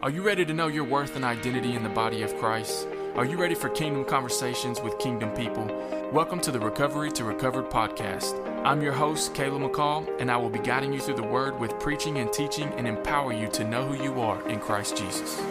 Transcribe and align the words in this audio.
Are 0.00 0.10
you 0.10 0.22
ready 0.22 0.44
to 0.44 0.54
know 0.54 0.68
your 0.68 0.84
worth 0.84 1.16
and 1.16 1.24
identity 1.24 1.74
in 1.74 1.82
the 1.82 1.88
body 1.88 2.22
of 2.22 2.32
Christ? 2.36 2.86
Are 3.16 3.24
you 3.24 3.36
ready 3.36 3.56
for 3.56 3.68
kingdom 3.68 4.04
conversations 4.04 4.80
with 4.80 4.96
kingdom 5.00 5.30
people? 5.32 5.64
Welcome 6.12 6.38
to 6.42 6.52
the 6.52 6.60
Recovery 6.60 7.10
to 7.10 7.24
Recovered 7.24 7.68
podcast. 7.68 8.38
I'm 8.64 8.80
your 8.80 8.92
host, 8.92 9.34
Caleb 9.34 9.60
McCall, 9.60 10.08
and 10.20 10.30
I 10.30 10.36
will 10.36 10.50
be 10.50 10.60
guiding 10.60 10.92
you 10.92 11.00
through 11.00 11.16
the 11.16 11.24
word 11.24 11.58
with 11.58 11.76
preaching 11.80 12.18
and 12.18 12.32
teaching 12.32 12.72
and 12.74 12.86
empower 12.86 13.32
you 13.32 13.48
to 13.48 13.64
know 13.64 13.88
who 13.88 14.00
you 14.00 14.20
are 14.20 14.48
in 14.48 14.60
Christ 14.60 14.96
Jesus. 14.96 15.42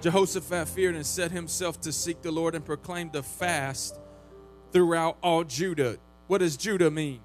Jehoshaphat 0.00 0.68
feared 0.68 0.94
and 0.94 1.04
set 1.04 1.32
himself 1.32 1.80
to 1.80 1.92
seek 1.92 2.22
the 2.22 2.30
Lord 2.30 2.54
and 2.54 2.64
proclaimed 2.64 3.14
the 3.14 3.24
fast 3.24 3.98
throughout 4.70 5.18
all 5.24 5.42
Judah. 5.42 5.96
What 6.28 6.38
does 6.38 6.56
Judah 6.56 6.88
mean? 6.88 7.20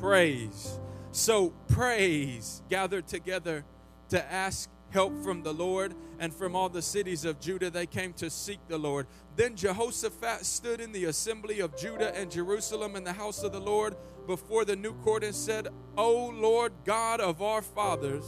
Praise. 0.00 0.80
So, 1.12 1.50
praise 1.68 2.62
gathered 2.70 3.06
together 3.06 3.66
to 4.08 4.32
ask 4.32 4.70
help 4.94 5.12
from 5.24 5.42
the 5.42 5.52
Lord, 5.52 5.92
and 6.20 6.32
from 6.32 6.54
all 6.54 6.68
the 6.68 6.80
cities 6.80 7.24
of 7.24 7.40
Judah 7.40 7.68
they 7.68 7.84
came 7.84 8.12
to 8.14 8.30
seek 8.30 8.60
the 8.68 8.78
Lord. 8.78 9.08
Then 9.34 9.56
Jehoshaphat 9.56 10.46
stood 10.46 10.80
in 10.80 10.92
the 10.92 11.06
assembly 11.06 11.58
of 11.58 11.76
Judah 11.76 12.16
and 12.16 12.30
Jerusalem 12.30 12.94
in 12.94 13.02
the 13.02 13.12
house 13.12 13.42
of 13.42 13.50
the 13.50 13.60
Lord 13.60 13.96
before 14.28 14.64
the 14.64 14.76
new 14.76 14.92
court 14.94 15.24
and 15.24 15.34
said, 15.34 15.68
O 15.98 16.28
Lord 16.28 16.72
God 16.84 17.20
of 17.20 17.42
our 17.42 17.60
fathers, 17.60 18.24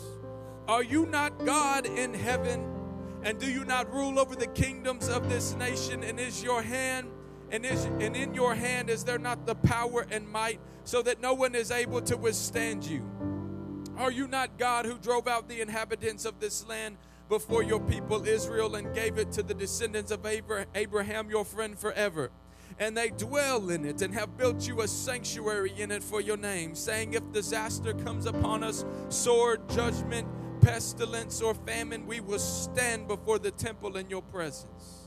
are 0.66 0.83
you 0.83 1.06
not 1.06 1.47
God 1.47 1.87
in 1.87 2.12
heaven? 2.12 2.73
And 3.23 3.39
do 3.39 3.51
you 3.51 3.64
not 3.64 3.92
rule 3.92 4.19
over 4.19 4.34
the 4.34 4.48
kingdoms 4.48 5.09
of 5.09 5.28
this 5.28 5.55
nation? 5.55 6.03
And 6.03 6.19
is 6.19 6.42
your 6.42 6.62
hand 6.62 7.09
and 7.53 7.64
is 7.64 7.84
and 7.84 8.17
in 8.17 8.34
your 8.34 8.56
hand 8.56 8.91
is 8.91 9.05
there 9.05 9.19
not 9.19 9.47
the 9.47 9.55
power 9.55 10.05
and 10.11 10.28
might 10.28 10.59
so 10.83 11.01
that 11.03 11.20
no 11.20 11.33
one 11.33 11.55
is 11.55 11.70
able 11.70 12.01
to 12.03 12.17
withstand 12.17 12.84
you? 12.84 13.09
Are 13.96 14.10
you 14.10 14.28
not 14.28 14.59
God 14.59 14.84
who 14.84 14.98
drove 14.98 15.27
out 15.27 15.48
the 15.48 15.62
inhabitants 15.62 16.27
of 16.27 16.38
this 16.38 16.66
land 16.68 16.98
before 17.30 17.62
your 17.62 17.80
people 17.80 18.27
Israel 18.27 18.74
and 18.77 18.95
gave 18.95 19.16
it 19.16 19.32
to 19.32 19.42
the 19.42 19.55
descendants 19.55 20.10
of 20.10 20.27
Abraham, 20.75 21.30
your 21.30 21.47
friend, 21.47 21.78
forever? 21.78 22.30
And 22.78 22.94
they 22.94 23.08
dwell 23.08 23.70
in 23.70 23.86
it 23.86 24.03
and 24.03 24.12
have 24.12 24.36
built 24.36 24.69
you 24.69 24.83
a 24.83 24.88
sanctuary 24.88 25.72
in 25.78 25.91
it 25.91 26.03
for 26.03 26.20
your 26.20 26.36
name, 26.36 26.75
saying, 26.75 27.14
If 27.14 27.33
disaster 27.33 27.94
comes 27.94 28.27
upon 28.27 28.62
us, 28.62 28.84
sword, 29.08 29.66
judgment, 29.70 30.28
pestilence, 30.60 31.41
or 31.41 31.55
famine, 31.55 32.06
we 32.06 32.20
will 32.20 32.38
stand 32.38 33.08
before 33.08 33.38
the 33.38 33.50
temple 33.50 33.97
in 33.97 34.10
your 34.10 34.22
presence. 34.22 35.06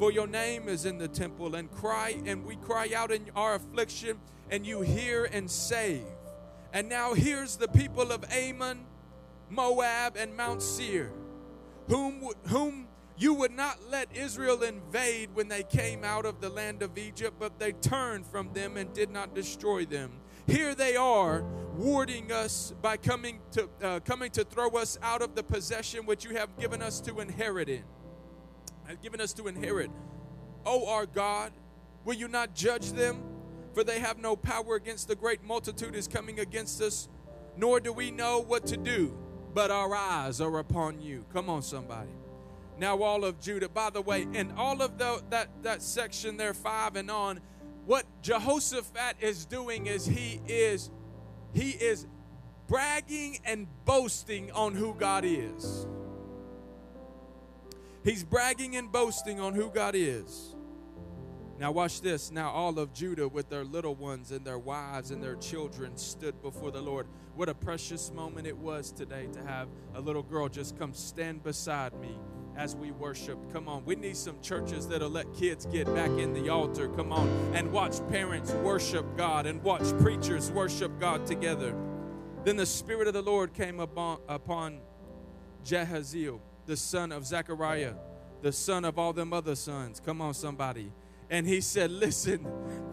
For 0.00 0.10
your 0.10 0.26
name 0.26 0.68
is 0.68 0.86
in 0.86 0.98
the 0.98 1.06
temple, 1.06 1.54
and 1.54 1.70
cry, 1.70 2.20
and 2.26 2.44
we 2.44 2.56
cry 2.56 2.90
out 2.96 3.12
in 3.12 3.30
our 3.36 3.54
affliction, 3.54 4.18
and 4.50 4.66
you 4.66 4.80
hear 4.80 5.26
and 5.26 5.48
save. 5.48 6.02
And 6.74 6.88
now 6.88 7.14
here's 7.14 7.56
the 7.56 7.68
people 7.68 8.10
of 8.10 8.24
Ammon, 8.32 8.80
Moab, 9.48 10.16
and 10.16 10.36
Mount 10.36 10.60
Seir, 10.60 11.12
whom, 11.86 12.28
whom 12.48 12.88
you 13.16 13.32
would 13.34 13.52
not 13.52 13.78
let 13.90 14.08
Israel 14.12 14.60
invade 14.64 15.30
when 15.34 15.46
they 15.46 15.62
came 15.62 16.02
out 16.02 16.26
of 16.26 16.40
the 16.40 16.48
land 16.48 16.82
of 16.82 16.98
Egypt, 16.98 17.36
but 17.38 17.60
they 17.60 17.70
turned 17.70 18.26
from 18.26 18.52
them 18.54 18.76
and 18.76 18.92
did 18.92 19.08
not 19.08 19.36
destroy 19.36 19.84
them. 19.84 20.10
Here 20.48 20.74
they 20.74 20.96
are, 20.96 21.44
warding 21.76 22.32
us 22.32 22.74
by 22.82 22.96
coming 22.96 23.38
to 23.52 23.68
uh, 23.80 24.00
coming 24.00 24.30
to 24.32 24.44
throw 24.44 24.70
us 24.70 24.98
out 25.00 25.22
of 25.22 25.36
the 25.36 25.42
possession 25.44 26.04
which 26.06 26.24
you 26.24 26.36
have 26.36 26.58
given 26.58 26.82
us 26.82 27.00
to 27.02 27.20
inherit 27.20 27.68
in. 27.68 27.84
Have 28.88 29.00
given 29.00 29.20
us 29.20 29.32
to 29.34 29.46
inherit. 29.46 29.92
O 30.66 30.88
our 30.88 31.06
God, 31.06 31.52
will 32.04 32.14
you 32.14 32.26
not 32.26 32.54
judge 32.54 32.92
them? 32.92 33.33
For 33.74 33.84
they 33.84 33.98
have 33.98 34.18
no 34.18 34.36
power 34.36 34.76
against 34.76 35.08
the 35.08 35.16
great 35.16 35.42
multitude 35.42 35.94
is 35.94 36.06
coming 36.06 36.40
against 36.40 36.80
us, 36.80 37.08
nor 37.56 37.80
do 37.80 37.92
we 37.92 38.10
know 38.10 38.40
what 38.40 38.66
to 38.66 38.76
do, 38.76 39.16
but 39.52 39.70
our 39.70 39.94
eyes 39.94 40.40
are 40.40 40.58
upon 40.58 41.02
you. 41.02 41.24
Come 41.32 41.50
on, 41.50 41.62
somebody. 41.62 42.10
Now, 42.78 43.02
all 43.02 43.24
of 43.24 43.40
Judah, 43.40 43.68
by 43.68 43.90
the 43.90 44.00
way, 44.00 44.26
in 44.32 44.52
all 44.56 44.80
of 44.80 44.98
the, 44.98 45.22
that, 45.30 45.48
that 45.62 45.82
section 45.82 46.36
there, 46.36 46.54
five 46.54 46.96
and 46.96 47.10
on, 47.10 47.40
what 47.86 48.04
Jehoshaphat 48.22 49.16
is 49.20 49.44
doing 49.44 49.86
is 49.86 50.06
he 50.06 50.40
is 50.48 50.90
he 51.52 51.70
is 51.70 52.06
bragging 52.66 53.38
and 53.44 53.66
boasting 53.84 54.50
on 54.52 54.74
who 54.74 54.94
God 54.94 55.24
is. 55.24 55.86
He's 58.02 58.24
bragging 58.24 58.76
and 58.76 58.90
boasting 58.90 59.38
on 59.38 59.54
who 59.54 59.70
God 59.70 59.94
is. 59.94 60.54
Now, 61.58 61.70
watch 61.70 62.00
this. 62.00 62.32
Now, 62.32 62.50
all 62.50 62.78
of 62.78 62.92
Judah, 62.92 63.28
with 63.28 63.48
their 63.48 63.64
little 63.64 63.94
ones 63.94 64.32
and 64.32 64.44
their 64.44 64.58
wives 64.58 65.12
and 65.12 65.22
their 65.22 65.36
children, 65.36 65.96
stood 65.96 66.42
before 66.42 66.72
the 66.72 66.82
Lord. 66.82 67.06
What 67.36 67.48
a 67.48 67.54
precious 67.54 68.10
moment 68.12 68.46
it 68.46 68.56
was 68.56 68.90
today 68.90 69.28
to 69.32 69.42
have 69.44 69.68
a 69.94 70.00
little 70.00 70.22
girl 70.22 70.48
just 70.48 70.76
come 70.78 70.92
stand 70.92 71.44
beside 71.44 71.94
me 72.00 72.18
as 72.56 72.74
we 72.74 72.90
worship. 72.90 73.38
Come 73.52 73.68
on. 73.68 73.84
We 73.84 73.94
need 73.94 74.16
some 74.16 74.40
churches 74.40 74.88
that'll 74.88 75.10
let 75.10 75.32
kids 75.34 75.66
get 75.66 75.92
back 75.94 76.10
in 76.10 76.32
the 76.32 76.48
altar. 76.48 76.88
Come 76.88 77.12
on. 77.12 77.28
And 77.54 77.72
watch 77.72 77.96
parents 78.08 78.50
worship 78.52 79.16
God 79.16 79.46
and 79.46 79.62
watch 79.62 79.96
preachers 80.00 80.50
worship 80.50 80.98
God 80.98 81.24
together. 81.26 81.74
Then 82.44 82.56
the 82.56 82.66
Spirit 82.66 83.08
of 83.08 83.14
the 83.14 83.22
Lord 83.22 83.54
came 83.54 83.80
upon, 83.80 84.18
upon 84.28 84.80
Jahaziel, 85.64 86.40
the 86.66 86.76
son 86.76 87.10
of 87.12 87.24
Zechariah, 87.24 87.94
the 88.42 88.52
son 88.52 88.84
of 88.84 88.98
all 88.98 89.12
them 89.12 89.32
other 89.32 89.54
sons. 89.54 90.00
Come 90.04 90.20
on, 90.20 90.34
somebody 90.34 90.92
and 91.30 91.46
he 91.46 91.60
said, 91.60 91.90
Listen, 91.90 92.46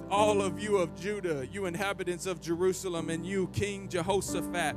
all 0.09 0.41
of 0.41 0.59
you 0.59 0.77
of 0.77 0.99
Judah, 0.99 1.47
you 1.51 1.65
inhabitants 1.65 2.25
of 2.25 2.41
Jerusalem, 2.41 3.09
and 3.09 3.25
you, 3.25 3.47
King 3.53 3.87
Jehoshaphat, 3.87 4.75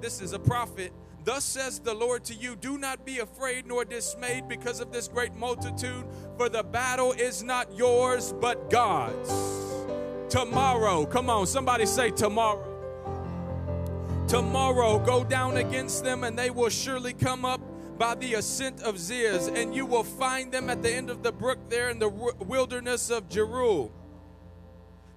this 0.00 0.20
is 0.20 0.32
a 0.32 0.38
prophet. 0.38 0.92
Thus 1.24 1.44
says 1.44 1.80
the 1.80 1.92
Lord 1.92 2.24
to 2.26 2.34
you 2.34 2.54
Do 2.54 2.78
not 2.78 3.04
be 3.04 3.18
afraid 3.18 3.66
nor 3.66 3.84
dismayed 3.84 4.46
because 4.48 4.80
of 4.80 4.92
this 4.92 5.08
great 5.08 5.34
multitude, 5.34 6.04
for 6.36 6.48
the 6.48 6.62
battle 6.62 7.12
is 7.12 7.42
not 7.42 7.76
yours, 7.76 8.32
but 8.40 8.70
God's. 8.70 9.28
Tomorrow, 10.28 11.06
come 11.06 11.30
on, 11.30 11.46
somebody 11.46 11.86
say 11.86 12.10
tomorrow. 12.10 12.72
Tomorrow, 14.28 14.98
go 15.00 15.24
down 15.24 15.56
against 15.56 16.04
them, 16.04 16.24
and 16.24 16.38
they 16.38 16.50
will 16.50 16.68
surely 16.68 17.12
come 17.12 17.44
up 17.44 17.60
by 17.98 18.14
the 18.14 18.34
ascent 18.34 18.82
of 18.82 18.98
Ziz, 18.98 19.48
and 19.48 19.74
you 19.74 19.86
will 19.86 20.04
find 20.04 20.52
them 20.52 20.70
at 20.70 20.82
the 20.82 20.92
end 20.92 21.10
of 21.10 21.22
the 21.22 21.32
brook 21.32 21.58
there 21.68 21.88
in 21.88 21.98
the 21.98 22.08
wilderness 22.08 23.10
of 23.10 23.28
Jeruel. 23.28 23.90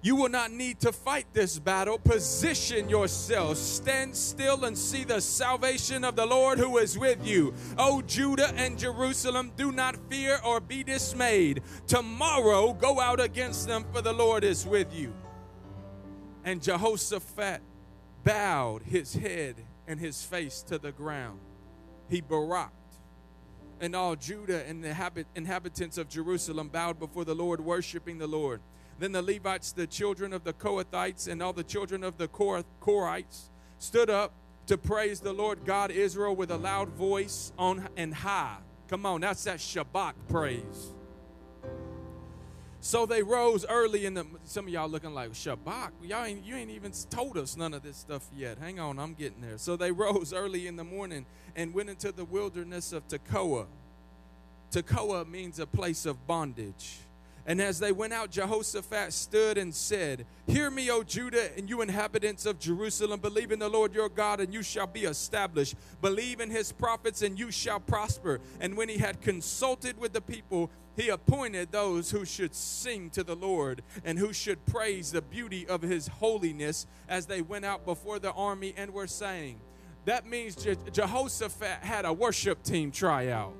You 0.02 0.16
will 0.16 0.30
not 0.30 0.50
need 0.50 0.80
to 0.80 0.92
fight 0.92 1.26
this 1.34 1.58
battle. 1.58 1.98
Position 1.98 2.88
yourself. 2.88 3.58
Stand 3.58 4.16
still 4.16 4.64
and 4.64 4.76
see 4.76 5.04
the 5.04 5.20
salvation 5.20 6.04
of 6.04 6.16
the 6.16 6.24
Lord 6.24 6.58
who 6.58 6.78
is 6.78 6.96
with 6.96 7.26
you. 7.26 7.52
O 7.76 8.00
Judah 8.00 8.50
and 8.56 8.78
Jerusalem, 8.78 9.52
do 9.58 9.72
not 9.72 9.96
fear 10.08 10.40
or 10.42 10.58
be 10.58 10.82
dismayed. 10.82 11.62
Tomorrow 11.86 12.72
go 12.72 12.98
out 12.98 13.20
against 13.20 13.68
them, 13.68 13.84
for 13.92 14.00
the 14.00 14.14
Lord 14.14 14.42
is 14.42 14.66
with 14.66 14.94
you. 14.94 15.12
And 16.44 16.62
Jehoshaphat 16.62 17.60
bowed 18.24 18.82
his 18.82 19.12
head 19.12 19.56
and 19.86 20.00
his 20.00 20.24
face 20.24 20.62
to 20.62 20.78
the 20.78 20.92
ground 20.92 21.40
he 22.10 22.20
baraked. 22.20 22.70
And 23.80 23.96
all 23.96 24.14
Judah 24.14 24.66
and 24.66 24.84
the 24.84 24.92
habit, 24.92 25.26
inhabitants 25.34 25.96
of 25.96 26.08
Jerusalem 26.08 26.68
bowed 26.68 26.98
before 26.98 27.24
the 27.24 27.34
Lord, 27.34 27.60
worshiping 27.60 28.18
the 28.18 28.26
Lord. 28.26 28.60
Then 28.98 29.12
the 29.12 29.22
Levites, 29.22 29.72
the 29.72 29.86
children 29.86 30.34
of 30.34 30.44
the 30.44 30.52
Kohathites, 30.52 31.28
and 31.28 31.42
all 31.42 31.54
the 31.54 31.64
children 31.64 32.04
of 32.04 32.18
the 32.18 32.28
Korahites 32.28 33.48
stood 33.78 34.10
up 34.10 34.34
to 34.66 34.76
praise 34.76 35.20
the 35.20 35.32
Lord 35.32 35.64
God 35.64 35.90
Israel 35.90 36.36
with 36.36 36.50
a 36.50 36.58
loud 36.58 36.90
voice 36.90 37.52
on 37.58 37.88
and 37.96 38.14
high. 38.14 38.58
Come 38.88 39.06
on, 39.06 39.22
that's 39.22 39.44
that 39.44 39.58
shabach 39.58 40.12
praise. 40.28 40.92
So 42.82 43.04
they 43.04 43.22
rose 43.22 43.66
early 43.68 44.06
in 44.06 44.14
the. 44.14 44.26
Some 44.44 44.66
of 44.66 44.72
y'all 44.72 44.88
looking 44.88 45.12
like 45.12 45.32
shabach. 45.32 45.90
Y'all 46.02 46.24
ain't 46.24 46.44
you 46.44 46.56
ain't 46.56 46.70
even 46.70 46.92
told 47.10 47.36
us 47.36 47.56
none 47.56 47.74
of 47.74 47.82
this 47.82 47.98
stuff 47.98 48.26
yet. 48.34 48.58
Hang 48.58 48.80
on, 48.80 48.98
I'm 48.98 49.12
getting 49.14 49.42
there. 49.42 49.58
So 49.58 49.76
they 49.76 49.92
rose 50.06 50.32
early 50.32 50.66
in 50.66 50.76
the 50.76 50.84
morning 50.84 51.26
and 51.54 51.74
went 51.74 51.90
into 51.90 52.10
the 52.10 52.24
wilderness 52.24 52.92
of 52.92 53.06
Tekoa. 53.08 53.66
Tekoa 54.70 55.28
means 55.28 55.58
a 55.58 55.66
place 55.66 56.06
of 56.06 56.26
bondage. 56.26 57.00
And 57.46 57.60
as 57.60 57.78
they 57.78 57.92
went 57.92 58.12
out, 58.12 58.30
Jehoshaphat 58.30 59.12
stood 59.12 59.58
and 59.58 59.74
said, 59.74 60.26
Hear 60.46 60.70
me, 60.70 60.90
O 60.90 61.02
Judah, 61.02 61.56
and 61.56 61.68
you 61.68 61.80
inhabitants 61.80 62.46
of 62.46 62.58
Jerusalem. 62.58 63.20
Believe 63.20 63.50
in 63.50 63.58
the 63.58 63.68
Lord 63.68 63.94
your 63.94 64.08
God, 64.08 64.40
and 64.40 64.52
you 64.52 64.62
shall 64.62 64.86
be 64.86 65.04
established. 65.04 65.74
Believe 66.02 66.40
in 66.40 66.50
his 66.50 66.72
prophets, 66.72 67.22
and 67.22 67.38
you 67.38 67.50
shall 67.50 67.80
prosper. 67.80 68.40
And 68.60 68.76
when 68.76 68.88
he 68.88 68.98
had 68.98 69.20
consulted 69.20 69.98
with 69.98 70.12
the 70.12 70.20
people, 70.20 70.70
he 70.96 71.08
appointed 71.08 71.72
those 71.72 72.10
who 72.10 72.24
should 72.24 72.54
sing 72.54 73.10
to 73.10 73.24
the 73.24 73.36
Lord 73.36 73.82
and 74.04 74.18
who 74.18 74.32
should 74.32 74.64
praise 74.66 75.12
the 75.12 75.22
beauty 75.22 75.66
of 75.66 75.82
his 75.82 76.08
holiness 76.08 76.86
as 77.08 77.26
they 77.26 77.40
went 77.40 77.64
out 77.64 77.86
before 77.86 78.18
the 78.18 78.32
army 78.32 78.74
and 78.76 78.92
were 78.92 79.06
saying, 79.06 79.60
That 80.04 80.26
means 80.26 80.56
Je- 80.56 80.76
Jehoshaphat 80.92 81.82
had 81.82 82.04
a 82.04 82.12
worship 82.12 82.62
team 82.62 82.90
try 82.90 83.28
out. 83.28 83.54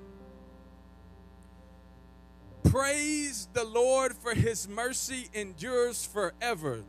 Praise 2.71 3.49
the 3.53 3.65
Lord 3.65 4.15
for 4.15 4.33
his 4.33 4.69
mercy 4.69 5.29
endures 5.35 6.07
forever. 6.07 6.85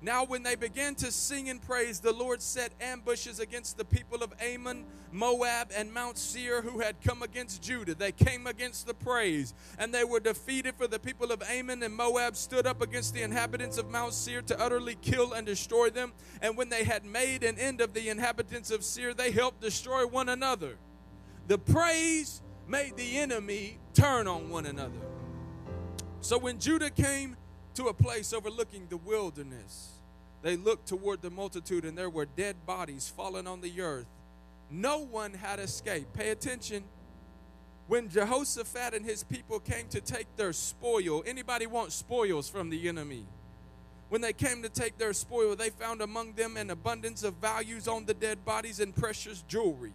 Now, 0.00 0.24
when 0.24 0.42
they 0.42 0.54
began 0.54 0.94
to 0.96 1.12
sing 1.12 1.50
and 1.50 1.60
praise, 1.60 2.00
the 2.00 2.12
Lord 2.12 2.40
set 2.40 2.72
ambushes 2.80 3.38
against 3.38 3.76
the 3.76 3.84
people 3.84 4.22
of 4.22 4.32
Ammon, 4.40 4.86
Moab, 5.12 5.70
and 5.76 5.92
Mount 5.92 6.16
Seir 6.16 6.62
who 6.62 6.80
had 6.80 7.02
come 7.02 7.22
against 7.22 7.62
Judah. 7.62 7.94
They 7.94 8.12
came 8.12 8.46
against 8.46 8.86
the 8.86 8.94
praise, 8.94 9.52
and 9.78 9.92
they 9.92 10.04
were 10.04 10.20
defeated. 10.20 10.76
For 10.76 10.86
the 10.86 10.98
people 10.98 11.30
of 11.30 11.42
Ammon 11.42 11.82
and 11.82 11.94
Moab 11.94 12.34
stood 12.34 12.66
up 12.66 12.80
against 12.80 13.12
the 13.12 13.20
inhabitants 13.20 13.76
of 13.76 13.90
Mount 13.90 14.14
Seir 14.14 14.40
to 14.42 14.58
utterly 14.58 14.96
kill 15.02 15.34
and 15.34 15.46
destroy 15.46 15.90
them. 15.90 16.14
And 16.40 16.56
when 16.56 16.70
they 16.70 16.84
had 16.84 17.04
made 17.04 17.42
an 17.42 17.58
end 17.58 17.82
of 17.82 17.92
the 17.92 18.08
inhabitants 18.08 18.70
of 18.70 18.82
Seir, 18.82 19.12
they 19.12 19.30
helped 19.30 19.60
destroy 19.60 20.06
one 20.06 20.30
another. 20.30 20.78
The 21.48 21.58
praise 21.58 22.40
made 22.68 22.96
the 22.96 23.18
enemy 23.18 23.78
turn 23.94 24.26
on 24.26 24.50
one 24.50 24.66
another. 24.66 24.92
So 26.20 26.38
when 26.38 26.58
Judah 26.58 26.90
came 26.90 27.36
to 27.76 27.88
a 27.88 27.94
place 27.94 28.32
overlooking 28.32 28.86
the 28.88 28.96
wilderness. 28.96 29.92
They 30.42 30.56
looked 30.56 30.88
toward 30.88 31.20
the 31.20 31.30
multitude, 31.30 31.84
and 31.84 31.96
there 31.96 32.10
were 32.10 32.24
dead 32.24 32.56
bodies 32.64 33.12
fallen 33.14 33.46
on 33.46 33.60
the 33.60 33.80
earth. 33.82 34.06
No 34.70 35.00
one 35.00 35.34
had 35.34 35.60
escaped. 35.60 36.14
Pay 36.14 36.30
attention. 36.30 36.84
When 37.86 38.08
Jehoshaphat 38.08 38.94
and 38.94 39.04
his 39.04 39.22
people 39.22 39.60
came 39.60 39.88
to 39.88 40.00
take 40.00 40.26
their 40.36 40.54
spoil, 40.54 41.22
anybody 41.26 41.66
want 41.66 41.92
spoils 41.92 42.48
from 42.48 42.70
the 42.70 42.88
enemy? 42.88 43.26
When 44.08 44.22
they 44.22 44.32
came 44.32 44.62
to 44.62 44.68
take 44.68 44.96
their 44.96 45.12
spoil, 45.12 45.54
they 45.54 45.70
found 45.70 46.00
among 46.00 46.32
them 46.32 46.56
an 46.56 46.70
abundance 46.70 47.24
of 47.24 47.34
values 47.34 47.86
on 47.86 48.06
the 48.06 48.14
dead 48.14 48.44
bodies 48.44 48.80
and 48.80 48.96
precious 48.96 49.42
jewelry, 49.42 49.92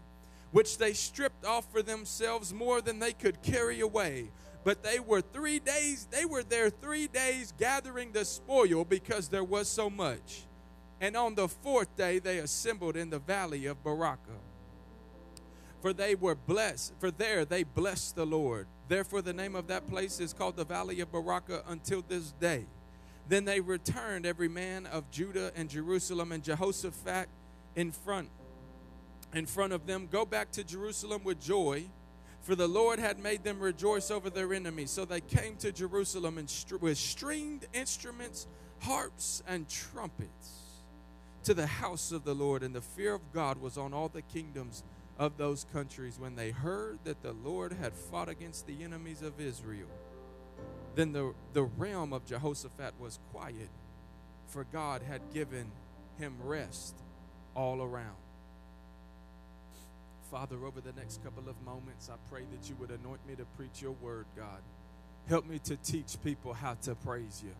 which 0.51 0.77
they 0.77 0.93
stripped 0.93 1.45
off 1.45 1.71
for 1.71 1.81
themselves 1.81 2.53
more 2.53 2.81
than 2.81 2.99
they 2.99 3.13
could 3.13 3.41
carry 3.41 3.79
away. 3.79 4.29
But 4.63 4.83
they 4.83 4.99
were 4.99 5.21
three 5.21 5.59
days, 5.59 6.07
they 6.11 6.25
were 6.25 6.43
there 6.43 6.69
three 6.69 7.07
days 7.07 7.53
gathering 7.57 8.11
the 8.11 8.25
spoil 8.25 8.85
because 8.85 9.27
there 9.27 9.43
was 9.43 9.67
so 9.67 9.89
much. 9.89 10.43
And 10.99 11.17
on 11.17 11.33
the 11.33 11.47
fourth 11.47 11.95
day, 11.97 12.19
they 12.19 12.37
assembled 12.37 12.95
in 12.95 13.09
the 13.09 13.17
valley 13.17 13.65
of 13.65 13.83
Berachah. 13.83 14.39
For 15.81 15.93
they 15.93 16.13
were 16.13 16.35
blessed, 16.35 16.93
for 16.99 17.09
there 17.09 17.43
they 17.43 17.63
blessed 17.63 18.15
the 18.15 18.25
Lord. 18.25 18.67
Therefore, 18.87 19.23
the 19.23 19.33
name 19.33 19.55
of 19.55 19.65
that 19.67 19.87
place 19.87 20.19
is 20.19 20.31
called 20.31 20.57
the 20.57 20.65
valley 20.65 20.99
of 20.99 21.11
Berachah 21.11 21.63
until 21.67 22.03
this 22.07 22.33
day. 22.33 22.65
Then 23.27 23.45
they 23.45 23.61
returned, 23.61 24.27
every 24.27 24.49
man 24.49 24.85
of 24.85 25.09
Judah 25.09 25.51
and 25.55 25.69
Jerusalem, 25.69 26.31
and 26.31 26.43
Jehoshaphat 26.43 27.29
in 27.75 27.91
front, 27.91 28.29
in 29.33 29.45
front 29.45 29.73
of 29.73 29.85
them. 29.85 30.07
Go 30.11 30.25
back 30.25 30.51
to 30.51 30.63
Jerusalem 30.63 31.23
with 31.23 31.39
joy 31.39 31.89
for 32.41 32.55
the 32.55 32.67
Lord 32.67 32.99
had 32.99 33.19
made 33.19 33.43
them 33.43 33.59
rejoice 33.59 34.09
over 34.09 34.29
their 34.29 34.53
enemies. 34.53 34.91
So 34.91 35.05
they 35.05 35.21
came 35.21 35.55
to 35.57 35.71
Jerusalem 35.71 36.43
with 36.79 36.97
stringed 36.97 37.67
instruments, 37.73 38.47
harps, 38.79 39.43
and 39.47 39.69
trumpets 39.69 40.83
to 41.43 41.53
the 41.53 41.67
house 41.67 42.11
of 42.11 42.23
the 42.23 42.33
Lord. 42.33 42.63
And 42.63 42.73
the 42.73 42.81
fear 42.81 43.13
of 43.13 43.31
God 43.31 43.61
was 43.61 43.77
on 43.77 43.93
all 43.93 44.09
the 44.09 44.23
kingdoms 44.23 44.83
of 45.19 45.37
those 45.37 45.67
countries 45.71 46.17
when 46.17 46.35
they 46.35 46.49
heard 46.49 46.97
that 47.03 47.21
the 47.21 47.33
Lord 47.33 47.73
had 47.73 47.93
fought 47.93 48.29
against 48.29 48.65
the 48.65 48.83
enemies 48.83 49.21
of 49.21 49.39
Israel. 49.39 49.89
Then 50.95 51.11
the, 51.11 51.33
the 51.53 51.63
realm 51.63 52.11
of 52.11 52.25
Jehoshaphat 52.25 52.95
was 52.99 53.19
quiet, 53.31 53.69
for 54.47 54.63
God 54.63 55.03
had 55.03 55.21
given 55.31 55.71
him 56.17 56.35
rest 56.43 56.95
all 57.55 57.83
around. 57.83 58.20
Father, 60.31 60.65
over 60.65 60.79
the 60.79 60.93
next 60.93 61.21
couple 61.21 61.49
of 61.49 61.61
moments, 61.65 62.09
I 62.09 62.15
pray 62.29 62.43
that 62.53 62.69
you 62.69 62.75
would 62.79 62.89
anoint 62.89 63.19
me 63.27 63.35
to 63.35 63.43
preach 63.57 63.81
your 63.81 63.91
word, 63.91 64.25
God. 64.33 64.61
Help 65.27 65.45
me 65.45 65.59
to 65.65 65.75
teach 65.75 66.15
people 66.23 66.53
how 66.53 66.75
to 66.75 66.95
praise 66.95 67.43
you. 67.43 67.51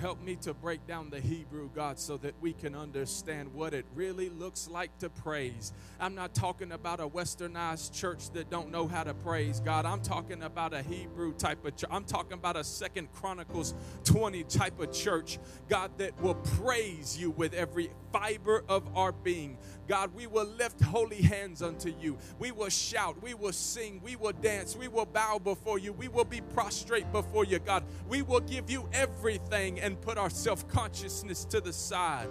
Help 0.00 0.22
me 0.22 0.36
to 0.36 0.54
break 0.54 0.86
down 0.86 1.10
the 1.10 1.20
Hebrew, 1.20 1.68
God, 1.74 1.98
so 1.98 2.16
that 2.18 2.34
we 2.40 2.52
can 2.52 2.76
understand 2.76 3.52
what 3.52 3.74
it 3.74 3.84
really 3.96 4.28
looks 4.28 4.68
like 4.68 4.96
to 4.98 5.10
praise. 5.10 5.72
I'm 5.98 6.14
not 6.14 6.34
talking 6.34 6.70
about 6.70 7.00
a 7.00 7.08
westernized 7.08 7.92
church 7.92 8.30
that 8.30 8.48
don't 8.48 8.70
know 8.70 8.86
how 8.86 9.02
to 9.02 9.14
praise, 9.14 9.58
God. 9.58 9.84
I'm 9.84 10.00
talking 10.00 10.44
about 10.44 10.72
a 10.72 10.82
Hebrew 10.82 11.32
type 11.34 11.64
of 11.64 11.76
church. 11.76 11.90
I'm 11.90 12.04
talking 12.04 12.34
about 12.34 12.56
a 12.56 12.62
Second 12.62 13.12
Chronicles 13.12 13.74
20 14.04 14.44
type 14.44 14.78
of 14.78 14.92
church, 14.92 15.40
God, 15.68 15.90
that 15.98 16.20
will 16.22 16.36
praise 16.36 17.18
you 17.18 17.30
with 17.30 17.52
every 17.54 17.90
fiber 18.12 18.64
of 18.68 18.84
our 18.96 19.12
being. 19.12 19.58
God, 19.86 20.14
we 20.14 20.26
will 20.26 20.46
lift 20.46 20.80
holy 20.82 21.22
hands 21.22 21.62
unto 21.62 21.94
you. 22.00 22.18
We 22.38 22.52
will 22.52 22.68
shout, 22.68 23.22
we 23.22 23.34
will 23.34 23.52
sing, 23.52 24.00
we 24.02 24.16
will 24.16 24.32
dance, 24.32 24.76
we 24.76 24.88
will 24.88 25.06
bow 25.06 25.38
before 25.38 25.78
you, 25.78 25.92
we 25.92 26.08
will 26.08 26.24
be 26.24 26.40
prostrate 26.40 27.10
before 27.12 27.44
you, 27.44 27.58
God. 27.58 27.84
We 28.08 28.22
will 28.22 28.40
give 28.40 28.70
you 28.70 28.88
everything 28.92 29.80
and 29.80 30.00
put 30.00 30.18
our 30.18 30.30
self 30.30 30.68
consciousness 30.68 31.44
to 31.46 31.60
the 31.60 31.72
side 31.72 32.28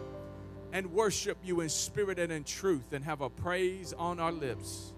and 0.74 0.92
worship 0.92 1.38
you 1.44 1.62
in 1.62 1.70
spirit 1.70 2.20
and 2.20 2.32
in 2.32 2.44
truth 2.44 2.94
and 2.94 3.04
have 3.04 3.22
a 3.22 3.30
praise 3.30 3.94
on 3.94 4.20
our 4.20 4.32
lips. 4.32 4.94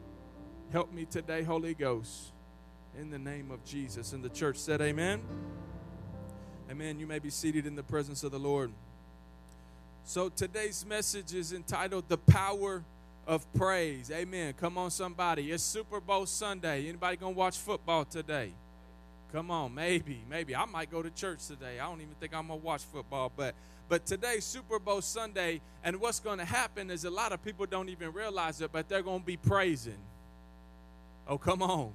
Help 0.71 0.91
me 0.93 1.05
today, 1.05 1.43
Holy 1.43 1.73
Ghost, 1.73 2.31
in 2.97 3.09
the 3.09 3.19
name 3.19 3.51
of 3.51 3.63
Jesus. 3.63 4.13
And 4.13 4.23
the 4.23 4.29
church 4.29 4.57
said, 4.57 4.81
Amen. 4.81 5.21
Amen. 6.69 6.99
You 6.99 7.07
may 7.07 7.17
be 7.17 7.31
seated 7.31 7.65
in 7.65 7.75
the 7.75 7.83
presence 7.83 8.23
of 8.23 8.31
the 8.31 8.39
Lord. 8.39 8.71
So 10.09 10.27
today's 10.27 10.83
message 10.87 11.35
is 11.35 11.53
entitled 11.53 12.05
The 12.07 12.17
Power 12.17 12.83
of 13.27 13.45
Praise. 13.53 14.09
Amen. 14.09 14.55
Come 14.59 14.75
on, 14.75 14.89
somebody. 14.89 15.51
It's 15.51 15.61
Super 15.61 15.99
Bowl 15.99 16.25
Sunday. 16.25 16.89
Anybody 16.89 17.15
gonna 17.15 17.33
watch 17.33 17.59
football 17.59 18.05
today? 18.05 18.51
Come 19.31 19.51
on, 19.51 19.75
maybe, 19.75 20.23
maybe. 20.27 20.55
I 20.55 20.65
might 20.65 20.89
go 20.89 21.03
to 21.03 21.11
church 21.11 21.45
today. 21.45 21.79
I 21.79 21.85
don't 21.85 22.01
even 22.01 22.15
think 22.19 22.33
I'm 22.33 22.47
gonna 22.47 22.55
watch 22.55 22.81
football, 22.85 23.31
but 23.37 23.53
but 23.87 24.07
today, 24.07 24.39
Super 24.39 24.79
Bowl 24.79 25.01
Sunday, 25.01 25.61
and 25.83 26.01
what's 26.01 26.19
gonna 26.19 26.43
happen 26.43 26.89
is 26.89 27.05
a 27.05 27.11
lot 27.11 27.31
of 27.31 27.45
people 27.45 27.67
don't 27.67 27.89
even 27.89 28.11
realize 28.11 28.61
it, 28.61 28.71
but 28.71 28.89
they're 28.89 29.03
gonna 29.03 29.19
be 29.19 29.37
praising. 29.37 29.99
Oh, 31.27 31.37
come 31.37 31.61
on. 31.61 31.93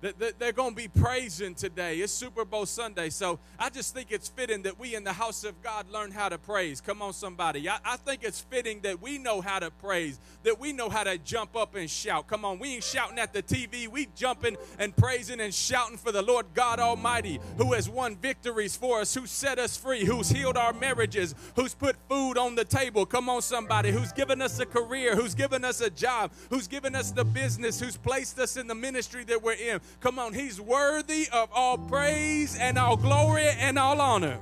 They're 0.00 0.52
going 0.52 0.70
to 0.70 0.76
be 0.76 0.88
praising 0.88 1.54
today. 1.54 1.98
It's 1.98 2.12
Super 2.12 2.44
Bowl 2.44 2.66
Sunday. 2.66 3.08
So 3.08 3.38
I 3.58 3.70
just 3.70 3.94
think 3.94 4.08
it's 4.10 4.28
fitting 4.28 4.62
that 4.62 4.78
we 4.78 4.94
in 4.94 5.04
the 5.04 5.12
house 5.12 5.42
of 5.42 5.60
God 5.62 5.90
learn 5.90 6.10
how 6.10 6.28
to 6.28 6.36
praise. 6.36 6.82
Come 6.82 7.00
on, 7.00 7.14
somebody. 7.14 7.68
I, 7.68 7.78
I, 7.84 7.96
think 7.96 8.22
it's 8.22 8.40
fitting 8.40 8.80
that 8.82 9.00
we 9.00 9.16
know 9.16 9.40
how 9.40 9.58
to 9.58 9.70
praise, 9.70 10.20
that 10.42 10.60
we 10.60 10.72
know 10.72 10.90
how 10.90 11.04
to 11.04 11.16
jump 11.18 11.56
up 11.56 11.74
and 11.74 11.88
shout. 11.88 12.26
Come 12.26 12.44
on, 12.44 12.58
we 12.58 12.74
ain't 12.74 12.84
shouting 12.84 13.18
at 13.18 13.32
the 13.32 13.42
TV. 13.42 13.88
We 13.88 14.08
jumping 14.14 14.56
and 14.78 14.94
praising 14.94 15.40
and 15.40 15.52
shouting 15.52 15.96
for 15.96 16.12
the 16.12 16.22
Lord 16.22 16.46
God 16.52 16.78
Almighty, 16.78 17.40
who 17.56 17.72
has 17.72 17.88
won 17.88 18.16
victories 18.16 18.76
for 18.76 19.00
us, 19.00 19.14
who 19.14 19.26
set 19.26 19.58
us 19.58 19.78
free, 19.78 20.04
who's 20.04 20.28
healed 20.28 20.58
our 20.58 20.74
marriages, 20.74 21.34
who's 21.54 21.74
put 21.74 21.96
food 22.08 22.36
on 22.36 22.54
the 22.54 22.64
table. 22.64 23.06
Come 23.06 23.30
on, 23.30 23.40
somebody. 23.40 23.90
Who's 23.90 24.12
given 24.12 24.42
us 24.42 24.60
a 24.60 24.66
career, 24.66 25.16
who's 25.16 25.34
given 25.34 25.64
us 25.64 25.80
a 25.80 25.88
job, 25.88 26.32
who's 26.50 26.68
given 26.68 26.94
us 26.94 27.12
the 27.12 27.24
business, 27.24 27.80
who's 27.80 27.96
placed 27.96 28.38
us 28.38 28.58
in 28.58 28.66
the 28.66 28.74
ministry 28.74 29.24
that 29.24 29.42
we're 29.42 29.52
in. 29.52 29.80
Come 30.00 30.18
on, 30.18 30.32
He's 30.32 30.60
worthy 30.60 31.28
of 31.32 31.48
all 31.52 31.78
praise 31.78 32.56
and 32.58 32.78
all 32.78 32.96
glory 32.96 33.48
and 33.58 33.78
all 33.78 34.00
honor. 34.00 34.38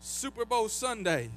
Super 0.00 0.44
Bowl 0.44 0.68
Sunday. 0.68 1.30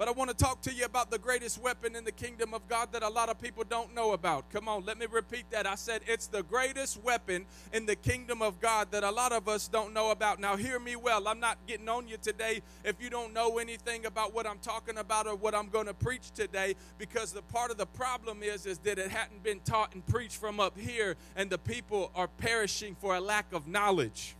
But 0.00 0.08
I 0.08 0.12
want 0.12 0.30
to 0.30 0.34
talk 0.34 0.62
to 0.62 0.72
you 0.72 0.86
about 0.86 1.10
the 1.10 1.18
greatest 1.18 1.60
weapon 1.60 1.94
in 1.94 2.04
the 2.04 2.10
kingdom 2.10 2.54
of 2.54 2.66
God 2.70 2.90
that 2.92 3.02
a 3.02 3.08
lot 3.10 3.28
of 3.28 3.38
people 3.38 3.64
don't 3.68 3.94
know 3.94 4.12
about. 4.12 4.50
Come 4.50 4.66
on, 4.66 4.86
let 4.86 4.96
me 4.96 5.04
repeat 5.04 5.44
that. 5.50 5.66
I 5.66 5.74
said 5.74 6.00
it's 6.06 6.26
the 6.26 6.42
greatest 6.42 7.02
weapon 7.02 7.44
in 7.74 7.84
the 7.84 7.96
kingdom 7.96 8.40
of 8.40 8.62
God 8.62 8.92
that 8.92 9.04
a 9.04 9.10
lot 9.10 9.32
of 9.32 9.46
us 9.46 9.68
don't 9.68 9.92
know 9.92 10.10
about. 10.10 10.40
Now, 10.40 10.56
hear 10.56 10.78
me 10.78 10.96
well. 10.96 11.28
I'm 11.28 11.38
not 11.38 11.58
getting 11.66 11.86
on 11.90 12.08
you 12.08 12.16
today 12.16 12.62
if 12.82 12.96
you 12.98 13.10
don't 13.10 13.34
know 13.34 13.58
anything 13.58 14.06
about 14.06 14.32
what 14.32 14.46
I'm 14.46 14.58
talking 14.60 14.96
about 14.96 15.26
or 15.26 15.36
what 15.36 15.54
I'm 15.54 15.68
going 15.68 15.84
to 15.84 15.92
preach 15.92 16.30
today 16.30 16.76
because 16.96 17.32
the 17.32 17.42
part 17.42 17.70
of 17.70 17.76
the 17.76 17.84
problem 17.84 18.42
is 18.42 18.64
is 18.64 18.78
that 18.78 18.98
it 18.98 19.10
hadn't 19.10 19.42
been 19.42 19.60
taught 19.66 19.92
and 19.92 20.06
preached 20.06 20.38
from 20.38 20.60
up 20.60 20.78
here 20.78 21.16
and 21.36 21.50
the 21.50 21.58
people 21.58 22.10
are 22.14 22.28
perishing 22.38 22.94
for 22.94 23.16
a 23.16 23.20
lack 23.20 23.52
of 23.52 23.68
knowledge. 23.68 24.34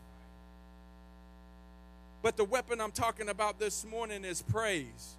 But 2.22 2.38
the 2.38 2.44
weapon 2.44 2.80
I'm 2.80 2.92
talking 2.92 3.28
about 3.28 3.58
this 3.58 3.84
morning 3.84 4.24
is 4.24 4.40
praise. 4.40 5.18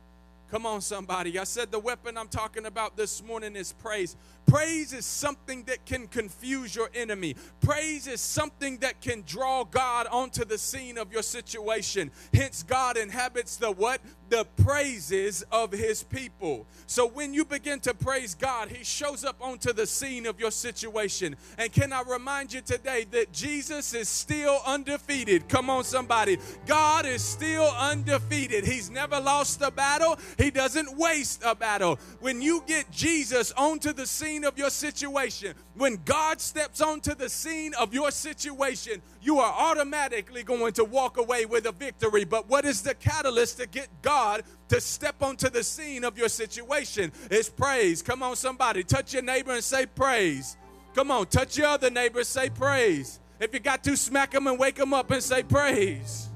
Come 0.52 0.66
on, 0.66 0.82
somebody. 0.82 1.40
I 1.40 1.46
said 1.46 1.72
the 1.72 1.80
weapon 1.80 2.18
I'm 2.18 2.28
talking 2.28 2.66
about 2.66 2.98
this 2.98 3.24
morning 3.24 3.56
is 3.56 3.72
praise. 3.72 4.18
Praise 4.46 4.92
is 4.92 5.06
something 5.06 5.64
that 5.64 5.86
can 5.86 6.08
confuse 6.08 6.76
your 6.76 6.90
enemy. 6.94 7.38
Praise 7.62 8.06
is 8.06 8.20
something 8.20 8.78
that 8.80 9.00
can 9.00 9.24
draw 9.26 9.64
God 9.64 10.08
onto 10.08 10.44
the 10.44 10.58
scene 10.58 10.98
of 10.98 11.14
your 11.14 11.24
situation. 11.24 12.12
Hence, 12.34 12.64
God 12.64 12.98
inhabits 12.98 13.56
the 13.56 13.72
what? 13.72 14.02
The 14.32 14.46
praises 14.64 15.44
of 15.52 15.74
his 15.74 16.04
people. 16.04 16.66
So 16.88 17.06
when 17.06 17.34
you 17.34 17.44
begin 17.44 17.82
to 17.82 17.94
praise 17.94 18.34
God, 18.34 18.70
he 18.70 18.82
shows 18.82 19.26
up 19.26 19.36
onto 19.42 19.74
the 19.74 19.86
scene 19.86 20.26
of 20.26 20.40
your 20.40 20.52
situation. 20.52 21.36
And 21.58 21.70
can 21.72 21.92
I 21.92 22.02
remind 22.04 22.54
you 22.54 22.62
today 22.62 23.06
that 23.12 23.34
Jesus 23.34 23.94
is 23.94 24.08
still 24.08 24.60
undefeated? 24.66 25.50
Come 25.50 25.70
on, 25.70 25.84
somebody. 25.84 26.38
God 26.66 27.06
is 27.06 27.22
still 27.22 27.70
undefeated. 27.78 28.66
He's 28.66 28.90
never 28.90 29.20
lost 29.20 29.62
a 29.62 29.70
battle, 29.70 30.18
he 30.38 30.50
doesn't 30.50 30.98
waste 30.98 31.42
a 31.46 31.54
battle. 31.54 32.00
When 32.22 32.42
you 32.42 32.64
get 32.66 32.90
Jesus 32.90 33.52
onto 33.58 33.92
the 33.92 34.08
scene 34.08 34.46
of 34.46 34.58
your 34.58 34.70
situation, 34.70 35.56
when 35.76 36.00
God 36.04 36.42
steps 36.42 36.82
onto 36.82 37.16
the 37.16 37.30
scene 37.30 37.74
of 37.76 37.94
your 37.94 38.12
situation, 38.12 39.02
you 39.22 39.40
are 39.40 39.54
automatically 39.54 40.44
going 40.44 40.74
to 40.74 40.84
walk 40.84 41.18
away 41.18 41.46
with 41.46 41.66
a 41.66 41.72
victory. 41.72 42.26
But 42.26 42.50
what 42.50 42.66
is 42.66 42.82
the 42.82 42.94
catalyst 42.94 43.58
to 43.60 43.68
get 43.68 43.88
God 44.02 44.44
to 44.68 44.82
step 44.82 45.22
onto 45.22 45.50
the 45.50 45.64
scene 45.64 46.04
of 46.04 46.18
your 46.18 46.30
situation? 46.30 47.12
It's 47.30 47.50
praise. 47.50 48.02
Come 48.02 48.22
on, 48.22 48.36
somebody. 48.36 48.84
Touch 48.84 49.14
your 49.14 49.24
neighbor 49.24 49.54
and 49.54 49.64
say 49.64 49.86
praise. 49.86 50.58
Come 50.94 51.10
on, 51.10 51.28
touch 51.28 51.58
your 51.58 51.68
other 51.68 51.90
neighbor, 51.90 52.24
say 52.24 52.50
praise. 52.50 53.20
If 53.40 53.54
you 53.54 53.60
got 53.60 53.84
to, 53.86 53.96
smack 53.96 54.32
them 54.32 54.48
and 54.48 54.60
wake 54.60 54.76
them 54.76 54.94
up 54.94 55.10
and 55.12 55.24
say 55.24 55.42
praise. 55.44 56.31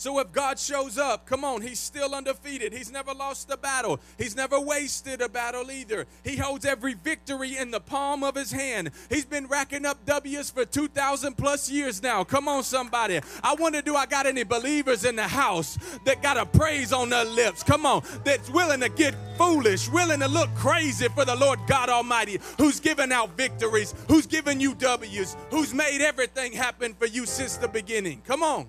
So 0.00 0.18
if 0.18 0.32
God 0.32 0.58
shows 0.58 0.96
up, 0.96 1.26
come 1.26 1.44
on, 1.44 1.60
he's 1.60 1.78
still 1.78 2.14
undefeated. 2.14 2.72
He's 2.72 2.90
never 2.90 3.12
lost 3.12 3.50
a 3.50 3.56
battle. 3.58 4.00
He's 4.16 4.34
never 4.34 4.58
wasted 4.58 5.20
a 5.20 5.28
battle 5.28 5.70
either. 5.70 6.06
He 6.24 6.38
holds 6.38 6.64
every 6.64 6.94
victory 6.94 7.58
in 7.58 7.70
the 7.70 7.80
palm 7.80 8.24
of 8.24 8.34
his 8.34 8.50
hand. 8.50 8.92
He's 9.10 9.26
been 9.26 9.46
racking 9.46 9.84
up 9.84 10.06
W's 10.06 10.48
for 10.48 10.64
2,000 10.64 11.36
plus 11.36 11.70
years 11.70 12.02
now. 12.02 12.24
Come 12.24 12.48
on, 12.48 12.62
somebody. 12.62 13.20
I 13.44 13.52
wonder, 13.56 13.82
do 13.82 13.94
I 13.94 14.06
got 14.06 14.24
any 14.24 14.42
believers 14.42 15.04
in 15.04 15.16
the 15.16 15.28
house 15.28 15.76
that 16.06 16.22
got 16.22 16.38
a 16.38 16.46
praise 16.46 16.94
on 16.94 17.10
their 17.10 17.26
lips? 17.26 17.62
Come 17.62 17.84
on, 17.84 18.02
that's 18.24 18.48
willing 18.48 18.80
to 18.80 18.88
get 18.88 19.14
foolish, 19.36 19.90
willing 19.90 20.20
to 20.20 20.28
look 20.28 20.48
crazy 20.54 21.08
for 21.08 21.26
the 21.26 21.36
Lord 21.36 21.58
God 21.66 21.90
Almighty, 21.90 22.40
who's 22.56 22.80
given 22.80 23.12
out 23.12 23.36
victories, 23.36 23.94
who's 24.08 24.26
given 24.26 24.60
you 24.60 24.74
W's, 24.76 25.36
who's 25.50 25.74
made 25.74 26.00
everything 26.00 26.54
happen 26.54 26.94
for 26.94 27.04
you 27.04 27.26
since 27.26 27.58
the 27.58 27.68
beginning. 27.68 28.22
Come 28.26 28.42
on. 28.42 28.66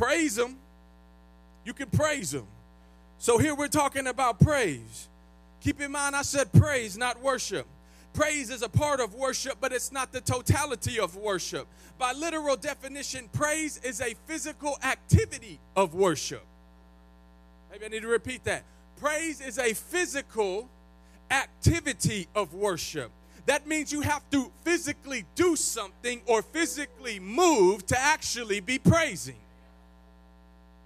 Praise 0.00 0.38
Him. 0.38 0.56
You 1.62 1.74
can 1.74 1.90
praise 1.90 2.32
Him. 2.32 2.46
So 3.18 3.36
here 3.36 3.54
we're 3.54 3.68
talking 3.68 4.06
about 4.06 4.40
praise. 4.40 5.08
Keep 5.60 5.82
in 5.82 5.92
mind, 5.92 6.16
I 6.16 6.22
said 6.22 6.50
praise, 6.54 6.96
not 6.96 7.20
worship. 7.20 7.66
Praise 8.14 8.48
is 8.48 8.62
a 8.62 8.68
part 8.70 9.00
of 9.00 9.12
worship, 9.14 9.58
but 9.60 9.74
it's 9.74 9.92
not 9.92 10.10
the 10.10 10.22
totality 10.22 10.98
of 10.98 11.16
worship. 11.16 11.66
By 11.98 12.12
literal 12.12 12.56
definition, 12.56 13.28
praise 13.34 13.76
is 13.84 14.00
a 14.00 14.14
physical 14.24 14.78
activity 14.82 15.60
of 15.76 15.92
worship. 15.92 16.46
Maybe 17.70 17.84
I 17.84 17.88
need 17.88 18.00
to 18.00 18.08
repeat 18.08 18.42
that. 18.44 18.64
Praise 18.96 19.42
is 19.42 19.58
a 19.58 19.74
physical 19.74 20.70
activity 21.30 22.26
of 22.34 22.54
worship. 22.54 23.10
That 23.44 23.66
means 23.66 23.92
you 23.92 24.00
have 24.00 24.22
to 24.30 24.50
physically 24.64 25.26
do 25.34 25.56
something 25.56 26.22
or 26.24 26.40
physically 26.40 27.20
move 27.20 27.84
to 27.88 28.00
actually 28.00 28.60
be 28.60 28.78
praising. 28.78 29.36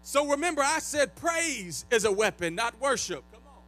So 0.06 0.28
remember, 0.28 0.60
I 0.62 0.80
said 0.80 1.16
praise 1.16 1.86
is 1.90 2.04
a 2.04 2.12
weapon, 2.12 2.54
not 2.54 2.78
worship. 2.78 3.24
Come 3.32 3.40
on. 3.46 3.62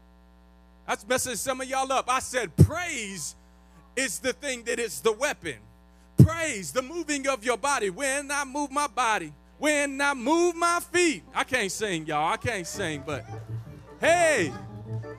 That's 0.86 1.08
messing 1.08 1.34
some 1.36 1.62
of 1.62 1.66
y'all 1.66 1.90
up. 1.90 2.04
I 2.08 2.20
said 2.20 2.54
praise 2.56 3.34
is 3.96 4.18
the 4.18 4.34
thing 4.34 4.62
that 4.64 4.78
is 4.78 5.00
the 5.00 5.12
weapon. 5.12 5.56
Praise, 6.18 6.72
the 6.72 6.82
moving 6.82 7.26
of 7.26 7.42
your 7.42 7.56
body. 7.56 7.88
When 7.88 8.30
I 8.30 8.44
move 8.44 8.70
my 8.70 8.86
body, 8.86 9.32
when 9.58 9.98
I 9.98 10.12
move 10.12 10.54
my 10.56 10.80
feet. 10.92 11.24
I 11.34 11.44
can't 11.44 11.72
sing, 11.72 12.04
y'all. 12.04 12.30
I 12.30 12.36
can't 12.36 12.66
sing, 12.66 13.02
but 13.06 13.24
hey, 13.98 14.48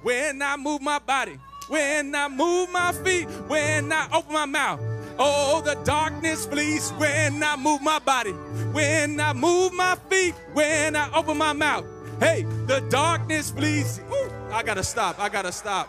when 0.03 0.39
I 0.43 0.55
move 0.55 0.83
my 0.83 0.99
body, 0.99 1.39
when 1.67 2.13
I 2.13 2.27
move 2.27 2.69
my 2.69 2.91
feet, 2.91 3.25
when 3.47 3.91
I 3.91 4.07
open 4.13 4.33
my 4.33 4.45
mouth. 4.45 4.96
Oh, 5.19 5.61
the 5.61 5.75
darkness 5.83 6.45
flees 6.45 6.91
when 6.91 7.43
I 7.43 7.55
move 7.55 7.81
my 7.81 7.99
body, 7.99 8.31
when 8.71 9.19
I 9.19 9.33
move 9.33 9.73
my 9.73 9.95
feet, 10.09 10.35
when 10.53 10.95
I 10.95 11.11
open 11.13 11.37
my 11.37 11.53
mouth. 11.53 11.85
Hey, 12.19 12.45
the 12.65 12.81
darkness 12.89 13.51
flees. 13.51 13.99
Ooh, 14.11 14.31
I 14.51 14.63
gotta 14.63 14.83
stop. 14.83 15.19
I 15.19 15.29
gotta 15.29 15.51
stop. 15.51 15.87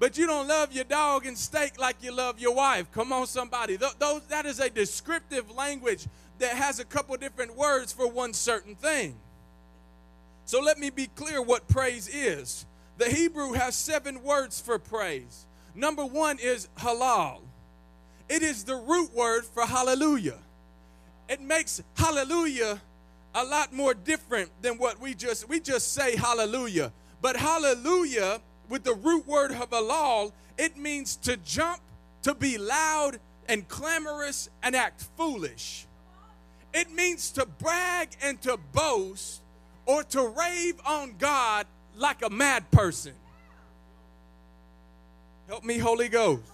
but 0.00 0.16
you 0.16 0.26
don't 0.26 0.48
love 0.48 0.72
your 0.72 0.84
dog 0.84 1.26
and 1.26 1.36
steak 1.36 1.78
like 1.78 1.96
you 2.02 2.10
love 2.10 2.40
your 2.40 2.54
wife. 2.54 2.90
Come 2.90 3.12
on, 3.12 3.26
somebody. 3.26 3.76
Th- 3.76 3.92
those, 3.98 4.22
that 4.28 4.46
is 4.46 4.58
a 4.58 4.70
descriptive 4.70 5.54
language 5.54 6.08
that 6.38 6.54
has 6.54 6.80
a 6.80 6.84
couple 6.86 7.14
different 7.18 7.54
words 7.54 7.92
for 7.92 8.08
one 8.08 8.32
certain 8.32 8.74
thing. 8.74 9.14
So 10.46 10.60
let 10.60 10.78
me 10.78 10.88
be 10.88 11.06
clear 11.08 11.42
what 11.42 11.68
praise 11.68 12.08
is. 12.08 12.64
The 12.96 13.10
Hebrew 13.10 13.52
has 13.52 13.76
seven 13.76 14.22
words 14.22 14.58
for 14.58 14.78
praise. 14.78 15.44
Number 15.74 16.04
one 16.04 16.38
is 16.40 16.68
halal, 16.78 17.42
it 18.28 18.42
is 18.42 18.64
the 18.64 18.76
root 18.76 19.12
word 19.14 19.44
for 19.44 19.66
hallelujah. 19.66 20.38
It 21.28 21.40
makes 21.42 21.82
hallelujah 21.94 22.80
a 23.34 23.44
lot 23.44 23.72
more 23.72 23.94
different 23.94 24.50
than 24.62 24.78
what 24.78 24.98
we 24.98 25.14
just 25.14 25.48
we 25.48 25.60
just 25.60 25.92
say 25.92 26.16
hallelujah. 26.16 26.90
But 27.20 27.36
hallelujah 27.36 28.40
with 28.70 28.84
the 28.84 28.94
root 28.94 29.26
word 29.26 29.50
of 29.50 29.68
halal, 29.68 30.32
it 30.56 30.78
means 30.78 31.16
to 31.16 31.36
jump, 31.38 31.80
to 32.22 32.34
be 32.34 32.56
loud 32.56 33.18
and 33.48 33.68
clamorous 33.68 34.48
and 34.62 34.74
act 34.74 35.04
foolish. 35.16 35.86
It 36.72 36.90
means 36.92 37.32
to 37.32 37.44
brag 37.44 38.10
and 38.22 38.40
to 38.42 38.56
boast 38.72 39.42
or 39.86 40.04
to 40.04 40.28
rave 40.28 40.80
on 40.86 41.16
God 41.18 41.66
like 41.96 42.24
a 42.24 42.30
mad 42.30 42.70
person. 42.70 43.12
Help 45.48 45.64
me, 45.64 45.78
Holy 45.78 46.08
Ghost. 46.08 46.44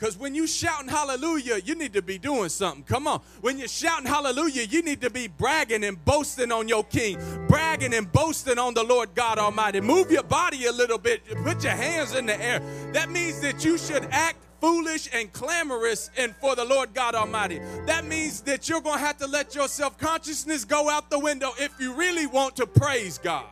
Because 0.00 0.16
when 0.16 0.34
you 0.34 0.46
shouting 0.46 0.88
hallelujah, 0.88 1.58
you 1.62 1.74
need 1.74 1.92
to 1.92 2.00
be 2.00 2.16
doing 2.16 2.48
something. 2.48 2.84
Come 2.84 3.06
on. 3.06 3.20
When 3.42 3.58
you're 3.58 3.68
shouting 3.68 4.06
hallelujah, 4.06 4.62
you 4.62 4.80
need 4.80 5.02
to 5.02 5.10
be 5.10 5.28
bragging 5.28 5.84
and 5.84 6.02
boasting 6.06 6.50
on 6.50 6.68
your 6.68 6.84
king, 6.84 7.18
bragging 7.48 7.92
and 7.92 8.10
boasting 8.10 8.58
on 8.58 8.72
the 8.72 8.82
Lord 8.82 9.14
God 9.14 9.38
Almighty. 9.38 9.82
Move 9.82 10.10
your 10.10 10.22
body 10.22 10.64
a 10.64 10.72
little 10.72 10.96
bit, 10.96 11.22
put 11.44 11.62
your 11.62 11.74
hands 11.74 12.14
in 12.14 12.24
the 12.24 12.42
air. 12.42 12.62
That 12.94 13.10
means 13.10 13.42
that 13.42 13.62
you 13.62 13.76
should 13.76 14.04
act 14.10 14.38
foolish 14.58 15.10
and 15.12 15.30
clamorous 15.34 16.10
and 16.16 16.34
for 16.36 16.56
the 16.56 16.64
Lord 16.64 16.94
God 16.94 17.14
Almighty. 17.14 17.60
That 17.84 18.06
means 18.06 18.40
that 18.42 18.70
you're 18.70 18.80
going 18.80 18.98
to 18.98 19.04
have 19.04 19.18
to 19.18 19.26
let 19.26 19.54
your 19.54 19.68
self 19.68 19.98
consciousness 19.98 20.64
go 20.64 20.88
out 20.88 21.10
the 21.10 21.18
window 21.18 21.50
if 21.58 21.78
you 21.78 21.92
really 21.92 22.26
want 22.26 22.56
to 22.56 22.66
praise 22.66 23.18
God. 23.18 23.44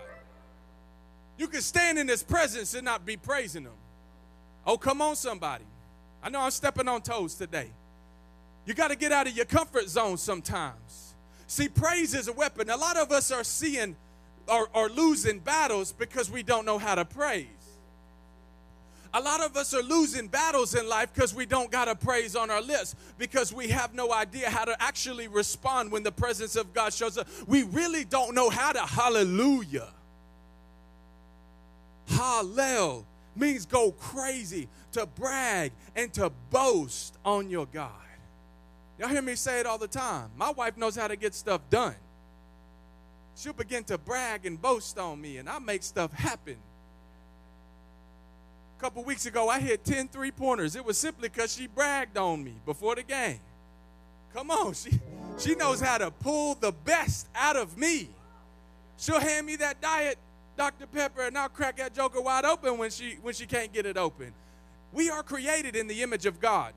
You 1.36 1.46
can 1.46 1.60
stand 1.60 1.98
in 1.98 2.08
His 2.08 2.22
presence 2.22 2.72
and 2.72 2.86
not 2.86 3.04
be 3.04 3.18
praising 3.18 3.64
Him. 3.64 3.72
Oh, 4.66 4.78
come 4.78 5.02
on, 5.02 5.14
somebody. 5.14 5.64
I 6.22 6.30
know 6.30 6.40
I'm 6.40 6.50
stepping 6.50 6.88
on 6.88 7.02
toes 7.02 7.34
today. 7.34 7.70
You 8.66 8.74
got 8.74 8.88
to 8.88 8.96
get 8.96 9.12
out 9.12 9.26
of 9.26 9.34
your 9.34 9.46
comfort 9.46 9.88
zone 9.88 10.18
sometimes. 10.18 11.14
See, 11.46 11.68
praise 11.68 12.14
is 12.14 12.28
a 12.28 12.32
weapon. 12.32 12.68
A 12.68 12.76
lot 12.76 12.96
of 12.96 13.10
us 13.10 13.30
are 13.30 13.44
seeing 13.44 13.96
or, 14.46 14.68
or 14.74 14.88
losing 14.88 15.38
battles 15.38 15.92
because 15.92 16.30
we 16.30 16.42
don't 16.42 16.66
know 16.66 16.78
how 16.78 16.94
to 16.94 17.04
praise. 17.04 17.46
A 19.14 19.20
lot 19.20 19.42
of 19.42 19.56
us 19.56 19.72
are 19.72 19.82
losing 19.82 20.28
battles 20.28 20.74
in 20.74 20.86
life 20.86 21.12
because 21.14 21.34
we 21.34 21.46
don't 21.46 21.70
got 21.70 21.88
a 21.88 21.94
praise 21.94 22.36
on 22.36 22.50
our 22.50 22.60
lips 22.60 22.94
because 23.16 23.54
we 23.54 23.68
have 23.68 23.94
no 23.94 24.12
idea 24.12 24.50
how 24.50 24.66
to 24.66 24.76
actually 24.82 25.28
respond 25.28 25.90
when 25.90 26.02
the 26.02 26.12
presence 26.12 26.56
of 26.56 26.74
God 26.74 26.92
shows 26.92 27.16
up. 27.16 27.26
We 27.46 27.62
really 27.62 28.04
don't 28.04 28.34
know 28.34 28.50
how 28.50 28.72
to 28.72 28.80
hallelujah. 28.80 29.88
Hallel 32.10 33.04
means 33.38 33.66
go 33.66 33.92
crazy, 33.92 34.68
to 34.92 35.06
brag, 35.06 35.72
and 35.94 36.12
to 36.14 36.30
boast 36.50 37.16
on 37.24 37.50
your 37.50 37.66
God. 37.66 37.92
Y'all 38.98 39.08
hear 39.08 39.22
me 39.22 39.36
say 39.36 39.60
it 39.60 39.66
all 39.66 39.78
the 39.78 39.88
time. 39.88 40.30
My 40.36 40.50
wife 40.50 40.76
knows 40.76 40.96
how 40.96 41.08
to 41.08 41.16
get 41.16 41.34
stuff 41.34 41.60
done. 41.70 41.94
she'll 43.36 43.52
begin 43.52 43.84
to 43.84 43.96
brag 43.96 44.44
and 44.46 44.60
boast 44.60 44.98
on 44.98 45.20
me, 45.20 45.36
and 45.36 45.48
I 45.48 45.58
make 45.60 45.82
stuff 45.82 46.12
happen. 46.12 46.56
A 48.76 48.80
couple 48.80 49.04
weeks 49.04 49.26
ago, 49.26 49.48
I 49.48 49.60
hit 49.60 49.84
10 49.84 50.08
three 50.08 50.30
pointers. 50.30 50.76
It 50.76 50.84
was 50.84 50.98
simply 50.98 51.28
because 51.28 51.54
she 51.54 51.66
bragged 51.66 52.16
on 52.16 52.42
me 52.42 52.54
before 52.66 52.96
the 52.96 53.02
game. 53.02 53.40
Come 54.34 54.50
on, 54.50 54.74
she, 54.74 55.00
she 55.38 55.54
knows 55.54 55.80
how 55.80 55.98
to 55.98 56.10
pull 56.10 56.54
the 56.54 56.72
best 56.72 57.28
out 57.34 57.56
of 57.56 57.78
me. 57.78 58.08
She'll 58.96 59.20
hand 59.20 59.46
me 59.46 59.56
that 59.56 59.80
diet 59.80 60.18
Dr. 60.58 60.86
Pepper 60.88 61.22
and 61.22 61.38
I'll 61.38 61.48
crack 61.48 61.76
that 61.76 61.94
joker 61.94 62.20
wide 62.20 62.44
open 62.44 62.78
when 62.78 62.90
she 62.90 63.16
when 63.22 63.32
she 63.32 63.46
can't 63.46 63.72
get 63.72 63.86
it 63.86 63.96
open. 63.96 64.34
We 64.92 65.08
are 65.08 65.22
created 65.22 65.76
in 65.76 65.86
the 65.86 66.02
image 66.02 66.26
of 66.26 66.40
God. 66.40 66.74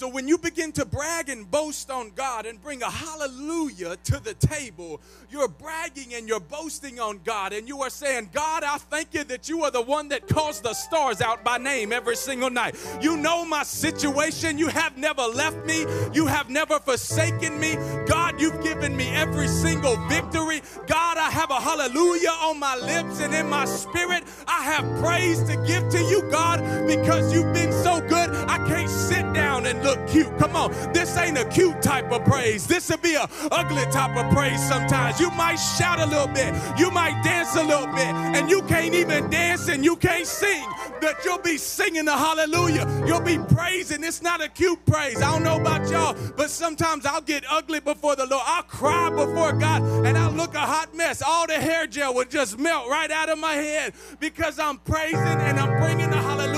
So 0.00 0.08
when 0.08 0.26
you 0.26 0.38
begin 0.38 0.72
to 0.72 0.86
brag 0.86 1.28
and 1.28 1.50
boast 1.50 1.90
on 1.90 2.12
God 2.16 2.46
and 2.46 2.58
bring 2.58 2.82
a 2.82 2.88
hallelujah 2.88 3.96
to 4.04 4.18
the 4.18 4.32
table, 4.32 4.98
you're 5.28 5.46
bragging 5.46 6.14
and 6.14 6.26
you're 6.26 6.40
boasting 6.40 6.98
on 6.98 7.20
God 7.22 7.52
and 7.52 7.68
you 7.68 7.82
are 7.82 7.90
saying, 7.90 8.30
God, 8.32 8.64
I 8.64 8.78
thank 8.78 9.12
you 9.12 9.24
that 9.24 9.50
you 9.50 9.62
are 9.64 9.70
the 9.70 9.82
one 9.82 10.08
that 10.08 10.26
calls 10.26 10.62
the 10.62 10.72
stars 10.72 11.20
out 11.20 11.44
by 11.44 11.58
name 11.58 11.92
every 11.92 12.16
single 12.16 12.48
night. 12.48 12.76
You 13.02 13.18
know 13.18 13.44
my 13.44 13.62
situation. 13.62 14.56
You 14.56 14.68
have 14.68 14.96
never 14.96 15.20
left 15.20 15.66
me. 15.66 15.84
You 16.14 16.26
have 16.26 16.48
never 16.48 16.78
forsaken 16.78 17.60
me. 17.60 17.76
God, 18.06 18.40
you've 18.40 18.62
given 18.62 18.96
me 18.96 19.10
every 19.10 19.48
single 19.48 19.96
victory. 20.08 20.62
God, 20.86 21.18
I 21.18 21.28
have 21.28 21.50
a 21.50 21.60
hallelujah 21.60 22.30
on 22.40 22.58
my 22.58 22.74
lips 22.74 23.20
and 23.20 23.34
in 23.34 23.50
my 23.50 23.66
spirit. 23.66 24.24
I 24.46 24.62
have 24.62 25.02
praise 25.02 25.42
to 25.42 25.62
give 25.66 25.90
to 25.90 26.02
you, 26.04 26.22
God, 26.30 26.60
because 26.86 27.34
you've 27.34 27.52
been 27.52 27.72
so 27.84 28.00
good. 28.00 28.30
I 28.48 28.56
can't 28.66 28.88
sit 28.88 29.30
down 29.34 29.66
and 29.66 29.82
look 29.82 29.89
cute. 30.06 30.36
Come 30.38 30.56
on, 30.56 30.70
this 30.92 31.16
ain't 31.16 31.38
a 31.38 31.44
cute 31.44 31.80
type 31.82 32.10
of 32.12 32.24
praise. 32.24 32.66
This 32.66 32.88
will 32.90 32.98
be 32.98 33.14
a 33.14 33.28
ugly 33.50 33.84
type 33.92 34.16
of 34.16 34.32
praise 34.32 34.66
sometimes. 34.68 35.20
You 35.20 35.30
might 35.32 35.56
shout 35.56 36.00
a 36.00 36.06
little 36.06 36.28
bit, 36.28 36.54
you 36.78 36.90
might 36.90 37.22
dance 37.22 37.56
a 37.56 37.62
little 37.62 37.86
bit, 37.86 38.12
and 38.36 38.50
you 38.50 38.62
can't 38.62 38.94
even 38.94 39.30
dance 39.30 39.68
and 39.68 39.84
you 39.84 39.96
can't 39.96 40.26
sing. 40.26 40.64
That 41.00 41.24
you'll 41.24 41.38
be 41.38 41.56
singing 41.56 42.04
the 42.04 42.16
hallelujah. 42.16 42.86
You'll 43.06 43.22
be 43.22 43.38
praising. 43.38 44.04
It's 44.04 44.20
not 44.20 44.42
a 44.42 44.48
cute 44.48 44.84
praise. 44.84 45.22
I 45.22 45.32
don't 45.32 45.42
know 45.42 45.58
about 45.58 45.88
y'all, 45.90 46.14
but 46.36 46.50
sometimes 46.50 47.06
I'll 47.06 47.22
get 47.22 47.44
ugly 47.48 47.80
before 47.80 48.16
the 48.16 48.26
Lord. 48.26 48.42
I'll 48.44 48.62
cry 48.62 49.08
before 49.08 49.52
God 49.54 49.82
and 50.06 50.18
I'll 50.18 50.30
look 50.32 50.54
a 50.54 50.60
hot 50.60 50.94
mess. 50.94 51.22
All 51.22 51.46
the 51.46 51.54
hair 51.54 51.86
gel 51.86 52.14
would 52.14 52.30
just 52.30 52.58
melt 52.58 52.88
right 52.88 53.10
out 53.10 53.30
of 53.30 53.38
my 53.38 53.54
head 53.54 53.94
because 54.18 54.58
I'm 54.58 54.76
praising 54.78 55.16
and 55.16 55.58
I'm 55.58 55.80
bringing 55.80 56.10
the 56.10 56.18
hallelujah 56.18 56.49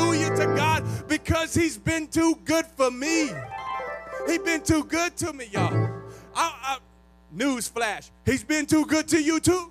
because 1.22 1.54
He's 1.54 1.78
been 1.78 2.06
too 2.06 2.38
good 2.44 2.66
for 2.66 2.90
me. 2.90 3.30
He's 4.26 4.38
been 4.38 4.62
too 4.62 4.84
good 4.84 5.16
to 5.18 5.32
me, 5.32 5.46
y'all. 5.50 5.90
I, 6.34 6.54
I, 6.62 6.78
news 7.30 7.68
flash. 7.68 8.10
He's 8.24 8.44
been 8.44 8.66
too 8.66 8.86
good 8.86 9.08
to 9.08 9.22
you 9.22 9.40
too. 9.40 9.70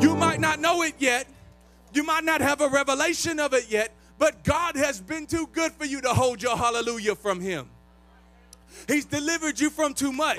You 0.00 0.14
might 0.16 0.40
not 0.40 0.60
know 0.60 0.82
it 0.82 0.94
yet. 0.98 1.26
You 1.92 2.02
might 2.02 2.24
not 2.24 2.40
have 2.40 2.60
a 2.60 2.68
revelation 2.68 3.38
of 3.38 3.54
it 3.54 3.70
yet, 3.70 3.94
but 4.18 4.42
God 4.44 4.76
has 4.76 5.00
been 5.00 5.26
too 5.26 5.48
good 5.52 5.72
for 5.72 5.84
you 5.84 6.00
to 6.00 6.08
hold 6.10 6.42
your 6.42 6.56
hallelujah 6.56 7.14
from 7.14 7.40
Him. 7.40 7.70
He's 8.86 9.04
delivered 9.04 9.58
you 9.58 9.70
from 9.70 9.94
too 9.94 10.12
much. 10.12 10.38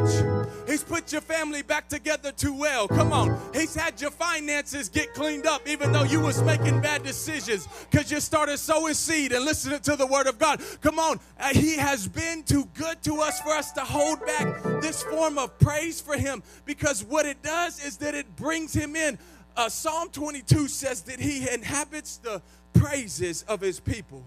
He's 0.68 0.84
put 0.84 1.12
your 1.12 1.22
family 1.22 1.62
back 1.62 1.88
together 1.88 2.32
too 2.32 2.54
well. 2.54 2.88
Come 2.88 3.14
on. 3.14 3.40
He's 3.54 3.76
had 3.76 4.00
your 4.00 4.12
finances 4.12 4.90
get 4.90 5.14
cleaned 5.14 5.46
up 5.46 5.68
even 5.68 5.92
though 5.92 6.04
you 6.04 6.20
was 6.20 6.42
making 6.44 6.82
bad 6.82 7.04
decisions 7.04 7.68
because 7.90 8.12
you 8.12 8.20
started 8.20 8.58
sowing 8.58 8.94
seed 8.94 9.32
and 9.32 9.46
listening 9.46 9.80
to 9.82 9.96
the 9.96 10.06
word 10.06 10.28
of 10.28 10.40
God. 10.40 10.62
Come 10.82 11.00
on. 11.00 11.20
Uh, 11.40 11.50
he 11.50 11.78
has 11.78 12.08
been 12.08 12.44
too 12.44 12.68
good 12.74 13.02
to 13.04 13.22
us 13.22 13.40
for 13.42 13.52
us 13.52 13.72
to 13.74 13.82
hold 13.82 14.26
back 14.26 14.64
this 14.82 15.04
form 15.04 15.38
of 15.38 15.58
praise 15.60 16.02
for 16.02 16.18
him 16.18 16.44
because 16.66 17.04
what 17.04 17.26
it 17.26 17.42
does 17.42 17.84
is 17.84 17.98
that 17.98 18.16
it 18.16 18.36
brings 18.36 18.74
him 18.74 18.96
in. 18.96 19.18
Uh, 19.58 19.70
Psalm 19.70 20.10
22 20.10 20.68
says 20.68 21.02
that 21.04 21.20
he 21.20 21.50
inhabits 21.50 22.18
the 22.18 22.42
praises 22.74 23.44
of 23.48 23.62
his 23.62 23.80
people. 23.80 24.24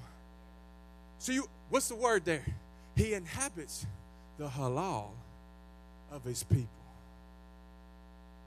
So 1.19 1.33
you 1.33 1.49
what's 1.69 1.89
the 1.89 1.97
word 1.97 2.25
there? 2.25 2.45
He 2.97 3.15
inhabits 3.15 3.87
the 4.39 4.47
halal 4.47 5.11
of 6.11 6.25
his 6.25 6.43
people. 6.45 6.69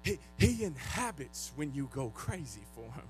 He, 0.03 0.17
he 0.39 0.63
inhabits 0.63 1.51
when 1.55 1.73
you 1.73 1.89
go 1.93 2.09
crazy 2.09 2.61
for 2.73 2.81
him. 2.81 3.07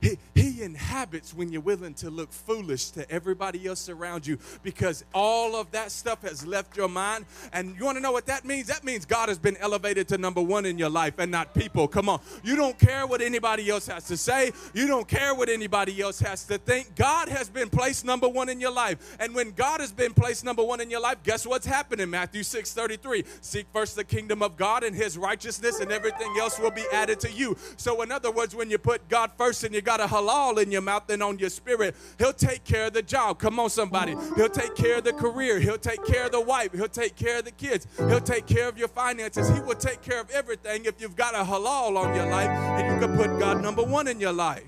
He, 0.00 0.18
he 0.34 0.62
inhabits 0.62 1.34
when 1.34 1.52
you're 1.52 1.60
willing 1.60 1.94
to 1.94 2.10
look 2.10 2.32
foolish 2.32 2.90
to 2.90 3.10
everybody 3.10 3.66
else 3.66 3.88
around 3.88 4.26
you 4.26 4.38
because 4.62 5.04
all 5.14 5.56
of 5.56 5.70
that 5.72 5.90
stuff 5.90 6.22
has 6.22 6.46
left 6.46 6.76
your 6.76 6.88
mind. 6.88 7.26
And 7.52 7.76
you 7.78 7.84
want 7.84 7.96
to 7.96 8.02
know 8.02 8.12
what 8.12 8.26
that 8.26 8.44
means? 8.44 8.68
That 8.68 8.84
means 8.84 9.04
God 9.04 9.28
has 9.28 9.38
been 9.38 9.56
elevated 9.58 10.08
to 10.08 10.18
number 10.18 10.40
one 10.40 10.64
in 10.64 10.78
your 10.78 10.88
life 10.88 11.14
and 11.18 11.30
not 11.30 11.54
people. 11.54 11.86
Come 11.88 12.08
on. 12.08 12.20
You 12.42 12.56
don't 12.56 12.78
care 12.78 13.06
what 13.06 13.20
anybody 13.20 13.68
else 13.68 13.86
has 13.88 14.04
to 14.04 14.16
say, 14.16 14.52
you 14.74 14.86
don't 14.86 15.06
care 15.06 15.34
what 15.34 15.48
anybody 15.48 16.00
else 16.00 16.20
has 16.20 16.44
to 16.44 16.58
think. 16.58 16.94
God 16.96 17.28
has 17.28 17.48
been 17.48 17.68
placed 17.68 18.04
number 18.04 18.28
one 18.28 18.48
in 18.48 18.60
your 18.60 18.72
life. 18.72 19.16
And 19.20 19.34
when 19.34 19.50
God 19.52 19.80
has 19.80 19.92
been 19.92 20.14
placed 20.14 20.44
number 20.44 20.62
one 20.62 20.80
in 20.80 20.90
your 20.90 21.00
life, 21.00 21.22
guess 21.22 21.46
what's 21.46 21.66
happening? 21.66 22.08
Matthew 22.10 22.42
6 22.42 22.72
33. 22.72 23.24
Seek 23.40 23.66
first 23.72 23.96
the 23.96 24.04
kingdom 24.04 24.42
of 24.42 24.56
God 24.56 24.82
and 24.82 24.94
his 24.96 25.18
righteousness, 25.18 25.80
and 25.80 25.92
everything 25.92 26.34
else 26.38 26.58
will 26.58 26.70
be 26.70 26.84
added 26.92 27.20
to 27.20 27.30
you. 27.30 27.56
So, 27.76 28.02
in 28.02 28.12
other 28.12 28.30
words, 28.30 28.54
when 28.54 28.70
you 28.70 28.78
put 28.78 29.08
God 29.08 29.30
first 29.36 29.64
in 29.64 29.72
you 29.72 29.80
got 29.90 30.00
a 30.00 30.06
halal 30.06 30.62
in 30.62 30.70
your 30.70 30.82
mouth 30.82 31.10
and 31.10 31.20
on 31.20 31.36
your 31.36 31.50
spirit, 31.50 31.96
He'll 32.16 32.32
take 32.32 32.62
care 32.62 32.86
of 32.86 32.92
the 32.92 33.02
job. 33.02 33.40
Come 33.40 33.58
on, 33.58 33.70
somebody. 33.70 34.14
He'll 34.36 34.48
take 34.48 34.76
care 34.76 34.98
of 34.98 35.04
the 35.04 35.12
career. 35.12 35.58
He'll 35.58 35.78
take 35.78 36.04
care 36.04 36.26
of 36.26 36.32
the 36.32 36.40
wife. 36.40 36.72
He'll 36.72 36.86
take 36.86 37.16
care 37.16 37.38
of 37.38 37.44
the 37.44 37.50
kids. 37.50 37.88
He'll 37.96 38.20
take 38.20 38.46
care 38.46 38.68
of 38.68 38.78
your 38.78 38.86
finances. 38.86 39.48
He 39.48 39.60
will 39.60 39.74
take 39.74 40.00
care 40.00 40.20
of 40.20 40.30
everything 40.30 40.84
if 40.84 41.00
you've 41.00 41.16
got 41.16 41.34
a 41.34 41.38
halal 41.38 41.96
on 41.96 42.14
your 42.14 42.26
life 42.26 42.48
and 42.48 43.02
you 43.02 43.04
can 43.04 43.16
put 43.16 43.36
God 43.40 43.60
number 43.62 43.82
one 43.82 44.06
in 44.06 44.20
your 44.20 44.32
life. 44.32 44.62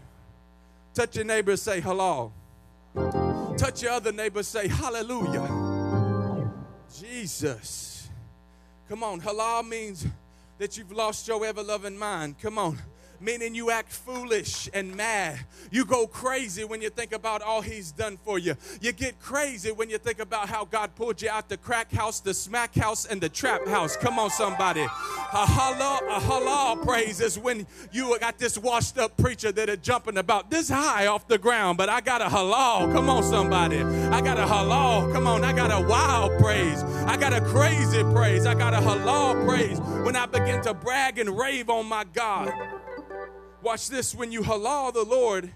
Touch 0.93 1.15
your 1.15 1.25
neighbor 1.25 1.57
say 1.57 1.81
halal. 1.81 2.33
Touch 3.57 3.81
your 3.81 3.93
other 3.93 4.11
neighbor 4.11 4.43
say 4.43 4.67
hallelujah. 4.67 5.49
Jesus. 6.99 8.09
Come 8.89 9.05
on, 9.05 9.21
halal 9.21 9.69
means 9.69 10.05
that 10.59 10.77
you've 10.77 10.91
lost 10.91 11.29
your 11.29 11.47
ever 11.47 11.63
loving 11.63 11.97
mind. 11.97 12.41
Come 12.41 12.59
on 12.59 12.77
meaning 13.23 13.55
you 13.55 13.71
act 13.71 13.93
foolish 13.93 14.69
and 14.75 14.95
mad. 14.97 15.39
You 15.71 15.85
go 15.85 16.07
crazy 16.07 16.65
when 16.65 16.83
you 16.83 16.91
think 16.91 17.13
about 17.13 17.41
all 17.41 17.63
He's 17.63 17.93
done 17.93 18.19
for 18.25 18.39
you. 18.39 18.57
You 18.81 18.93
get 18.93 19.21
crazy 19.21 19.71
when 19.71 19.89
you 19.89 19.99
think 19.99 20.19
about 20.19 20.49
how 20.49 20.65
God 20.65 20.95
pulled 20.97 21.23
you 21.23 21.31
out 21.31 21.49
the 21.49 21.57
crack 21.57 21.93
house, 21.93 22.21
the 22.21 22.35
smack 22.35 22.75
house, 22.75 23.07
and 23.07 23.21
the 23.21 23.29
trap 23.29 23.67
house. 23.67 23.97
Come 23.97 24.19
on, 24.19 24.31
somebody. 24.31 24.83
A 24.83 25.47
halal, 25.47 26.73
a 26.73 26.85
praise 26.85 27.21
is 27.21 27.39
when 27.39 27.67
you 27.93 28.19
got 28.19 28.39
this 28.39 28.59
washed 28.59 28.99
up 28.99 29.17
preacher 29.17 29.53
that 29.53 29.71
are 29.71 29.77
jumping 29.77 30.19
about 30.19 30.51
this 30.51 30.69
high 30.69 31.07
off 31.07 31.29
the 31.29 31.39
ground, 31.39 31.79
but 31.79 31.89
I 31.89 32.01
got 32.01 32.21
a 32.21 32.27
halal. 32.27 32.93
Come 32.93 33.09
on, 33.09 33.23
somebody. 33.23 33.81
I 33.83 34.21
got 34.21 34.39
a 34.39 34.45
halal. 34.45 35.13
Come 35.13 35.27
on, 35.27 35.45
I 35.45 35.53
got 35.53 35.71
a 35.71 35.87
wild 35.87 36.39
praise. 36.41 36.83
I 37.07 37.17
got 37.17 37.33
a 37.33 37.41
crazy 37.41 38.03
praise. 38.13 38.47
I 38.47 38.55
got 38.55 38.75
a 38.75 38.79
halal 38.79 39.47
praise 39.47 39.79
when 40.05 40.17
I 40.17 40.27
begin 40.27 40.63
to 40.63 40.75
brag 40.75 41.19
and 41.19 41.39
rave 41.39 41.71
on 41.71 41.87
my 41.87 42.05
God. 42.05 42.53
Watch 43.63 43.89
this 43.89 44.15
when 44.15 44.33
you 44.33 44.43
halal 44.43 44.93
the 44.93 45.05
Lord, 45.05 45.51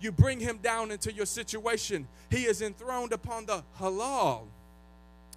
you 0.00 0.10
bring 0.10 0.40
him 0.40 0.58
down 0.58 0.90
into 0.90 1.12
your 1.12 1.26
situation. 1.26 2.08
He 2.30 2.44
is 2.44 2.60
enthroned 2.60 3.12
upon 3.12 3.46
the 3.46 3.62
halal 3.80 4.42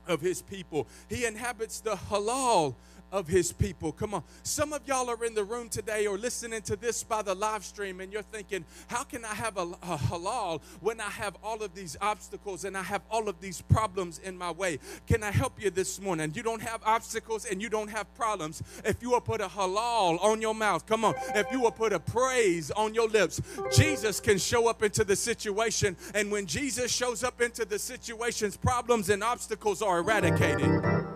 of 0.07 0.21
his 0.21 0.41
people, 0.41 0.87
he 1.09 1.25
inhabits 1.25 1.81
the 1.81 1.95
halal 1.95 2.75
of 3.11 3.27
his 3.27 3.51
people. 3.51 3.91
Come 3.91 4.13
on. 4.13 4.23
Some 4.43 4.73
of 4.73 4.81
y'all 4.85 5.09
are 5.09 5.23
in 5.23 5.33
the 5.33 5.43
room 5.43 5.69
today 5.69 6.07
or 6.07 6.17
listening 6.17 6.61
to 6.63 6.75
this 6.75 7.03
by 7.03 7.21
the 7.21 7.33
live 7.33 7.63
stream, 7.63 8.01
and 8.01 8.11
you're 8.11 8.21
thinking, 8.21 8.65
how 8.87 9.03
can 9.03 9.23
I 9.23 9.33
have 9.33 9.57
a, 9.57 9.61
a, 9.61 9.97
halal 9.97 10.61
when 10.81 10.99
I 10.99 11.09
have 11.09 11.35
all 11.43 11.61
of 11.63 11.73
these 11.73 11.95
obstacles 12.01 12.65
and 12.65 12.77
I 12.77 12.83
have 12.83 13.01
all 13.09 13.29
of 13.29 13.39
these 13.39 13.61
problems 13.61 14.19
in 14.19 14.37
my 14.37 14.51
way? 14.51 14.79
Can 15.07 15.23
I 15.23 15.31
help 15.31 15.61
you 15.61 15.69
this 15.69 16.01
morning? 16.01 16.31
You 16.35 16.43
don't 16.43 16.61
have 16.61 16.81
obstacles 16.85 17.45
and 17.45 17.61
you 17.61 17.69
don't 17.69 17.89
have 17.89 18.13
problems. 18.15 18.61
If 18.83 19.01
you 19.01 19.11
will 19.11 19.21
put 19.21 19.41
a 19.41 19.47
halal 19.47 20.21
on 20.23 20.41
your 20.41 20.55
mouth, 20.55 20.85
come 20.85 21.05
on. 21.05 21.15
If 21.35 21.51
you 21.51 21.61
will 21.61 21.71
put 21.71 21.93
a 21.93 21.99
praise 21.99 22.71
on 22.71 22.93
your 22.93 23.07
lips, 23.07 23.41
Jesus 23.73 24.19
can 24.19 24.37
show 24.37 24.67
up 24.67 24.83
into 24.83 25.03
the 25.03 25.15
situation. 25.15 25.95
And 26.13 26.31
when 26.31 26.45
Jesus 26.45 26.91
shows 26.91 27.23
up 27.23 27.41
into 27.41 27.65
the 27.65 27.79
situations, 27.79 28.57
problems 28.57 29.09
and 29.09 29.23
obstacles 29.23 29.81
are 29.81 29.99
eradicated. 29.99 31.06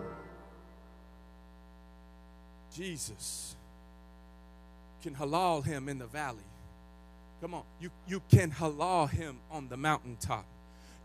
Jesus 2.74 3.54
can 5.02 5.14
halal 5.14 5.64
him 5.64 5.88
in 5.88 5.98
the 5.98 6.06
valley. 6.06 6.38
Come 7.40 7.54
on, 7.54 7.64
you, 7.80 7.90
you 8.06 8.22
can 8.30 8.50
halal 8.52 9.10
him 9.10 9.38
on 9.50 9.68
the 9.68 9.76
mountaintop. 9.76 10.44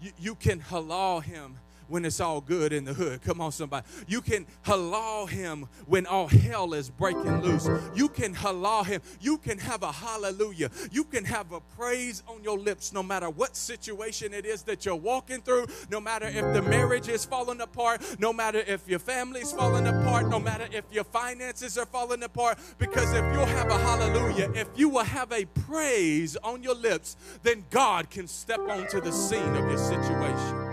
You, 0.02 0.12
you 0.20 0.36
can 0.36 0.60
halal 0.60 1.24
him 1.24 1.58
when 1.88 2.06
it's 2.06 2.20
all 2.20 2.42
good 2.42 2.74
in 2.74 2.86
the 2.86 2.94
hood. 2.94 3.22
Come 3.22 3.42
on, 3.42 3.52
somebody. 3.52 3.86
You 4.08 4.22
can 4.22 4.46
halal 4.66 5.30
him 5.30 5.68
when 5.86 6.06
all 6.06 6.28
hell 6.28 6.74
is 6.74 6.90
breaking 6.90 7.42
loose. 7.42 7.68
You 7.96 8.10
can 8.10 8.34
halal 8.34 8.86
him. 8.86 9.02
You 9.20 9.38
can 9.38 9.58
have 9.60 9.84
a 9.84 9.92
hallelujah. 9.92 10.70
You 10.92 11.04
can 11.04 11.26
have 11.26 11.52
a 11.52 11.60
praise 11.78 12.24
on 12.28 12.44
your 12.44 12.58
lips 12.58 12.94
no 12.94 13.04
matter 13.04 13.30
what 13.30 13.56
situation 13.56 14.34
it 14.34 14.46
is 14.46 14.64
that 14.64 14.86
you're 14.86 14.96
walking 14.96 15.42
through, 15.42 15.68
no 15.90 16.00
matter 16.00 16.28
if 16.28 16.54
the 16.54 16.62
marriage 16.62 17.08
is 17.08 17.26
falling 17.26 17.62
apart, 17.62 18.02
no 18.20 18.34
matter 18.34 18.60
if 18.60 18.88
your 18.88 19.00
family's 19.00 19.52
falling 19.52 19.88
apart, 19.88 20.28
no 20.28 20.40
matter 20.40 20.68
if 20.72 20.84
your 20.92 21.04
finances 21.04 21.78
are 21.78 21.86
falling 21.86 22.24
apart. 22.24 22.58
Because 22.78 23.14
if 23.14 23.24
you'll 23.34 23.46
have 23.46 23.70
a 23.70 23.78
hallelujah, 23.78 24.52
if 24.54 24.68
you 24.76 24.90
will 24.90 25.04
have 25.04 25.32
a 25.32 25.46
praise 25.46 26.38
on 26.38 26.64
your 26.64 26.76
lips, 26.76 27.18
then 27.44 27.66
God 27.70 28.10
can 28.10 28.28
step 28.28 28.60
onto 28.60 29.02
the 29.02 29.12
scene 29.12 29.56
of 29.56 29.70
your 29.70 29.78
situation. 29.78 30.67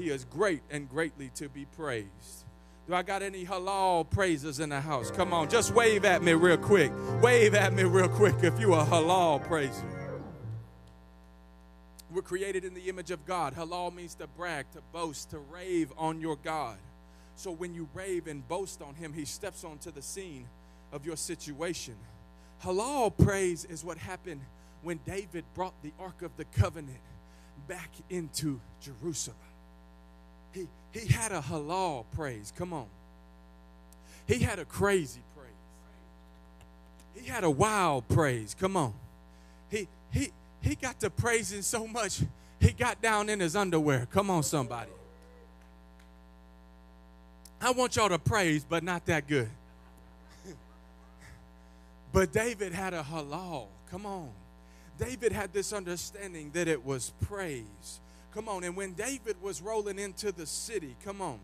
He 0.00 0.08
is 0.08 0.24
great 0.24 0.62
and 0.70 0.88
greatly 0.88 1.30
to 1.34 1.50
be 1.50 1.66
praised. 1.76 2.46
Do 2.88 2.94
I 2.94 3.02
got 3.02 3.20
any 3.20 3.44
halal 3.44 4.08
praisers 4.08 4.58
in 4.58 4.70
the 4.70 4.80
house? 4.80 5.10
Come 5.10 5.34
on, 5.34 5.50
just 5.50 5.74
wave 5.74 6.06
at 6.06 6.22
me 6.22 6.32
real 6.32 6.56
quick. 6.56 6.90
Wave 7.20 7.54
at 7.54 7.74
me 7.74 7.82
real 7.82 8.08
quick 8.08 8.36
if 8.42 8.58
you 8.58 8.72
a 8.72 8.82
halal 8.82 9.46
praiser. 9.46 9.84
We're 12.10 12.22
created 12.22 12.64
in 12.64 12.72
the 12.72 12.88
image 12.88 13.10
of 13.10 13.26
God. 13.26 13.54
Halal 13.54 13.94
means 13.94 14.14
to 14.14 14.26
brag, 14.26 14.70
to 14.72 14.80
boast, 14.90 15.32
to 15.32 15.38
rave 15.38 15.92
on 15.98 16.18
your 16.18 16.36
God. 16.36 16.78
So 17.36 17.50
when 17.50 17.74
you 17.74 17.86
rave 17.92 18.26
and 18.26 18.48
boast 18.48 18.80
on 18.80 18.94
Him, 18.94 19.12
He 19.12 19.26
steps 19.26 19.64
onto 19.64 19.90
the 19.90 20.00
scene 20.00 20.48
of 20.92 21.04
your 21.04 21.16
situation. 21.16 21.94
Halal 22.64 23.12
praise 23.22 23.66
is 23.66 23.84
what 23.84 23.98
happened 23.98 24.40
when 24.82 24.98
David 25.04 25.44
brought 25.52 25.74
the 25.82 25.92
Ark 26.00 26.22
of 26.22 26.34
the 26.38 26.46
Covenant 26.46 26.96
back 27.68 27.90
into 28.08 28.62
Jerusalem. 28.80 29.36
He, 30.52 30.66
he 30.92 31.06
had 31.06 31.32
a 31.32 31.40
halal 31.40 32.04
praise. 32.14 32.52
Come 32.56 32.72
on. 32.72 32.86
He 34.26 34.38
had 34.38 34.58
a 34.58 34.64
crazy 34.64 35.20
praise. 35.36 35.50
He 37.14 37.28
had 37.28 37.44
a 37.44 37.50
wild 37.50 38.08
praise. 38.08 38.54
Come 38.58 38.76
on. 38.76 38.94
He 39.70 39.88
he 40.12 40.30
he 40.60 40.74
got 40.74 41.00
to 41.00 41.10
praising 41.10 41.62
so 41.62 41.86
much, 41.86 42.20
he 42.60 42.72
got 42.72 43.00
down 43.00 43.28
in 43.28 43.40
his 43.40 43.56
underwear. 43.56 44.06
Come 44.12 44.30
on, 44.30 44.42
somebody. 44.42 44.90
I 47.60 47.72
want 47.72 47.96
y'all 47.96 48.08
to 48.08 48.18
praise, 48.18 48.64
but 48.64 48.82
not 48.82 49.04
that 49.06 49.26
good. 49.26 49.48
but 52.12 52.32
David 52.32 52.72
had 52.72 52.94
a 52.94 53.02
halal. 53.02 53.66
Come 53.90 54.06
on. 54.06 54.30
David 54.98 55.32
had 55.32 55.52
this 55.52 55.72
understanding 55.72 56.50
that 56.52 56.68
it 56.68 56.84
was 56.84 57.12
praise. 57.22 58.00
Come 58.34 58.48
on. 58.48 58.64
And 58.64 58.76
when 58.76 58.92
David 58.92 59.36
was 59.42 59.60
rolling 59.60 59.98
into 59.98 60.32
the 60.32 60.46
city, 60.46 60.96
come 61.04 61.20
on. 61.20 61.38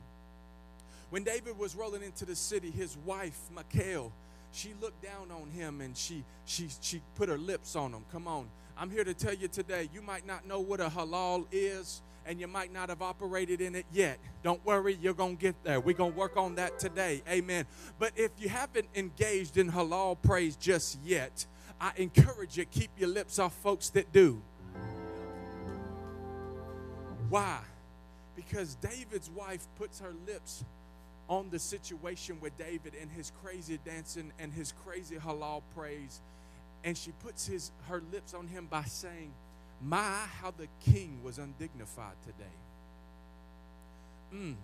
When 1.10 1.24
David 1.24 1.58
was 1.58 1.74
rolling 1.74 2.02
into 2.02 2.24
the 2.24 2.36
city, 2.36 2.70
his 2.70 2.96
wife, 3.04 3.38
Michal, 3.54 4.12
she 4.52 4.74
looked 4.80 5.02
down 5.02 5.30
on 5.30 5.50
him 5.50 5.80
and 5.80 5.96
she 5.96 6.24
she 6.44 6.68
she 6.80 7.00
put 7.14 7.28
her 7.28 7.38
lips 7.38 7.76
on 7.76 7.92
him. 7.92 8.04
Come 8.10 8.26
on. 8.26 8.48
I'm 8.78 8.90
here 8.90 9.04
to 9.04 9.14
tell 9.14 9.34
you 9.34 9.48
today, 9.48 9.88
you 9.92 10.02
might 10.02 10.26
not 10.26 10.46
know 10.46 10.60
what 10.60 10.80
a 10.80 10.88
halal 10.88 11.46
is 11.50 12.02
and 12.26 12.40
you 12.40 12.48
might 12.48 12.72
not 12.72 12.88
have 12.88 13.02
operated 13.02 13.60
in 13.60 13.74
it 13.74 13.86
yet. 13.92 14.18
Don't 14.42 14.64
worry, 14.66 14.98
you're 15.00 15.14
going 15.14 15.36
to 15.36 15.42
get 15.42 15.54
there. 15.62 15.80
We're 15.80 15.96
going 15.96 16.12
to 16.12 16.18
work 16.18 16.36
on 16.36 16.56
that 16.56 16.78
today. 16.78 17.22
Amen. 17.28 17.66
But 17.98 18.12
if 18.16 18.32
you 18.38 18.48
haven't 18.48 18.88
engaged 18.94 19.56
in 19.56 19.70
halal 19.70 20.20
praise 20.20 20.56
just 20.56 20.98
yet, 21.04 21.46
I 21.80 21.92
encourage 21.96 22.56
you 22.56 22.64
keep 22.64 22.90
your 22.98 23.08
lips 23.08 23.38
off 23.38 23.54
folks 23.54 23.90
that 23.90 24.12
do. 24.12 24.42
Why? 27.28 27.58
Because 28.34 28.76
David's 28.76 29.30
wife 29.30 29.66
puts 29.78 30.00
her 30.00 30.12
lips 30.26 30.64
on 31.28 31.50
the 31.50 31.58
situation 31.58 32.38
with 32.40 32.56
David 32.56 32.92
and 33.00 33.10
his 33.10 33.32
crazy 33.42 33.78
dancing 33.84 34.32
and 34.38 34.52
his 34.52 34.72
crazy 34.84 35.16
halal 35.16 35.62
praise. 35.74 36.20
And 36.84 36.96
she 36.96 37.10
puts 37.24 37.46
his 37.46 37.72
her 37.88 38.02
lips 38.12 38.34
on 38.34 38.46
him 38.46 38.68
by 38.70 38.84
saying, 38.84 39.32
My, 39.82 40.18
how 40.40 40.52
the 40.56 40.68
king 40.90 41.20
was 41.24 41.38
undignified 41.38 42.14
today. 42.22 42.44
Mm. 44.34 44.54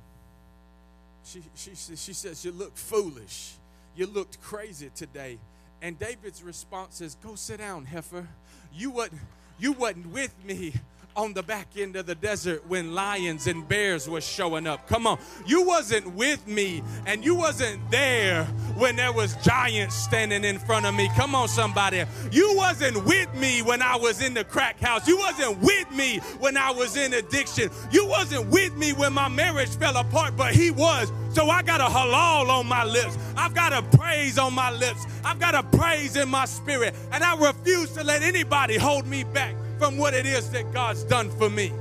She, 1.25 1.43
she, 1.55 1.97
she 1.97 2.13
says, 2.13 2.45
You 2.45 2.53
look 2.53 2.77
foolish. 2.77 3.55
You 3.97 4.07
looked 4.07 4.41
crazy 4.41 4.91
today. 4.95 5.39
And 5.81 5.99
David's 5.99 6.43
response 6.43 7.01
is, 7.01 7.17
Go 7.17 7.35
sit 7.35 7.59
down, 7.59 7.87
heifer. 7.87 8.29
You 8.73 8.91
wasn't, 8.91 9.21
you 9.59 9.73
wasn't 9.73 10.07
with 10.07 10.35
me 10.45 10.75
on 11.17 11.33
the 11.35 11.43
back 11.43 11.69
end 11.77 11.97
of 11.97 12.07
the 12.07 12.15
desert 12.15 12.67
when 12.69 12.95
lions 12.95 13.47
and 13.47 13.67
bears 13.69 14.09
were 14.09 14.21
showing 14.21 14.67
up. 14.67 14.87
Come 14.89 15.07
on. 15.07 15.19
You 15.47 15.63
wasn't 15.63 16.15
with 16.15 16.47
me 16.47 16.83
and 17.07 17.25
you 17.25 17.35
wasn't 17.35 17.91
there 17.91 18.45
when 18.77 18.97
there 18.97 19.13
was 19.13 19.37
giants 19.37 19.95
standing 19.95 20.45
in 20.45 20.59
front 20.59 20.87
of 20.87 20.95
me. 20.95 21.11
Come 21.17 21.35
on 21.35 21.49
somebody. 21.49 22.05
You 22.31 22.55
wasn't 22.57 23.05
with 23.05 23.33
me 23.35 23.63
when 23.63 23.83
I 23.83 23.97
was 23.97 24.23
in 24.23 24.35
the 24.35 24.45
crack 24.45 24.81
house. 24.81 25.07
You 25.07 25.19
wasn't 25.19 25.59
with 25.61 25.91
me 25.93 26.19
when 26.39 26.57
I 26.57 26.71
was 26.71 26.97
in 26.97 27.13
addiction. 27.13 27.71
You 27.91 28.07
wasn't 28.07 28.49
with 28.49 28.75
me 28.77 28.93
when 28.93 29.13
my 29.13 29.29
marriage 29.29 29.71
fell 29.77 29.97
apart, 29.97 30.37
but 30.37 30.55
he 30.55 30.71
was. 30.71 31.13
So 31.31 31.49
I 31.49 31.63
got 31.63 31.81
a 31.81 31.85
halal 31.85 32.49
on 32.49 32.67
my 32.67 32.85
lips. 32.85 33.17
I've 33.37 33.55
got 33.55 33.73
a 33.73 33.83
praise 33.97 34.39
on 34.39 34.55
my 34.55 34.71
lips. 34.71 35.07
I've 35.25 35.39
got 35.39 35.55
a 35.55 35.63
praise 35.63 36.17
in 36.17 36.29
my 36.29 36.45
spirit. 36.45 36.95
And 37.11 37.23
I 37.23 37.37
refuse 37.37 37.91
to 37.93 38.05
let 38.05 38.23
anybody 38.23 38.77
hold 38.77 39.07
me 39.07 39.25
back 39.25 39.55
from 39.83 39.99
what 39.99 40.15
it 40.15 40.27
is 40.27 40.49
that 40.51 40.73
God's 40.73 41.03
done 41.03 41.29
for 41.29 41.51
me. 41.51 41.73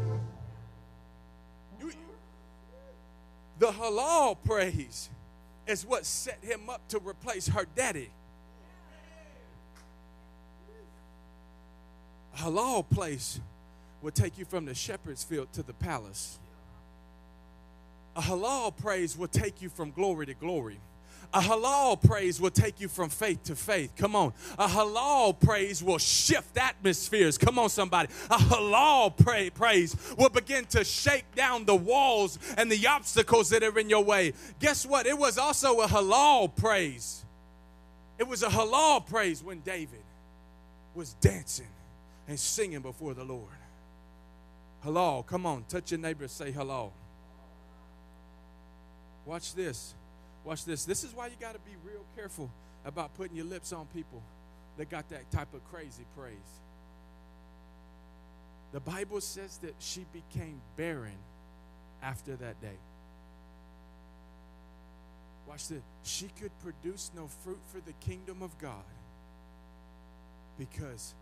The 3.60 3.68
halal 3.68 4.38
praise 4.44 5.08
is 5.68 5.86
what 5.86 6.04
set 6.04 6.40
him 6.44 6.68
up 6.68 6.82
to 6.88 6.98
replace 6.98 7.48
her 7.50 7.68
daddy. 7.76 8.10
Halal 12.38 12.90
place 12.90 13.40
will 14.02 14.10
take 14.10 14.40
you 14.40 14.46
from 14.46 14.66
the 14.66 14.74
shepherd's 14.74 15.24
field 15.24 15.54
to 15.54 15.62
the 15.62 15.74
palace. 15.74 16.40
A 18.16 18.22
halal 18.22 18.76
praise 18.76 19.16
will 19.16 19.28
take 19.28 19.62
you 19.62 19.70
from 19.70 19.92
glory 19.92 20.26
to 20.26 20.34
glory. 20.34 20.80
A 21.34 21.40
halal 21.40 22.02
praise 22.02 22.42
will 22.42 22.52
take 22.52 22.82
you 22.82 22.90
from 22.90 23.10
faith 23.10 23.44
to 23.46 23.56
faith. 23.56 23.94
Come 23.96 24.18
on. 24.18 24.34
A 24.60 24.68
halal 24.68 25.40
praise 25.40 25.82
will 25.82 25.98
shift 25.98 26.58
atmospheres. 26.58 27.38
Come 27.38 27.58
on, 27.58 27.70
somebody. 27.70 28.10
A 28.30 28.38
halal 28.38 29.16
pray, 29.16 29.50
praise 29.50 29.96
will 30.18 30.30
begin 30.30 30.66
to 30.66 30.84
shake 30.84 31.34
down 31.34 31.64
the 31.64 31.76
walls 31.76 32.38
and 32.58 32.70
the 32.70 32.86
obstacles 32.86 33.50
that 33.50 33.64
are 33.64 33.80
in 33.80 33.90
your 33.90 34.04
way. 34.04 34.34
Guess 34.60 34.86
what? 34.86 35.06
It 35.06 35.18
was 35.18 35.38
also 35.38 35.80
a 35.80 35.88
halal 35.88 36.54
praise. 36.54 37.24
It 38.20 38.28
was 38.28 38.44
a 38.44 38.50
halal 38.50 39.08
praise 39.08 39.42
when 39.42 39.62
David 39.62 40.04
was 40.94 41.14
dancing 41.22 41.68
and 42.28 42.38
singing 42.38 42.82
before 42.82 43.14
the 43.14 43.24
Lord. 43.24 43.48
Halal. 44.86 45.26
Come 45.26 45.46
on. 45.46 45.64
Touch 45.70 45.92
your 45.92 46.00
neighbor. 46.02 46.28
Say 46.28 46.52
halal. 46.52 46.92
Watch 49.26 49.56
this. 49.56 49.94
Watch 50.44 50.66
this. 50.66 50.86
This 50.86 51.04
is 51.04 51.14
why 51.14 51.28
you 51.28 51.36
got 51.40 51.54
to 51.54 51.60
be 51.60 51.72
real 51.86 52.04
careful 52.16 52.50
about 52.86 53.14
putting 53.16 53.36
your 53.36 53.46
lips 53.46 53.72
on 53.74 53.86
people 53.94 54.22
that 54.78 54.90
got 54.90 55.10
that 55.10 55.30
type 55.32 55.54
of 55.54 55.64
crazy 55.72 56.06
praise. 56.18 56.36
The 58.72 58.80
Bible 58.80 59.22
says 59.22 59.58
that 59.58 59.76
she 59.80 60.06
became 60.14 60.62
barren 60.78 61.18
after 62.02 62.36
that 62.38 62.60
day. 62.62 62.80
Watch 65.48 65.68
this. 65.68 65.82
She 66.04 66.30
could 66.40 66.52
produce 66.60 67.12
no 67.16 67.28
fruit 67.44 67.60
for 67.72 67.82
the 67.82 67.94
kingdom 68.00 68.42
of 68.42 68.58
God 68.58 68.86
because 70.58 71.14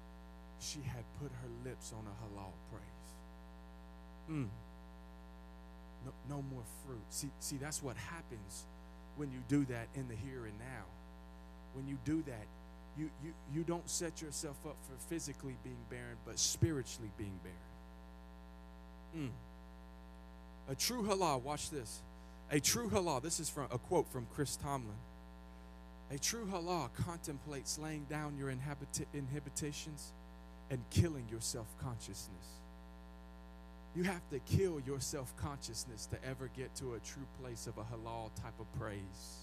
she 0.59 0.79
had 0.81 1.03
put 1.19 1.31
her 1.31 1.69
lips 1.69 1.93
on 1.97 2.05
a 2.05 2.39
halal 2.39 2.51
praise. 2.69 2.83
Mm. 4.29 4.47
No, 6.05 6.35
no 6.35 6.41
more 6.43 6.63
fruit. 6.85 7.01
See, 7.09 7.29
see, 7.39 7.57
that's 7.57 7.81
what 7.81 7.97
happens 7.97 8.65
when 9.17 9.31
you 9.31 9.39
do 9.47 9.65
that 9.65 9.87
in 9.95 10.07
the 10.07 10.15
here 10.15 10.45
and 10.45 10.57
now. 10.59 10.85
When 11.73 11.87
you 11.87 11.97
do 12.05 12.23
that, 12.27 12.45
you, 12.97 13.09
you, 13.23 13.33
you 13.53 13.63
don't 13.63 13.89
set 13.89 14.21
yourself 14.21 14.57
up 14.65 14.75
for 14.87 14.97
physically 15.13 15.55
being 15.63 15.77
barren, 15.89 16.17
but 16.25 16.39
spiritually 16.39 17.11
being 17.17 17.39
barren. 17.43 19.29
Mm. 19.29 20.71
A 20.71 20.75
true 20.75 21.03
halal, 21.03 21.41
watch 21.41 21.69
this. 21.69 22.01
A 22.51 22.59
true 22.59 22.89
halal, 22.89 23.21
this 23.21 23.39
is 23.39 23.49
from 23.49 23.67
a 23.71 23.77
quote 23.77 24.07
from 24.07 24.27
Chris 24.33 24.55
Tomlin. 24.55 24.97
A 26.11 26.17
true 26.17 26.45
halal 26.45 26.89
contemplates 26.93 27.77
laying 27.77 28.05
down 28.09 28.35
your 28.37 28.49
inhabit- 28.49 29.07
inhibitions 29.13 30.11
and 30.71 30.79
killing 30.89 31.25
your 31.29 31.41
self 31.41 31.67
consciousness. 31.81 32.59
You 33.95 34.03
have 34.03 34.27
to 34.29 34.39
kill 34.39 34.81
your 34.85 34.99
self 34.99 35.35
consciousness 35.37 36.05
to 36.07 36.17
ever 36.27 36.49
get 36.55 36.73
to 36.75 36.93
a 36.93 36.99
true 36.99 37.25
place 37.41 37.67
of 37.67 37.77
a 37.77 37.81
halal 37.81 38.29
type 38.41 38.59
of 38.59 38.79
praise. 38.79 39.39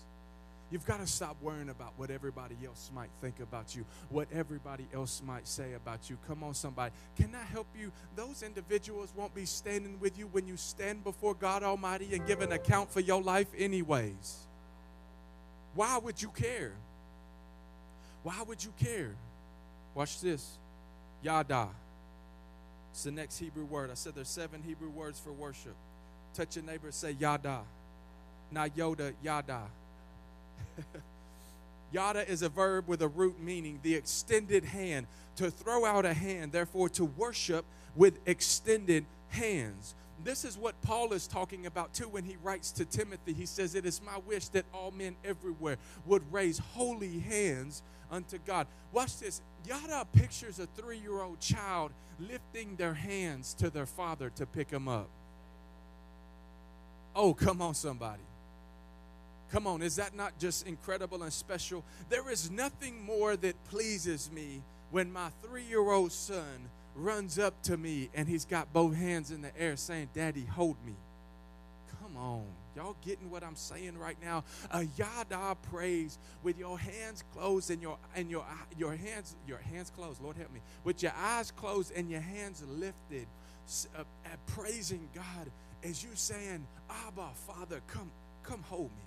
You've 0.70 0.86
got 0.86 0.98
to 0.98 1.06
stop 1.06 1.36
worrying 1.40 1.68
about 1.68 1.92
what 1.96 2.10
everybody 2.10 2.56
else 2.66 2.90
might 2.92 3.10
think 3.20 3.38
about 3.38 3.76
you, 3.76 3.84
what 4.10 4.26
everybody 4.32 4.84
else 4.92 5.22
might 5.24 5.46
say 5.46 5.74
about 5.74 6.10
you. 6.10 6.18
Come 6.26 6.42
on, 6.42 6.54
somebody. 6.54 6.92
Can 7.16 7.36
I 7.36 7.44
help 7.52 7.68
you? 7.78 7.92
Those 8.16 8.42
individuals 8.42 9.12
won't 9.14 9.32
be 9.32 9.44
standing 9.44 10.00
with 10.00 10.18
you 10.18 10.28
when 10.32 10.48
you 10.48 10.56
stand 10.56 11.04
before 11.04 11.34
God 11.34 11.62
Almighty 11.62 12.08
and 12.12 12.26
give 12.26 12.40
an 12.40 12.50
account 12.50 12.90
for 12.90 12.98
your 12.98 13.22
life, 13.22 13.46
anyways. 13.56 14.38
Why 15.76 15.98
would 15.98 16.20
you 16.20 16.30
care? 16.30 16.72
Why 18.24 18.42
would 18.42 18.64
you 18.64 18.72
care? 18.82 19.14
Watch 19.94 20.20
this. 20.20 20.50
Yada. 21.22 21.68
It's 22.96 23.04
the 23.04 23.10
next 23.10 23.36
Hebrew 23.36 23.66
word. 23.66 23.90
I 23.90 23.94
said 23.94 24.14
there's 24.14 24.26
seven 24.26 24.62
Hebrew 24.66 24.88
words 24.88 25.20
for 25.20 25.30
worship. 25.30 25.74
Touch 26.32 26.56
your 26.56 26.64
neighbor, 26.64 26.90
say 26.90 27.10
yada. 27.10 27.60
Not 28.50 28.74
Yoda, 28.74 29.12
yada. 29.22 29.64
yada 31.92 32.26
is 32.26 32.40
a 32.40 32.48
verb 32.48 32.88
with 32.88 33.02
a 33.02 33.08
root 33.08 33.38
meaning 33.38 33.80
the 33.82 33.94
extended 33.94 34.64
hand, 34.64 35.08
to 35.36 35.50
throw 35.50 35.84
out 35.84 36.06
a 36.06 36.14
hand, 36.14 36.52
therefore 36.52 36.88
to 36.88 37.04
worship 37.04 37.66
with 37.94 38.18
extended 38.24 39.04
hands. 39.28 39.94
This 40.24 40.44
is 40.44 40.56
what 40.58 40.80
Paul 40.82 41.12
is 41.12 41.26
talking 41.26 41.66
about 41.66 41.94
too 41.94 42.08
when 42.08 42.24
he 42.24 42.36
writes 42.42 42.72
to 42.72 42.84
Timothy. 42.84 43.32
He 43.32 43.46
says, 43.46 43.74
It 43.74 43.86
is 43.86 44.00
my 44.04 44.18
wish 44.26 44.48
that 44.48 44.64
all 44.72 44.90
men 44.90 45.16
everywhere 45.24 45.76
would 46.06 46.22
raise 46.32 46.58
holy 46.58 47.18
hands 47.20 47.82
unto 48.10 48.38
God. 48.38 48.66
Watch 48.92 49.18
this. 49.18 49.42
Yada 49.66 50.06
pictures 50.12 50.58
a 50.58 50.66
three 50.66 50.98
year 50.98 51.20
old 51.20 51.40
child 51.40 51.92
lifting 52.18 52.76
their 52.76 52.94
hands 52.94 53.54
to 53.54 53.70
their 53.70 53.86
father 53.86 54.30
to 54.30 54.46
pick 54.46 54.68
them 54.68 54.88
up. 54.88 55.08
Oh, 57.14 57.34
come 57.34 57.62
on, 57.62 57.74
somebody. 57.74 58.22
Come 59.50 59.66
on, 59.66 59.80
is 59.80 59.96
that 59.96 60.14
not 60.14 60.38
just 60.38 60.66
incredible 60.66 61.22
and 61.22 61.32
special? 61.32 61.84
There 62.08 62.30
is 62.30 62.50
nothing 62.50 63.04
more 63.04 63.36
that 63.36 63.62
pleases 63.66 64.30
me 64.30 64.62
when 64.90 65.12
my 65.12 65.30
three 65.42 65.64
year 65.64 65.90
old 65.90 66.12
son 66.12 66.68
runs 66.96 67.38
up 67.38 67.62
to 67.62 67.76
me 67.76 68.10
and 68.14 68.28
he's 68.28 68.44
got 68.44 68.72
both 68.72 68.94
hands 68.94 69.30
in 69.30 69.42
the 69.42 69.56
air 69.60 69.76
saying, 69.76 70.08
Daddy, 70.14 70.44
hold 70.44 70.76
me. 70.84 70.94
Come 72.00 72.16
on. 72.16 72.44
Y'all 72.74 72.96
getting 73.04 73.30
what 73.30 73.42
I'm 73.42 73.56
saying 73.56 73.98
right 73.98 74.16
now? 74.22 74.44
A 74.70 74.84
yada 74.98 75.56
praise 75.70 76.18
with 76.42 76.58
your 76.58 76.78
hands 76.78 77.24
closed 77.34 77.70
and 77.70 77.80
your 77.80 77.96
and 78.14 78.30
your 78.30 78.44
your 78.76 78.94
hands 78.94 79.34
your 79.48 79.58
hands 79.58 79.90
closed. 79.96 80.20
Lord 80.20 80.36
help 80.36 80.52
me. 80.52 80.60
With 80.84 81.02
your 81.02 81.12
eyes 81.16 81.50
closed 81.50 81.90
and 81.96 82.10
your 82.10 82.20
hands 82.20 82.62
lifted, 82.68 83.26
uh, 83.96 84.00
uh, 84.00 84.28
praising 84.46 85.08
God 85.14 85.50
as 85.82 86.04
you 86.04 86.10
saying, 86.14 86.66
"Abba, 87.06 87.30
Father, 87.46 87.80
come 87.88 88.10
come 88.42 88.62
hold 88.64 88.90
me. 88.90 89.04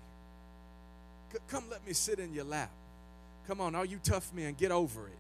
C- 1.33 1.39
come 1.47 1.65
let 1.69 1.85
me 1.85 1.93
sit 1.93 2.17
in 2.17 2.33
your 2.33 2.45
lap. 2.45 2.71
Come 3.47 3.61
on, 3.61 3.75
are 3.75 3.85
you 3.85 3.99
tough 4.01 4.33
men? 4.33 4.55
Get 4.55 4.71
over 4.71 5.07
it." 5.07 5.19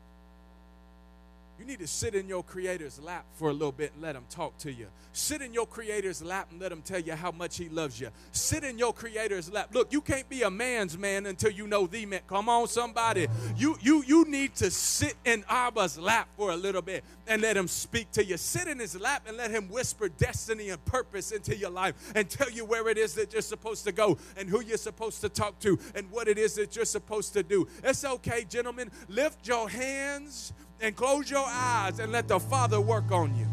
You 1.59 1.65
need 1.65 1.79
to 1.79 1.87
sit 1.87 2.15
in 2.15 2.29
your 2.29 2.41
creator's 2.41 3.01
lap 3.01 3.25
for 3.33 3.49
a 3.49 3.53
little 3.53 3.73
bit 3.73 3.91
and 3.93 4.01
let 4.01 4.15
him 4.15 4.23
talk 4.29 4.57
to 4.59 4.71
you. 4.71 4.87
Sit 5.11 5.41
in 5.41 5.53
your 5.53 5.67
creator's 5.67 6.23
lap 6.23 6.47
and 6.51 6.61
let 6.61 6.71
him 6.71 6.81
tell 6.81 7.01
you 7.01 7.15
how 7.15 7.31
much 7.31 7.57
he 7.57 7.67
loves 7.67 7.99
you. 7.99 8.11
Sit 8.31 8.63
in 8.63 8.79
your 8.79 8.93
creator's 8.93 9.51
lap. 9.51 9.71
Look, 9.73 9.91
you 9.91 9.99
can't 9.99 10.29
be 10.29 10.43
a 10.43 10.49
man's 10.49 10.97
man 10.97 11.25
until 11.25 11.51
you 11.51 11.67
know 11.67 11.85
the 11.85 12.05
man. 12.05 12.21
Come 12.27 12.47
on, 12.47 12.69
somebody. 12.69 13.27
You 13.57 13.77
you 13.81 14.05
you 14.07 14.23
need 14.23 14.55
to 14.55 14.71
sit 14.71 15.15
in 15.25 15.43
Abba's 15.49 15.97
lap 15.99 16.29
for 16.37 16.51
a 16.51 16.55
little 16.55 16.81
bit 16.81 17.03
and 17.27 17.41
let 17.41 17.57
him 17.57 17.67
speak 17.67 18.09
to 18.11 18.23
you. 18.23 18.37
Sit 18.37 18.69
in 18.69 18.79
his 18.79 18.97
lap 18.97 19.23
and 19.27 19.35
let 19.35 19.51
him 19.51 19.67
whisper 19.67 20.07
destiny 20.07 20.69
and 20.69 20.83
purpose 20.85 21.33
into 21.33 21.57
your 21.57 21.71
life 21.71 22.13
and 22.15 22.29
tell 22.29 22.49
you 22.49 22.63
where 22.63 22.87
it 22.87 22.97
is 22.97 23.15
that 23.15 23.33
you're 23.33 23.41
supposed 23.41 23.83
to 23.83 23.91
go 23.91 24.17
and 24.37 24.47
who 24.47 24.61
you're 24.61 24.77
supposed 24.77 25.19
to 25.19 25.27
talk 25.27 25.59
to 25.59 25.77
and 25.93 26.09
what 26.09 26.29
it 26.29 26.37
is 26.37 26.55
that 26.55 26.77
you're 26.77 26.85
supposed 26.85 27.33
to 27.33 27.43
do. 27.43 27.67
It's 27.83 28.05
okay, 28.05 28.45
gentlemen. 28.45 28.89
Lift 29.09 29.45
your 29.45 29.67
hands 29.67 30.53
and 30.81 30.95
close 30.95 31.29
your 31.29 31.45
eyes 31.45 31.99
and 31.99 32.11
let 32.11 32.27
the 32.27 32.39
Father 32.39 32.79
work 32.79 33.11
on 33.11 33.35
you. 33.37 33.47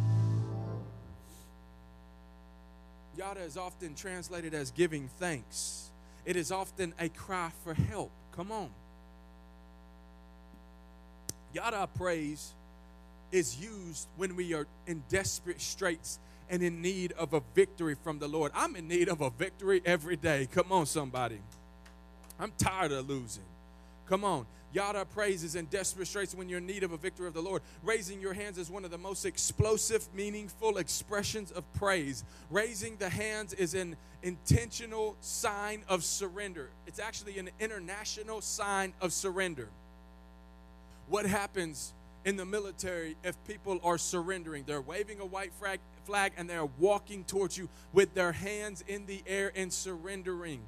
Yada 3.17 3.41
is 3.41 3.57
often 3.57 3.95
translated 3.95 4.55
as 4.55 4.71
giving 4.71 5.09
thanks. 5.19 5.91
It 6.25 6.37
is 6.37 6.53
often 6.53 6.93
a 7.01 7.09
cry 7.09 7.51
for 7.65 7.73
help. 7.73 8.11
Come 8.33 8.53
on. 8.53 8.69
Yada 11.55 11.89
praise 11.97 12.53
is 13.33 13.59
used 13.59 14.09
when 14.17 14.37
we 14.37 14.53
are 14.55 14.67
in 14.87 15.03
desperate 15.09 15.61
straits 15.61 16.19
and 16.51 16.63
in 16.63 16.83
need 16.83 17.13
of 17.13 17.33
a 17.33 17.43
victory 17.55 17.95
from 17.95 18.19
the 18.19 18.29
Lord. 18.29 18.53
I'm 18.55 18.77
in 18.77 18.87
need 18.87 19.09
of 19.09 19.21
a 19.21 19.31
victory 19.31 19.81
every 19.85 20.17
day. 20.17 20.49
Come 20.53 20.71
on, 20.71 20.87
somebody. 20.87 21.41
I'm 22.39 22.53
tired 22.59 22.93
of 22.93 23.09
losing. 23.09 23.45
Come 24.07 24.25
on. 24.25 24.47
Yada 24.77 25.07
praises 25.07 25.57
in 25.57 25.65
desperate 25.67 26.07
straits 26.07 26.35
when 26.35 26.51
you're 26.51 26.59
in 26.59 26.67
need 26.67 26.83
of 26.83 26.93
a 26.93 26.99
victory 26.99 27.27
of 27.27 27.33
the 27.33 27.41
Lord. 27.41 27.63
Raising 27.83 28.21
your 28.21 28.35
hands 28.35 28.59
is 28.59 28.71
one 28.71 28.85
of 28.85 28.91
the 28.91 28.99
most 28.99 29.25
explosive, 29.25 30.07
meaningful 30.15 30.77
expressions 30.77 31.51
of 31.51 31.65
praise. 31.73 32.25
Raising 32.51 32.99
the 32.99 33.09
hands 33.09 33.55
is 33.55 33.73
an 33.73 33.97
intentional 34.23 35.17
sign 35.23 35.83
of 35.89 36.05
surrender, 36.05 36.69
it's 36.87 36.99
actually 36.99 37.39
an 37.39 37.49
international 37.59 38.43
sign 38.43 38.93
of 39.01 39.15
surrender. 39.15 39.71
What 41.09 41.25
happens 41.25 41.95
in 42.27 42.37
the 42.37 42.45
military 42.45 43.17
if 43.25 43.35
people 43.47 43.81
are 43.83 43.97
surrendering? 43.97 44.65
They're 44.67 44.83
waving 44.83 45.21
a 45.21 45.27
white 45.27 45.55
flag, 45.55 45.81
flag 46.05 46.33
and 46.37 46.51
they're 46.51 46.67
walking 46.67 47.25
towards 47.25 47.57
you 47.57 47.71
with 47.95 48.13
their 48.13 48.33
hands 48.33 48.85
in 48.87 49.07
the 49.07 49.23
air 49.27 49.53
and 49.57 49.73
surrendering. 49.73 50.61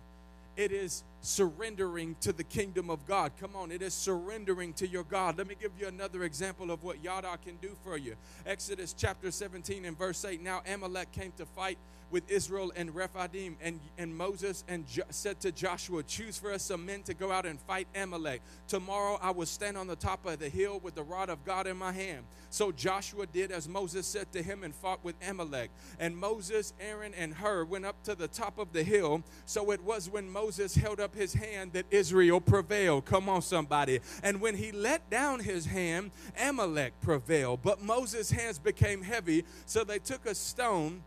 It 0.57 0.73
is 0.73 1.05
surrendering 1.21 2.17
to 2.21 2.33
the 2.33 2.45
kingdom 2.45 2.91
of 2.91 3.07
God. 3.07 3.33
Come 3.41 3.57
on, 3.57 3.71
it 3.71 3.83
is 3.83 3.95
surrendering 3.95 4.73
to 4.75 4.87
your 4.87 5.05
God. 5.05 5.39
Let 5.39 5.49
me 5.49 5.57
give 5.61 5.73
you 5.79 5.89
another 5.89 6.23
example 6.25 6.71
of 6.71 6.85
what 6.85 7.03
Yada 7.03 7.37
can 7.45 7.57
do 7.57 7.71
for 7.83 7.97
you. 7.97 8.15
Exodus 8.47 8.95
chapter 8.97 9.31
17 9.31 9.85
and 9.85 9.99
verse 9.99 10.25
8. 10.25 10.43
Now 10.43 10.63
Amalek 10.67 11.13
came 11.13 11.33
to 11.39 11.47
fight 11.47 11.79
with 12.11 12.31
Israel 12.31 12.73
and 12.75 12.95
Rephidim, 12.95 13.57
and, 13.61 13.81
and 13.99 14.17
Moses 14.17 14.65
and 14.69 14.87
jo- 14.87 15.03
said 15.11 15.41
to 15.41 15.53
Joshua, 15.53 16.03
Choose 16.03 16.39
for 16.39 16.53
us 16.53 16.63
some 16.63 16.87
men 16.87 17.03
to 17.03 17.15
go 17.15 17.31
out 17.31 17.45
and 17.45 17.61
fight 17.61 17.87
Amalek. 17.95 18.41
Tomorrow 18.67 19.19
I 19.21 19.31
will 19.31 19.47
stand 19.47 19.77
on 19.77 19.87
the 19.87 19.97
top 19.97 20.25
of 20.27 20.39
the 20.39 20.49
hill 20.49 20.81
with 20.83 20.95
the 20.95 21.03
rod 21.03 21.29
of 21.29 21.45
God 21.45 21.67
in 21.67 21.77
my 21.77 21.93
hand. 21.93 22.25
So 22.51 22.73
Joshua 22.73 23.27
did 23.27 23.51
as 23.53 23.69
Moses 23.69 24.07
said 24.07 24.33
to 24.33 24.43
him 24.43 24.63
and 24.65 24.75
fought 24.75 25.05
with 25.05 25.17
Amalek. 25.27 25.71
And 26.01 26.17
Moses, 26.17 26.73
Aaron, 26.81 27.13
and 27.15 27.35
Hur 27.35 27.65
went 27.65 27.85
up 27.85 28.03
to 28.05 28.15
the 28.15 28.29
top 28.29 28.59
of 28.59 28.73
the 28.73 28.83
hill. 28.83 29.23
So 29.45 29.71
it 29.71 29.83
was 29.83 30.09
when 30.09 30.31
Moses 30.31 30.75
held 30.75 31.01
up 31.01 31.08
his 31.15 31.35
hand 31.35 31.73
that 31.73 31.87
Israel 31.91 32.41
prevailed. 32.41 33.05
Come 33.05 33.29
on, 33.29 33.43
somebody. 33.43 34.01
And 34.23 34.41
when 34.41 34.57
he 34.57 34.73
let 34.73 35.11
down 35.11 35.41
his 35.41 35.67
hand, 35.67 36.11
Amalek 36.41 37.01
prevailed. 37.01 37.63
But 37.63 37.83
Moses' 37.83 38.31
hands 38.31 38.59
became 38.59 39.03
heavy, 39.03 39.45
so 39.67 39.85
they 39.85 39.99
took 39.99 40.27
a 40.27 40.35
stone 40.35 41.03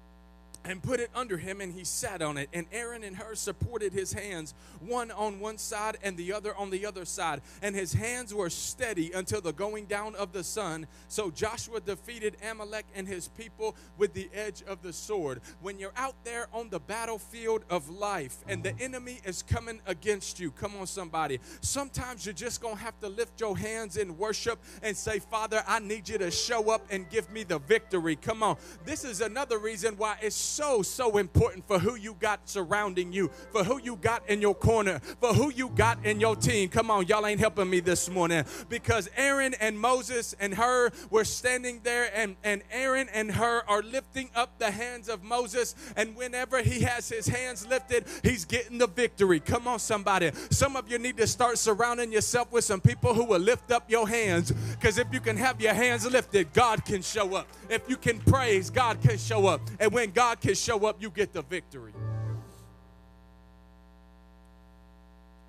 and 0.63 0.81
put 0.81 0.99
it 0.99 1.09
under 1.15 1.37
him, 1.37 1.61
and 1.61 1.73
he 1.73 1.83
sat 1.83 2.21
on 2.21 2.37
it. 2.37 2.49
And 2.53 2.67
Aaron 2.71 3.03
and 3.03 3.15
Hur 3.15 3.35
supported 3.35 3.93
his 3.93 4.13
hands, 4.13 4.53
one 4.79 5.11
on 5.11 5.39
one 5.39 5.57
side 5.57 5.97
and 6.03 6.17
the 6.17 6.33
other 6.33 6.55
on 6.55 6.69
the 6.69 6.85
other 6.85 7.05
side. 7.05 7.41
And 7.61 7.75
his 7.75 7.93
hands 7.93 8.33
were 8.33 8.49
steady 8.49 9.11
until 9.11 9.41
the 9.41 9.53
going 9.53 9.85
down 9.85 10.15
of 10.15 10.31
the 10.33 10.43
sun. 10.43 10.87
So 11.07 11.31
Joshua 11.31 11.79
defeated 11.81 12.37
Amalek 12.49 12.85
and 12.95 13.07
his 13.07 13.27
people 13.27 13.75
with 13.97 14.13
the 14.13 14.29
edge 14.33 14.63
of 14.67 14.81
the 14.81 14.93
sword. 14.93 15.41
When 15.61 15.79
you're 15.79 15.93
out 15.95 16.15
there 16.23 16.47
on 16.53 16.69
the 16.69 16.79
battlefield 16.79 17.63
of 17.69 17.89
life 17.89 18.37
and 18.47 18.63
the 18.63 18.69
mm-hmm. 18.69 18.83
enemy 18.83 19.19
is 19.25 19.43
coming 19.43 19.81
against 19.85 20.39
you, 20.39 20.51
come 20.51 20.75
on, 20.79 20.87
somebody. 20.87 21.39
Sometimes 21.61 22.25
you're 22.25 22.33
just 22.33 22.61
going 22.61 22.75
to 22.75 22.81
have 22.81 22.99
to 22.99 23.09
lift 23.09 23.39
your 23.39 23.57
hands 23.57 23.97
in 23.97 24.17
worship 24.17 24.59
and 24.83 24.95
say, 24.95 25.19
Father, 25.19 25.63
I 25.67 25.79
need 25.79 26.09
you 26.09 26.17
to 26.19 26.31
show 26.31 26.69
up 26.71 26.85
and 26.89 27.09
give 27.09 27.31
me 27.31 27.43
the 27.43 27.59
victory. 27.59 28.15
Come 28.15 28.43
on. 28.43 28.57
This 28.85 29.03
is 29.03 29.21
another 29.21 29.57
reason 29.57 29.95
why 29.97 30.17
it's 30.21 30.50
so, 30.51 30.81
so 30.81 31.17
important 31.17 31.65
for 31.67 31.79
who 31.79 31.95
you 31.95 32.15
got 32.19 32.49
surrounding 32.49 33.13
you, 33.13 33.29
for 33.51 33.63
who 33.63 33.79
you 33.79 33.95
got 33.95 34.27
in 34.29 34.41
your 34.41 34.53
corner, 34.53 34.99
for 35.19 35.33
who 35.33 35.51
you 35.51 35.69
got 35.69 36.05
in 36.05 36.19
your 36.19 36.35
team. 36.35 36.69
Come 36.69 36.91
on, 36.91 37.07
y'all 37.07 37.25
ain't 37.25 37.39
helping 37.39 37.69
me 37.69 37.79
this 37.79 38.09
morning 38.09 38.43
because 38.67 39.09
Aaron 39.15 39.53
and 39.59 39.79
Moses 39.79 40.35
and 40.39 40.53
Hur 40.53 40.91
were 41.09 41.23
standing 41.23 41.79
there, 41.83 42.11
and, 42.13 42.35
and 42.43 42.61
Aaron 42.71 43.07
and 43.13 43.31
Hur 43.31 43.63
are 43.67 43.81
lifting 43.81 44.29
up 44.35 44.59
the 44.59 44.71
hands 44.71 45.07
of 45.07 45.23
Moses. 45.23 45.75
And 45.95 46.15
whenever 46.15 46.61
he 46.61 46.81
has 46.81 47.07
his 47.07 47.27
hands 47.27 47.65
lifted, 47.67 48.05
he's 48.23 48.45
getting 48.45 48.77
the 48.77 48.87
victory. 48.87 49.39
Come 49.39 49.67
on, 49.67 49.79
somebody. 49.79 50.31
Some 50.49 50.75
of 50.75 50.91
you 50.91 50.99
need 50.99 51.17
to 51.17 51.27
start 51.27 51.57
surrounding 51.57 52.11
yourself 52.11 52.51
with 52.51 52.65
some 52.65 52.81
people 52.81 53.13
who 53.13 53.23
will 53.23 53.39
lift 53.39 53.71
up 53.71 53.89
your 53.89 54.07
hands 54.07 54.51
because 54.51 54.97
if 54.97 55.07
you 55.13 55.21
can 55.21 55.37
have 55.37 55.61
your 55.61 55.73
hands 55.73 56.05
lifted, 56.09 56.51
God 56.53 56.83
can 56.83 57.01
show 57.01 57.35
up. 57.35 57.47
If 57.69 57.89
you 57.89 57.95
can 57.95 58.19
praise, 58.19 58.69
God 58.69 59.01
can 59.01 59.17
show 59.17 59.47
up. 59.47 59.61
And 59.79 59.91
when 59.93 60.11
God 60.11 60.40
can 60.41 60.55
show 60.55 60.85
up, 60.85 61.01
you 61.01 61.09
get 61.09 61.31
the 61.31 61.43
victory. 61.43 61.93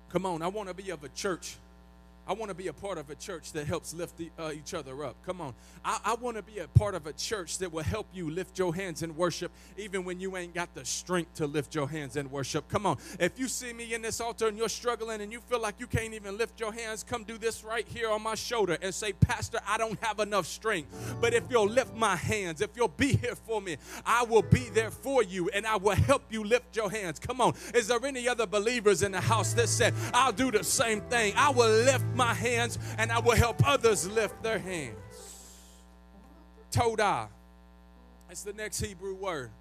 Come 0.09 0.25
on, 0.27 0.43
I 0.43 0.47
want 0.47 0.69
to 0.69 0.75
be 0.75 0.91
of 0.91 1.03
a 1.03 1.09
church 1.09 1.57
I 2.25 2.33
want 2.33 2.49
to 2.49 2.55
be 2.55 2.67
a 2.67 2.73
part 2.73 2.97
of 2.97 3.09
a 3.09 3.15
church 3.15 3.51
that 3.51 3.67
helps 3.67 3.93
lift 3.93 4.17
the, 4.17 4.31
uh, 4.39 4.51
each 4.53 4.73
other 4.73 5.03
up. 5.03 5.15
Come 5.25 5.41
on. 5.41 5.53
I, 5.83 5.99
I 6.05 6.15
want 6.15 6.37
to 6.37 6.43
be 6.43 6.59
a 6.59 6.67
part 6.69 6.95
of 6.95 7.05
a 7.05 7.13
church 7.13 7.57
that 7.57 7.73
will 7.73 7.83
help 7.83 8.07
you 8.13 8.29
lift 8.29 8.57
your 8.57 8.73
hands 8.73 9.03
in 9.03 9.15
worship 9.17 9.51
even 9.77 10.05
when 10.05 10.21
you 10.21 10.37
ain't 10.37 10.53
got 10.53 10.73
the 10.73 10.85
strength 10.85 11.33
to 11.35 11.47
lift 11.47 11.75
your 11.75 11.89
hands 11.89 12.15
in 12.15 12.31
worship. 12.31 12.69
Come 12.69 12.85
on. 12.85 12.97
If 13.19 13.37
you 13.37 13.49
see 13.49 13.73
me 13.73 13.93
in 13.93 14.01
this 14.01 14.21
altar 14.21 14.47
and 14.47 14.57
you're 14.57 14.69
struggling 14.69 15.19
and 15.19 15.33
you 15.33 15.41
feel 15.41 15.59
like 15.59 15.75
you 15.79 15.87
can't 15.87 16.13
even 16.13 16.37
lift 16.37 16.59
your 16.61 16.71
hands, 16.71 17.03
come 17.03 17.25
do 17.25 17.37
this 17.37 17.63
right 17.63 17.87
here 17.87 18.09
on 18.09 18.23
my 18.23 18.35
shoulder 18.35 18.77
and 18.81 18.93
say, 18.93 19.11
Pastor, 19.11 19.59
I 19.67 19.77
don't 19.77 20.01
have 20.01 20.19
enough 20.19 20.45
strength. 20.45 21.17
But 21.19 21.33
if 21.33 21.43
you'll 21.49 21.67
lift 21.67 21.93
my 21.93 22.15
hands, 22.15 22.61
if 22.61 22.69
you'll 22.77 22.87
be 22.87 23.17
here 23.17 23.35
for 23.35 23.61
me, 23.61 23.75
I 24.05 24.23
will 24.23 24.43
be 24.43 24.69
there 24.69 24.91
for 24.91 25.23
you 25.23 25.49
and 25.49 25.67
I 25.67 25.75
will 25.75 25.95
help 25.95 26.23
you 26.31 26.45
lift 26.45 26.75
your 26.75 26.89
hands. 26.89 27.19
Come 27.19 27.41
on. 27.41 27.53
Is 27.73 27.87
there 27.87 28.03
any 28.05 28.29
other 28.29 28.45
believers 28.45 29.03
in 29.03 29.11
the 29.11 29.21
house 29.21 29.53
that 29.55 29.67
said, 29.67 29.93
I'll 30.13 30.31
do 30.31 30.51
the 30.51 30.63
same 30.63 31.01
thing? 31.01 31.33
I 31.35 31.49
will 31.49 31.69
lift 31.69 32.05
my 32.15 32.33
hands 32.33 32.77
and 32.97 33.11
I 33.11 33.19
will 33.19 33.35
help 33.35 33.67
others 33.67 34.09
lift 34.09 34.41
their 34.43 34.59
hands. 34.59 34.97
Todah. 36.71 37.27
That's 38.27 38.43
the 38.43 38.53
next 38.53 38.79
Hebrew 38.79 39.13
word. 39.13 39.51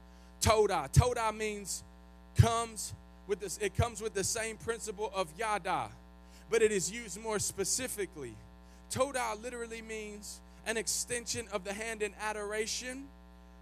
Todah. 0.41 0.93
Todah 0.93 1.37
means 1.37 1.85
comes 2.37 2.95
with 3.27 3.41
this, 3.41 3.59
it 3.59 3.77
comes 3.77 4.01
with 4.01 4.15
the 4.15 4.25
same 4.25 4.57
principle 4.57 5.13
of 5.15 5.29
yada, 5.39 5.89
but 6.51 6.63
it 6.63 6.73
is 6.73 6.91
used 6.91 7.21
more 7.23 7.39
specifically. 7.39 8.35
Todah 8.91 9.43
literally 9.43 9.83
means 9.83 10.41
an 10.67 10.77
extension 10.77 11.47
of 11.53 11.65
the 11.65 11.73
hand 11.73 12.03
in 12.03 12.13
adoration 12.21 13.07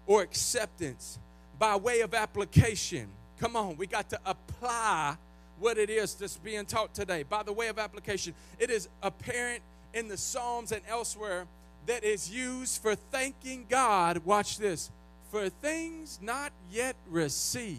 or 0.07 0.23
acceptance 0.23 1.19
by 1.59 1.77
way 1.77 2.01
of 2.01 2.15
application. 2.15 3.09
Come 3.39 3.57
on, 3.57 3.77
we 3.77 3.87
got 3.87 4.11
to 4.11 4.21
apply 4.25 5.17
what 5.61 5.79
it 5.79 5.91
is 5.91 6.15
that's 6.15 6.39
being 6.39 6.65
taught 6.65 6.95
today. 6.95 7.23
By 7.23 7.43
the 7.45 7.53
way 7.53 7.69
of 7.69 7.79
application, 7.79 8.35
it 8.59 8.71
is 8.71 8.89
apparent 9.03 9.63
in 9.95 10.09
the 10.09 10.17
Psalms 10.17 10.73
and 10.73 10.83
elsewhere 10.89 11.47
that 11.87 12.03
is 12.03 12.31
used 12.31 12.83
for 12.83 12.95
thanking 12.95 13.67
God, 13.69 14.19
watch 14.25 14.59
this, 14.59 14.91
for 15.31 15.49
things 15.49 16.19
not 16.21 16.53
yet 16.71 16.97
received. 17.09 17.79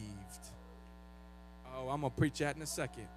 Oh, 1.76 1.90
I'm 1.90 2.02
going 2.02 2.12
to 2.12 2.18
preach 2.18 2.40
that 2.40 2.56
in 2.56 2.62
a 2.62 2.68
second. 2.68 3.08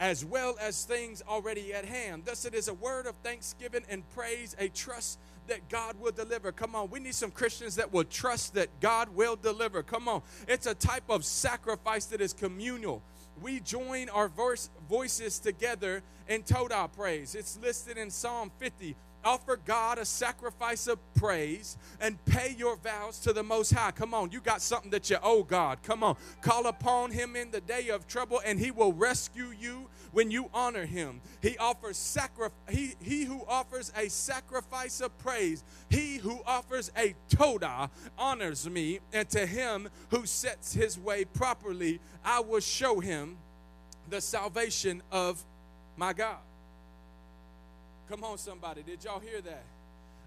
As 0.00 0.24
well 0.24 0.56
as 0.60 0.84
things 0.84 1.22
already 1.28 1.74
at 1.74 1.84
hand. 1.84 2.22
Thus, 2.24 2.44
it 2.44 2.54
is 2.54 2.68
a 2.68 2.74
word 2.74 3.06
of 3.06 3.16
thanksgiving 3.24 3.82
and 3.90 4.08
praise, 4.14 4.54
a 4.58 4.68
trust 4.68 5.18
that 5.48 5.68
God 5.68 5.96
will 6.00 6.12
deliver. 6.12 6.52
Come 6.52 6.76
on, 6.76 6.90
we 6.90 7.00
need 7.00 7.14
some 7.14 7.30
Christians 7.30 7.76
that 7.76 7.92
will 7.92 8.04
trust 8.04 8.54
that 8.54 8.68
God 8.80 9.08
will 9.08 9.34
deliver. 9.34 9.82
Come 9.82 10.06
on, 10.06 10.22
it's 10.46 10.66
a 10.66 10.74
type 10.74 11.04
of 11.08 11.24
sacrifice 11.24 12.04
that 12.06 12.20
is 12.20 12.32
communal 12.32 13.02
we 13.42 13.60
join 13.60 14.08
our 14.08 14.28
voice, 14.28 14.70
voices 14.88 15.38
together 15.38 16.02
in 16.28 16.42
Todah 16.42 16.90
praise. 16.92 17.34
It's 17.34 17.58
listed 17.62 17.96
in 17.96 18.10
Psalm 18.10 18.50
50. 18.58 18.96
Offer 19.24 19.58
God 19.64 19.98
a 19.98 20.04
sacrifice 20.04 20.86
of 20.86 20.98
praise 21.14 21.76
and 22.00 22.24
pay 22.24 22.54
your 22.56 22.76
vows 22.76 23.18
to 23.20 23.32
the 23.32 23.42
Most 23.42 23.72
High. 23.72 23.90
Come 23.90 24.14
on, 24.14 24.30
you 24.30 24.40
got 24.40 24.62
something 24.62 24.90
that 24.92 25.10
you 25.10 25.16
owe 25.22 25.42
God. 25.42 25.82
Come 25.82 26.04
on, 26.04 26.16
call 26.40 26.66
upon 26.66 27.10
Him 27.10 27.34
in 27.34 27.50
the 27.50 27.60
day 27.60 27.88
of 27.88 28.06
trouble, 28.06 28.40
and 28.46 28.58
He 28.60 28.70
will 28.70 28.92
rescue 28.92 29.52
you 29.58 29.88
when 30.18 30.32
you 30.32 30.50
honor 30.52 30.84
Him. 30.84 31.20
He 31.40 31.56
offers 31.58 31.96
sacrifice. 31.96 32.50
He, 32.68 32.94
he 33.00 33.22
who 33.22 33.44
offers 33.46 33.92
a 33.96 34.08
sacrifice 34.08 35.00
of 35.00 35.16
praise, 35.18 35.62
he 35.90 36.16
who 36.16 36.40
offers 36.44 36.90
a 36.96 37.14
todah 37.30 37.88
honors 38.18 38.68
me, 38.68 38.98
and 39.12 39.30
to 39.30 39.46
him 39.46 39.88
who 40.10 40.26
sets 40.26 40.74
his 40.74 40.98
way 40.98 41.24
properly, 41.24 42.00
I 42.24 42.40
will 42.40 42.58
show 42.58 42.98
him 42.98 43.36
the 44.10 44.20
salvation 44.20 45.04
of 45.12 45.44
my 45.96 46.12
God. 46.12 46.40
Come 48.08 48.24
on, 48.24 48.38
somebody. 48.38 48.82
Did 48.82 49.04
y'all 49.04 49.20
hear 49.20 49.40
that? 49.42 49.62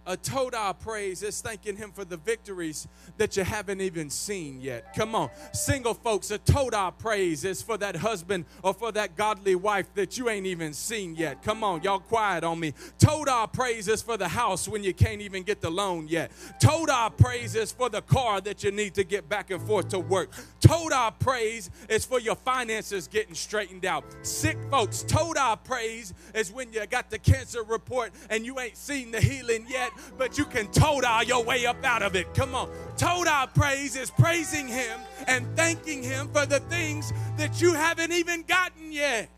A 0.07 0.17
Todah 0.17 0.79
praise 0.79 1.21
is 1.21 1.41
thanking 1.41 1.75
Him 1.75 1.91
for 1.91 2.03
the 2.03 2.17
victories 2.17 2.87
that 3.17 3.37
you 3.37 3.43
haven't 3.43 3.81
even 3.81 4.09
seen 4.09 4.59
yet. 4.59 4.95
Come 4.95 5.13
on. 5.13 5.29
Single 5.53 5.93
folks, 5.93 6.31
a 6.31 6.39
Todah 6.39 6.97
praise 6.97 7.45
is 7.45 7.61
for 7.61 7.77
that 7.77 7.95
husband 7.95 8.45
or 8.63 8.73
for 8.73 8.91
that 8.93 9.15
godly 9.15 9.53
wife 9.53 9.93
that 9.93 10.17
you 10.17 10.27
ain't 10.27 10.47
even 10.47 10.73
seen 10.73 11.15
yet. 11.15 11.43
Come 11.43 11.63
on, 11.63 11.83
y'all 11.83 11.99
quiet 11.99 12.43
on 12.43 12.59
me. 12.59 12.73
Todah 12.97 13.53
praise 13.53 13.87
is 13.87 14.01
for 14.01 14.17
the 14.17 14.27
house 14.27 14.67
when 14.67 14.83
you 14.83 14.93
can't 14.93 15.21
even 15.21 15.43
get 15.43 15.61
the 15.61 15.69
loan 15.69 16.07
yet. 16.07 16.31
Todah 16.59 17.15
praise 17.15 17.55
is 17.55 17.71
for 17.71 17.87
the 17.87 18.01
car 18.01 18.41
that 18.41 18.63
you 18.63 18.71
need 18.71 18.95
to 18.95 19.03
get 19.03 19.29
back 19.29 19.51
and 19.51 19.61
forth 19.61 19.89
to 19.89 19.99
work. 19.99 20.31
Todah 20.61 21.13
praise 21.19 21.69
is 21.89 22.05
for 22.05 22.19
your 22.19 22.35
finances 22.35 23.07
getting 23.07 23.35
straightened 23.35 23.85
out. 23.85 24.03
Sick 24.23 24.57
folks, 24.71 25.03
Todah 25.03 25.63
praise 25.63 26.15
is 26.33 26.51
when 26.51 26.73
you 26.73 26.83
got 26.87 27.11
the 27.11 27.19
cancer 27.19 27.61
report 27.61 28.11
and 28.31 28.47
you 28.47 28.59
ain't 28.59 28.77
seen 28.77 29.11
the 29.11 29.21
healing 29.21 29.65
yet 29.69 29.90
but 30.17 30.37
you 30.37 30.45
can 30.45 30.67
todah 30.67 31.27
your 31.27 31.43
way 31.43 31.65
up 31.65 31.83
out 31.83 32.01
of 32.01 32.15
it. 32.15 32.33
Come 32.33 32.55
on. 32.55 32.69
Todah 32.97 33.53
praise 33.53 33.95
is 33.95 34.11
praising 34.11 34.67
Him 34.67 34.99
and 35.27 35.45
thanking 35.55 36.03
Him 36.03 36.29
for 36.29 36.45
the 36.45 36.59
things 36.61 37.13
that 37.37 37.61
you 37.61 37.73
haven't 37.73 38.11
even 38.11 38.43
gotten 38.43 38.91
yet. 38.91 39.29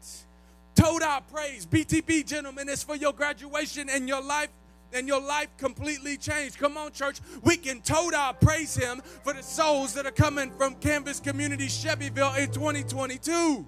Todah 0.75 1.21
praise, 1.31 1.65
BTB, 1.65 2.25
gentlemen, 2.25 2.67
is 2.67 2.83
for 2.83 2.95
your 2.95 3.13
graduation 3.13 3.89
and 3.89 4.07
your 4.07 4.21
life 4.21 4.49
and 4.93 5.07
your 5.07 5.21
life 5.21 5.47
completely 5.57 6.17
changed. 6.17 6.59
Come 6.59 6.77
on, 6.77 6.91
church. 6.91 7.19
We 7.43 7.57
can 7.57 7.81
todah 7.81 8.39
praise 8.39 8.75
him 8.75 9.01
for 9.23 9.33
the 9.33 9.41
souls 9.41 9.93
that 9.95 10.05
are 10.05 10.11
coming 10.11 10.51
from 10.51 10.75
Canvas 10.75 11.19
Community 11.19 11.67
Chevyville 11.67 12.37
in 12.37 12.51
2022. 12.51 13.65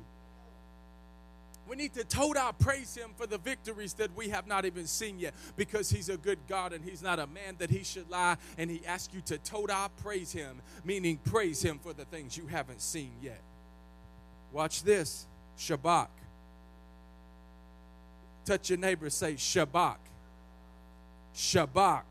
Need 1.75 1.93
to 1.95 2.05
todah 2.05 2.57
praise 2.57 2.95
him 2.95 3.09
for 3.17 3.27
the 3.27 3.37
victories 3.37 3.93
that 3.95 4.15
we 4.15 4.29
have 4.29 4.47
not 4.47 4.63
even 4.63 4.87
seen 4.87 5.19
yet 5.19 5.33
because 5.57 5.89
he's 5.89 6.07
a 6.07 6.15
good 6.15 6.39
God 6.47 6.71
and 6.71 6.83
he's 6.83 7.03
not 7.03 7.19
a 7.19 7.27
man 7.27 7.55
that 7.57 7.69
he 7.69 7.83
should 7.83 8.09
lie. 8.09 8.37
And 8.57 8.71
he 8.71 8.81
asks 8.85 9.13
you 9.13 9.21
to 9.25 9.37
todah 9.37 9.89
praise 10.01 10.31
him, 10.31 10.61
meaning 10.85 11.19
praise 11.25 11.61
him 11.61 11.79
for 11.79 11.91
the 11.91 12.05
things 12.05 12.37
you 12.37 12.47
haven't 12.47 12.81
seen 12.81 13.11
yet. 13.21 13.41
Watch 14.53 14.83
this 14.83 15.27
Shabach. 15.59 16.07
Touch 18.45 18.69
your 18.69 18.79
neighbor, 18.79 19.09
say 19.09 19.33
Shabach. 19.33 19.97
Shabach. 21.35 22.03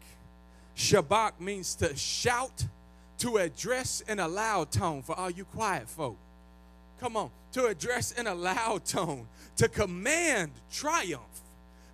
Shabach 0.77 1.41
means 1.41 1.75
to 1.77 1.97
shout, 1.97 2.67
to 3.19 3.39
address 3.39 4.03
in 4.03 4.19
a 4.19 4.29
loud 4.29 4.71
tone 4.71 5.03
for 5.03 5.19
all 5.19 5.31
you 5.31 5.45
quiet 5.45 5.89
folk. 5.89 6.19
Come 7.01 7.17
on, 7.17 7.31
to 7.55 7.67
address 7.67 8.11
in 8.13 8.27
a 8.27 8.35
loud 8.35 8.85
tone, 8.85 9.29
to 9.57 9.69
command 9.69 10.51
triumph. 10.73 11.41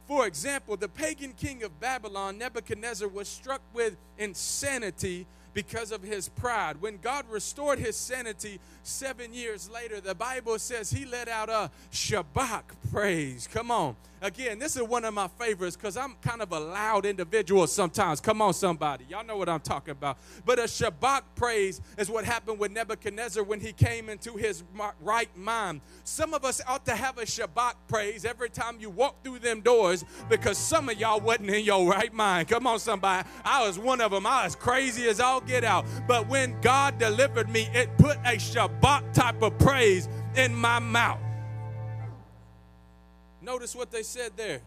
For 0.09 0.27
example, 0.27 0.77
the 0.77 0.89
pagan 0.89 1.35
king 1.35 1.63
of 1.63 1.79
Babylon, 1.79 2.39
Nebuchadnezzar, 2.39 3.07
was 3.07 3.29
struck 3.29 3.61
with 3.75 3.97
insanity 4.19 5.27
because 5.63 5.93
of 5.93 6.03
his 6.03 6.29
pride. 6.29 6.81
When 6.81 6.97
God 6.97 7.27
restored 7.31 7.79
his 7.79 7.95
sanity 7.95 8.59
seven 8.83 9.35
years 9.35 9.69
later, 9.69 10.01
the 10.01 10.15
Bible 10.15 10.59
says 10.59 10.91
he 10.91 11.05
let 11.05 11.29
out 11.29 11.51
a 11.51 11.71
Shabach 11.93 12.63
praise. 12.91 13.47
Come 13.47 13.71
on. 13.71 13.97
Again, 14.23 14.59
this 14.59 14.77
is 14.77 14.83
one 14.83 15.07
of 15.07 15.15
my 15.15 15.29
favorites 15.29 15.77
because 15.77 15.97
I'm 15.97 16.15
kind 16.21 16.43
of 16.43 16.53
a 16.53 16.61
loud 16.61 17.07
individual 17.07 17.67
sometimes. 17.67 18.21
Come 18.21 18.43
on, 18.43 18.53
somebody. 18.53 19.07
Y'all 19.09 19.25
know 19.25 19.39
what 19.39 19.49
I'm 19.49 19.61
talking 19.61 19.93
about. 19.93 20.19
But 20.45 20.59
a 20.59 20.65
Shabach 20.65 21.23
praise 21.37 21.81
is 21.97 22.11
what 22.11 22.27
happened 22.27 22.59
with 22.59 22.71
Nebuchadnezzar 22.71 23.43
when 23.43 23.61
he 23.61 23.73
came 23.73 24.11
into 24.11 24.37
his 24.37 24.63
right 25.01 25.35
mind. 25.39 25.81
Some 26.05 26.35
of 26.35 26.45
us 26.45 26.61
ought 26.69 26.85
to 26.85 26.95
have 26.95 27.17
a 27.17 27.23
Shabach 27.23 27.75
praise 27.89 28.27
every 28.27 28.51
time 28.51 28.77
you 28.79 28.91
walk 28.91 29.25
through 29.25 29.39
them 29.39 29.63
doors 29.63 30.05
because 30.29 30.59
some 30.59 30.91
of 30.91 31.01
y'all 31.01 31.21
wasn't 31.21 31.49
in 31.49 31.65
your 31.65 31.89
right 31.89 32.13
mind. 32.13 32.49
Come 32.49 32.67
on, 32.67 32.79
somebody. 32.79 33.27
I 33.43 33.67
was 33.67 33.79
one 33.79 34.03
of 34.03 34.11
them. 34.11 34.27
I 34.27 34.45
was 34.45 34.55
crazy 34.55 35.09
as 35.09 35.19
all 35.19 35.41
get 35.51 35.65
out. 35.65 35.85
But 36.07 36.29
when 36.29 36.59
God 36.61 36.99
delivered 36.99 37.49
me, 37.49 37.69
it 37.75 37.97
put 37.99 38.17
a 38.19 38.37
Shabach 38.37 39.13
type 39.13 39.43
of 39.43 39.59
praise 39.59 40.09
in 40.37 40.55
my 40.55 40.79
mouth. 40.79 41.21
Notice 43.43 43.75
what 43.75 43.91
they 43.91 44.03
said 44.03 44.33
there. 44.37 44.61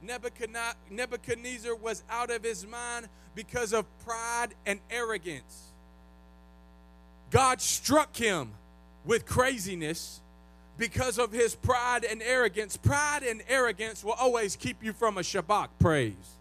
Nebuchadnezzar 0.00 1.74
was 1.74 2.04
out 2.08 2.30
of 2.30 2.44
his 2.44 2.66
mind 2.66 3.08
because 3.34 3.72
of 3.72 3.84
pride 4.04 4.54
and 4.64 4.78
arrogance. 4.90 5.72
God 7.30 7.60
struck 7.60 8.16
him 8.16 8.52
with 9.04 9.26
craziness 9.26 10.20
because 10.76 11.18
of 11.18 11.32
his 11.32 11.54
pride 11.56 12.04
and 12.04 12.22
arrogance. 12.22 12.76
Pride 12.76 13.22
and 13.24 13.42
arrogance 13.48 14.04
will 14.04 14.12
always 14.12 14.54
keep 14.54 14.84
you 14.84 14.92
from 14.92 15.18
a 15.18 15.22
Shabach 15.22 15.68
praise. 15.80 16.37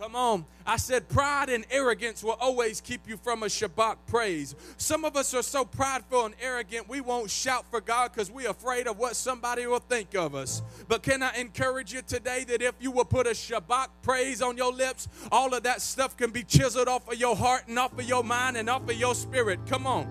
Come 0.00 0.16
on. 0.16 0.46
I 0.66 0.78
said 0.78 1.10
pride 1.10 1.50
and 1.50 1.66
arrogance 1.70 2.24
will 2.24 2.38
always 2.40 2.80
keep 2.80 3.06
you 3.06 3.18
from 3.18 3.42
a 3.42 3.46
Shabach 3.46 3.96
praise. 4.06 4.54
Some 4.78 5.04
of 5.04 5.14
us 5.14 5.34
are 5.34 5.42
so 5.42 5.62
prideful 5.62 6.24
and 6.24 6.34
arrogant, 6.40 6.88
we 6.88 7.02
won't 7.02 7.30
shout 7.30 7.66
for 7.70 7.82
God 7.82 8.10
because 8.10 8.30
we're 8.30 8.48
afraid 8.48 8.86
of 8.86 8.98
what 8.98 9.14
somebody 9.14 9.66
will 9.66 9.78
think 9.78 10.14
of 10.14 10.34
us. 10.34 10.62
But 10.88 11.02
can 11.02 11.22
I 11.22 11.36
encourage 11.36 11.92
you 11.92 12.00
today 12.00 12.44
that 12.44 12.62
if 12.62 12.76
you 12.80 12.90
will 12.90 13.04
put 13.04 13.26
a 13.26 13.32
Shabach 13.32 13.88
praise 14.00 14.40
on 14.40 14.56
your 14.56 14.72
lips, 14.72 15.06
all 15.30 15.52
of 15.52 15.64
that 15.64 15.82
stuff 15.82 16.16
can 16.16 16.30
be 16.30 16.44
chiseled 16.44 16.88
off 16.88 17.06
of 17.06 17.18
your 17.18 17.36
heart 17.36 17.64
and 17.68 17.78
off 17.78 17.92
of 17.92 18.04
your 18.04 18.24
mind 18.24 18.56
and 18.56 18.70
off 18.70 18.88
of 18.88 18.96
your 18.96 19.14
spirit. 19.14 19.60
Come 19.66 19.86
on. 19.86 20.08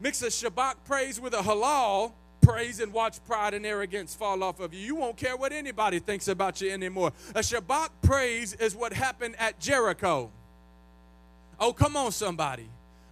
Mix 0.00 0.22
a 0.22 0.28
Shabach 0.28 0.76
praise 0.86 1.20
with 1.20 1.34
a 1.34 1.42
halal 1.42 2.12
praise 2.40 2.80
and 2.80 2.92
watch 2.92 3.22
pride 3.24 3.54
and 3.54 3.66
arrogance 3.66 4.14
fall 4.14 4.42
off 4.42 4.60
of 4.60 4.74
you. 4.74 4.80
You 4.80 4.94
won't 4.96 5.16
care 5.16 5.36
what 5.36 5.52
anybody 5.52 5.98
thinks 5.98 6.28
about 6.28 6.60
you 6.60 6.70
anymore. 6.70 7.12
A 7.34 7.40
Shabach 7.40 7.90
praise 8.02 8.54
is 8.54 8.74
what 8.74 8.92
happened 8.92 9.36
at 9.38 9.58
Jericho. 9.60 10.30
Oh, 11.60 11.72
come 11.72 11.96
on, 11.96 12.12
somebody. 12.12 12.68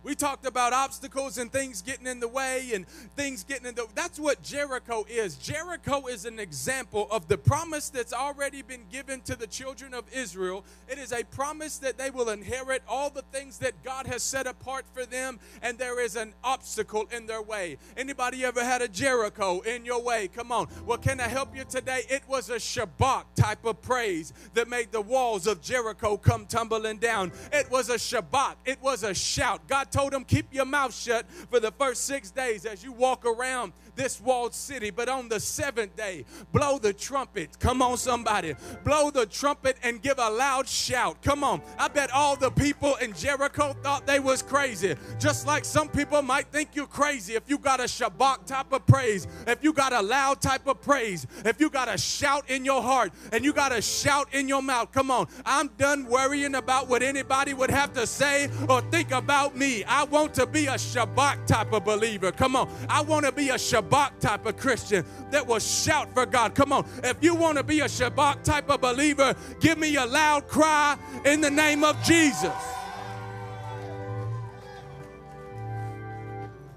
We 0.07 0.14
talked 0.14 0.47
about 0.47 0.73
obstacles 0.73 1.37
and 1.37 1.51
things 1.51 1.83
getting 1.83 2.07
in 2.07 2.21
the 2.21 2.29
way 2.29 2.71
and 2.73 2.87
things 3.16 3.42
getting 3.42 3.66
in 3.66 3.75
the 3.75 3.88
That's 3.97 4.21
what 4.21 4.40
Jericho 4.40 5.05
is. 5.11 5.35
Jericho 5.35 6.07
is 6.07 6.25
an 6.27 6.38
example 6.38 7.09
of 7.11 7.27
the 7.27 7.37
promise 7.37 7.90
that's 7.90 8.12
already 8.12 8.62
been 8.62 8.85
given 8.88 9.21
to 9.23 9.35
the 9.35 9.49
children 9.49 9.92
of 9.92 10.05
Israel. 10.12 10.64
It 10.88 10.99
is 10.99 11.11
a 11.11 11.25
promise 11.25 11.79
that 11.79 11.99
they 11.99 12.11
will 12.11 12.29
inherit 12.29 12.85
all 12.87 13.11
the 13.11 13.25
things 13.33 13.59
that 13.59 13.83
God 13.83 14.07
has 14.07 14.23
set 14.23 14.47
apart 14.47 14.85
for 14.92 15.05
them 15.05 15.40
and 15.61 15.77
there 15.77 16.01
is 16.01 16.14
an 16.14 16.35
obstacle 16.45 17.09
in 17.11 17.27
their 17.27 17.42
way. 17.42 17.77
Anybody 17.97 18.45
ever 18.45 18.62
had 18.62 18.83
a 18.83 18.88
Jericho 18.88 19.59
in 19.62 19.85
your 19.85 20.05
way? 20.05 20.28
Come 20.28 20.53
on. 20.53 20.68
Well, 20.87 20.99
can 20.99 21.18
I 21.18 21.26
help 21.26 21.57
you 21.57 21.64
today? 21.64 22.03
It 22.09 22.22
was 22.28 22.49
a 22.49 22.61
Shabach 22.61 23.24
type 23.35 23.64
of 23.64 23.83
praise 23.83 24.33
that 24.55 24.68
made 24.68 24.93
the 24.93 25.01
walls 25.01 25.49
of 25.49 25.61
Jericho 25.61 26.16
come 26.16 26.47
tumbling 26.47 26.99
down. 26.99 27.33
It 27.53 27.68
was 27.72 27.89
a 27.89 27.97
Shabach. 27.97 28.55
It 28.64 28.81
was 28.81 29.03
a 29.03 29.12
shout. 29.12 29.66
God 29.66 29.91
told 29.97 30.12
him, 30.12 30.24
Keep 30.24 30.53
your 30.53 30.66
mouth 30.66 30.94
shut 30.94 31.24
for 31.51 31.59
the 31.59 31.72
first 31.72 32.05
six 32.05 32.30
days 32.30 32.66
as 32.66 32.84
you 32.84 32.92
walk 32.92 33.24
around 33.24 33.72
this 33.97 34.20
walled 34.20 34.55
city. 34.55 34.90
But 34.90 35.09
on 35.09 35.28
the 35.28 35.40
seventh 35.40 35.97
day, 35.97 36.24
blow 36.53 36.78
the 36.78 36.92
trumpet. 36.92 37.59
Come 37.59 37.82
on, 37.82 37.97
somebody. 37.97 38.55
Blow 38.84 39.11
the 39.11 39.26
trumpet 39.26 39.76
and 39.82 40.01
give 40.01 40.18
a 40.18 40.30
loud 40.30 40.68
shout. 40.68 41.22
Come 41.22 41.42
on. 41.42 41.62
I 41.78 41.88
bet 41.88 42.11
all 42.12 42.36
the 42.36 42.51
people 42.51 42.94
in 42.97 43.12
Jericho 43.14 43.74
thought 43.82 44.07
they 44.07 44.20
was 44.20 44.42
crazy. 44.42 44.94
Just 45.18 45.47
like 45.47 45.64
some 45.64 45.88
people 45.88 46.22
might 46.22 46.47
think 46.49 46.70
you're 46.74 46.86
crazy 46.86 47.34
if 47.34 47.49
you 47.49 47.59
got 47.59 47.80
a 47.80 47.84
Shabach 47.84 48.44
type 48.44 48.72
of 48.72 48.86
praise, 48.86 49.26
if 49.47 49.64
you 49.64 49.72
got 49.72 49.92
a 49.92 50.03
loud 50.03 50.40
type 50.40 50.66
of 50.66 50.80
praise, 50.80 51.26
if 51.44 51.61
you 51.61 51.70
got 51.70 51.92
a 51.92 51.99
shout 51.99 52.49
in 52.51 52.64
your 52.64 52.82
heart 52.82 53.12
and 53.32 53.44
you 53.44 53.53
got 53.53 53.72
a 53.72 53.80
shout 53.80 54.32
in 54.34 54.49
your 54.49 54.62
mouth. 54.62 54.92
Come 54.92 55.11
on. 55.11 55.26
I'm 55.44 55.68
done 55.78 56.07
worrying 56.07 56.55
about 56.55 56.88
what 56.88 57.03
anybody 57.03 57.55
would 57.55 57.70
have 57.70 57.92
to 57.94 58.07
say 58.07 58.51
or 58.68 58.80
think 58.82 59.11
about 59.11 59.57
me. 59.57 59.84
I 59.84 60.05
want 60.05 60.34
to 60.34 60.47
be 60.47 60.66
a 60.66 60.74
Shabach 60.74 61.47
type 61.47 61.72
of 61.72 61.84
believer. 61.84 62.30
Come 62.32 62.57
on. 62.57 62.68
I 62.88 63.01
want 63.03 63.24
to 63.24 63.32
be 63.32 63.49
a 63.51 63.55
Shabach 63.55 63.86
type 63.91 64.47
of 64.47 64.57
Christian 64.57 65.05
that 65.30 65.47
will 65.47 65.59
shout 65.59 66.12
for 66.12 66.26
God. 66.26 66.55
Come 66.55 66.72
on. 66.72 66.87
If 67.03 67.16
you 67.22 67.34
want 67.34 67.59
to 67.59 67.64
be 67.64 67.80
a 67.80 67.84
Shabach 67.84 68.43
type 68.43 68.70
of 68.70 68.80
believer, 68.80 69.34
give 69.61 69.78
me 69.78 69.97
a 69.97 70.07
loud 70.07 70.49
cry 70.49 70.97
in 71.24 71.41
the 71.41 71.51
name 71.51 71.84
of 71.84 72.03
Jesus. 72.03 72.53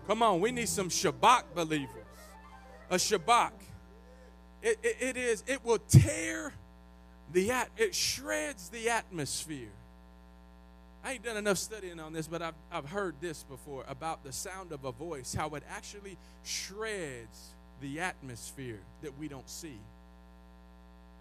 Come 0.07 0.24
on, 0.24 0.39
we 0.41 0.51
need 0.51 0.68
some 0.68 0.89
Shabach 0.89 1.43
believers. 1.53 1.95
A 2.89 2.95
Shabach. 2.95 3.51
It, 4.62 4.80
it, 4.82 4.97
it 4.99 5.18
is, 5.18 5.43
it 5.45 5.64
will 5.64 5.78
tear 5.78 6.51
the 7.32 7.51
at 7.51 7.70
it 7.78 7.93
shreds 7.93 8.70
the 8.70 8.89
atmosphere. 8.89 9.70
I 11.04 11.14
ain't 11.14 11.24
done 11.24 11.38
enough 11.38 11.58
studying 11.58 12.00
on 12.00 12.14
this, 12.14 12.28
but 12.28 12.41
I've, 12.41 12.56
I've 12.72 12.89
heard 12.89 13.16
this 13.22 13.43
before 13.43 13.86
about 13.88 14.24
the 14.24 14.34
sound 14.34 14.72
of 14.72 14.84
a 14.84 14.91
voice, 14.91 15.34
how 15.34 15.50
it 15.56 15.64
actually 15.70 16.18
shreds 16.43 17.56
the 17.82 18.02
atmosphere 18.02 18.80
that 19.02 19.18
we 19.18 19.28
don't 19.28 19.50
see. 19.50 19.80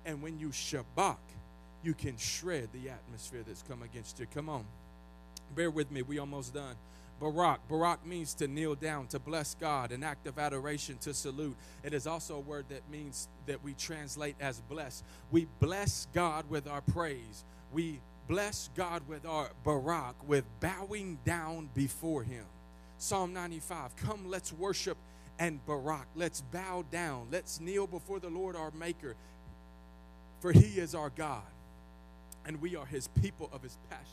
And 0.04 0.20
when 0.22 0.38
you 0.38 0.48
shabach, 0.48 1.16
you 1.82 1.94
can 1.94 2.16
shred 2.16 2.68
the 2.72 2.90
atmosphere 2.90 3.44
that's 3.46 3.62
come 3.62 3.82
against 3.82 4.18
you. 4.18 4.26
Come 4.34 4.48
on. 4.48 4.64
Bear 5.54 5.70
with 5.70 5.90
me, 5.90 6.02
we 6.02 6.18
almost 6.18 6.54
done. 6.54 6.74
Barak. 7.20 7.60
Barak 7.68 8.06
means 8.06 8.34
to 8.34 8.48
kneel 8.48 8.74
down, 8.74 9.06
to 9.08 9.18
bless 9.18 9.54
God, 9.54 9.90
an 9.90 10.04
act 10.04 10.26
of 10.26 10.38
adoration, 10.38 10.98
to 10.98 11.12
salute. 11.12 11.56
It 11.82 11.92
is 11.92 12.06
also 12.06 12.36
a 12.36 12.40
word 12.40 12.66
that 12.68 12.88
means 12.90 13.28
that 13.46 13.62
we 13.64 13.74
translate 13.74 14.36
as 14.40 14.60
bless. 14.68 15.02
We 15.30 15.46
bless 15.60 16.06
God 16.14 16.48
with 16.48 16.68
our 16.68 16.80
praise. 16.80 17.44
We 17.72 18.00
bless 18.28 18.68
God 18.76 19.02
with 19.08 19.26
our 19.26 19.50
Barak, 19.64 20.14
with 20.28 20.44
bowing 20.60 21.18
down 21.24 21.70
before 21.74 22.22
Him. 22.22 22.44
Psalm 22.98 23.32
95 23.32 23.96
Come, 23.96 24.28
let's 24.28 24.52
worship 24.52 24.98
and 25.38 25.64
Barak. 25.66 26.06
Let's 26.14 26.42
bow 26.42 26.84
down. 26.90 27.28
Let's 27.32 27.60
kneel 27.60 27.86
before 27.86 28.20
the 28.20 28.28
Lord 28.28 28.54
our 28.54 28.70
Maker, 28.72 29.16
for 30.40 30.52
He 30.52 30.78
is 30.78 30.94
our 30.94 31.10
God, 31.10 31.42
and 32.44 32.60
we 32.60 32.76
are 32.76 32.86
His 32.86 33.08
people 33.08 33.48
of 33.52 33.62
His 33.62 33.76
pasture. 33.88 34.04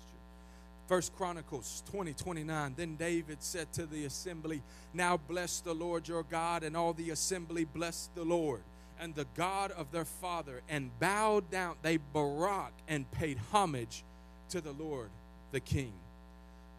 First 0.88 1.16
Chronicles 1.16 1.84
20, 1.92 2.14
29. 2.14 2.76
Then 2.78 2.96
David 2.96 3.42
said 3.42 3.74
to 3.74 3.88
the 3.88 4.06
assembly, 4.06 4.62
Now 4.94 5.18
bless 5.18 5.60
the 5.60 5.74
Lord 5.74 6.08
your 6.08 6.24
God, 6.24 6.64
and 6.64 6.78
all 6.78 6.94
the 6.94 7.10
assembly 7.10 7.66
blessed 7.66 8.14
the 8.16 8.24
Lord 8.24 8.62
and 9.00 9.16
the 9.16 9.28
God 9.36 9.72
of 9.72 9.92
their 9.92 10.06
father 10.06 10.62
and 10.70 10.90
bowed 11.00 11.50
down. 11.52 11.76
They 11.82 11.98
barak 11.98 12.74
and 12.88 13.10
paid 13.12 13.38
homage 13.52 14.04
to 14.50 14.62
the 14.62 14.72
Lord 14.72 15.10
the 15.52 15.60
King. 15.60 15.94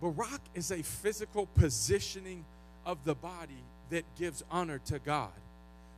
Barak 0.00 0.40
is 0.54 0.70
a 0.70 0.82
physical 0.82 1.46
positioning 1.54 2.44
of 2.84 2.98
the 3.04 3.14
body 3.14 3.62
that 3.90 4.04
gives 4.18 4.44
honor 4.50 4.78
to 4.86 4.98
God. 4.98 5.30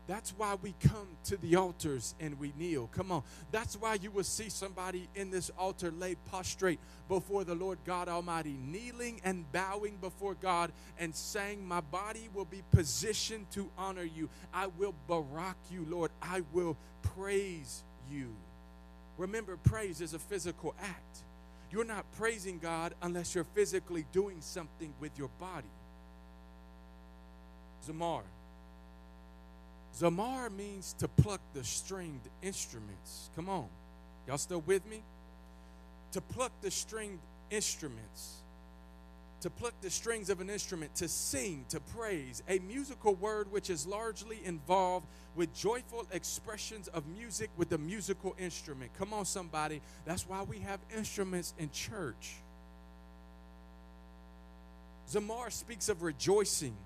That's 0.09 0.31
why 0.31 0.57
we 0.63 0.75
come 0.81 1.07
to 1.25 1.37
the 1.37 1.57
altars 1.57 2.15
and 2.19 2.41
we 2.41 2.55
kneel. 2.59 2.89
Come 2.93 3.13
on. 3.13 3.23
That's 3.53 3.77
why 3.77 3.99
you 4.01 4.11
will 4.11 4.25
see 4.25 4.49
somebody 4.49 5.07
in 5.15 5.31
this 5.31 5.51
altar 5.59 5.91
laid 5.91 6.17
prostrate 6.31 6.81
before 7.09 7.45
the 7.45 7.55
Lord 7.55 7.79
God 7.85 8.09
Almighty, 8.09 8.57
kneeling 8.59 9.21
and 9.23 9.51
bowing 9.53 9.99
before 9.99 10.35
God 10.35 10.73
and 10.99 11.15
saying, 11.15 11.63
My 11.63 11.83
body 11.83 12.31
will 12.33 12.47
be 12.47 12.63
positioned 12.71 13.51
to 13.51 13.71
honor 13.77 14.03
you. 14.03 14.31
I 14.53 14.69
will 14.79 14.95
barak 15.07 15.59
you, 15.71 15.87
Lord. 15.87 16.11
I 16.23 16.41
will 16.55 16.79
praise 17.15 17.85
you. 18.11 18.35
Remember, 19.19 19.59
praise 19.59 20.01
is 20.01 20.15
a 20.15 20.19
physical 20.19 20.75
act. 20.81 21.19
You're 21.71 21.85
not 21.85 22.11
praising 22.13 22.59
God 22.59 22.95
unless 23.03 23.35
you're 23.35 23.45
physically 23.45 24.07
doing 24.13 24.41
something 24.41 24.95
with 25.01 25.19
your 25.19 25.29
body. 25.39 25.69
Zamar. 27.87 28.23
Zamar 29.99 30.51
means 30.55 30.95
to 30.99 31.09
pluck 31.09 31.41
the 31.55 31.65
stringed 31.65 32.29
instruments. 32.43 33.31
Come 33.35 33.49
on. 33.49 33.67
Y'all 34.27 34.39
still 34.39 34.61
with 34.61 34.87
me? 34.87 35.03
To 36.13 36.21
pluck 36.21 36.53
the 36.61 36.71
stringed 36.71 37.19
instruments. 37.51 38.37
To 39.41 39.51
pluck 39.51 39.75
the 39.81 39.91
strings 39.91 40.31
of 40.31 40.41
an 40.41 40.51
instrument, 40.51 40.95
to 40.97 41.09
sing, 41.09 41.65
to 41.69 41.79
praise, 41.81 42.43
a 42.49 42.59
musical 42.61 43.15
word 43.15 43.51
which 43.53 43.71
is 43.71 43.87
largely 43.87 44.41
involved 44.45 45.07
with 45.37 45.55
joyful 45.55 46.07
expressions 46.13 46.89
of 46.89 47.07
music 47.07 47.49
with 47.57 47.73
a 47.73 47.79
musical 47.79 48.35
instrument. 48.39 48.91
Come 48.99 49.13
on, 49.13 49.25
somebody. 49.25 49.81
That's 50.05 50.29
why 50.29 50.43
we 50.43 50.59
have 50.61 50.81
instruments 50.97 51.55
in 51.59 51.71
church. 51.71 52.35
Zamar 55.09 55.53
speaks 55.53 55.89
of 55.89 56.03
rejoicing 56.03 56.77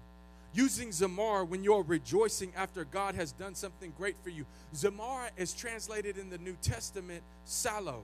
using 0.55 0.91
Zamar 0.91 1.47
when 1.47 1.65
you're 1.65 1.83
rejoicing 1.83 2.53
after 2.57 2.85
God 2.85 3.15
has 3.15 3.33
done 3.33 3.55
something 3.55 3.93
great 3.97 4.17
for 4.23 4.31
you. 4.31 4.45
Zamar 4.75 5.31
is 5.37 5.55
translated 5.55 6.19
in 6.19 6.31
the 6.31 6.39
New 6.39 6.57
Testament, 6.63 7.23
Salo. 7.45 8.03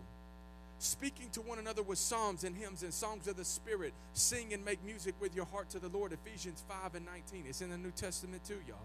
Speaking 0.79 1.29
to 1.31 1.41
one 1.41 1.59
another 1.59 1.83
with 1.83 1.99
psalms 1.99 2.45
and 2.45 2.57
hymns 2.57 2.83
and 2.83 2.95
songs 2.95 3.27
of 3.27 3.37
the 3.37 3.45
Spirit. 3.45 3.93
Sing 4.13 4.53
and 4.55 4.65
make 4.65 4.83
music 4.85 5.15
with 5.21 5.35
your 5.35 5.47
heart 5.47 5.69
to 5.71 5.79
the 5.79 5.89
Lord. 5.89 6.13
Ephesians 6.13 6.63
5 6.69 6.95
and 6.95 7.05
19. 7.05 7.45
It's 7.49 7.61
in 7.61 7.71
the 7.71 7.79
New 7.79 7.91
Testament 7.91 8.45
too, 8.45 8.59
y'all. 8.67 8.79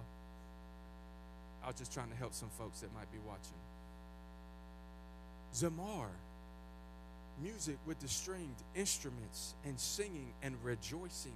I 1.63 1.67
was 1.67 1.75
just 1.77 1.93
trying 1.93 2.09
to 2.09 2.15
help 2.15 2.33
some 2.33 2.49
folks 2.57 2.81
that 2.81 2.93
might 2.93 3.11
be 3.11 3.19
watching. 3.25 3.53
Zamar, 5.53 6.07
music 7.41 7.77
with 7.85 7.99
the 7.99 8.07
stringed 8.07 8.63
instruments 8.75 9.53
and 9.63 9.79
singing 9.79 10.33
and 10.41 10.55
rejoicing 10.63 11.35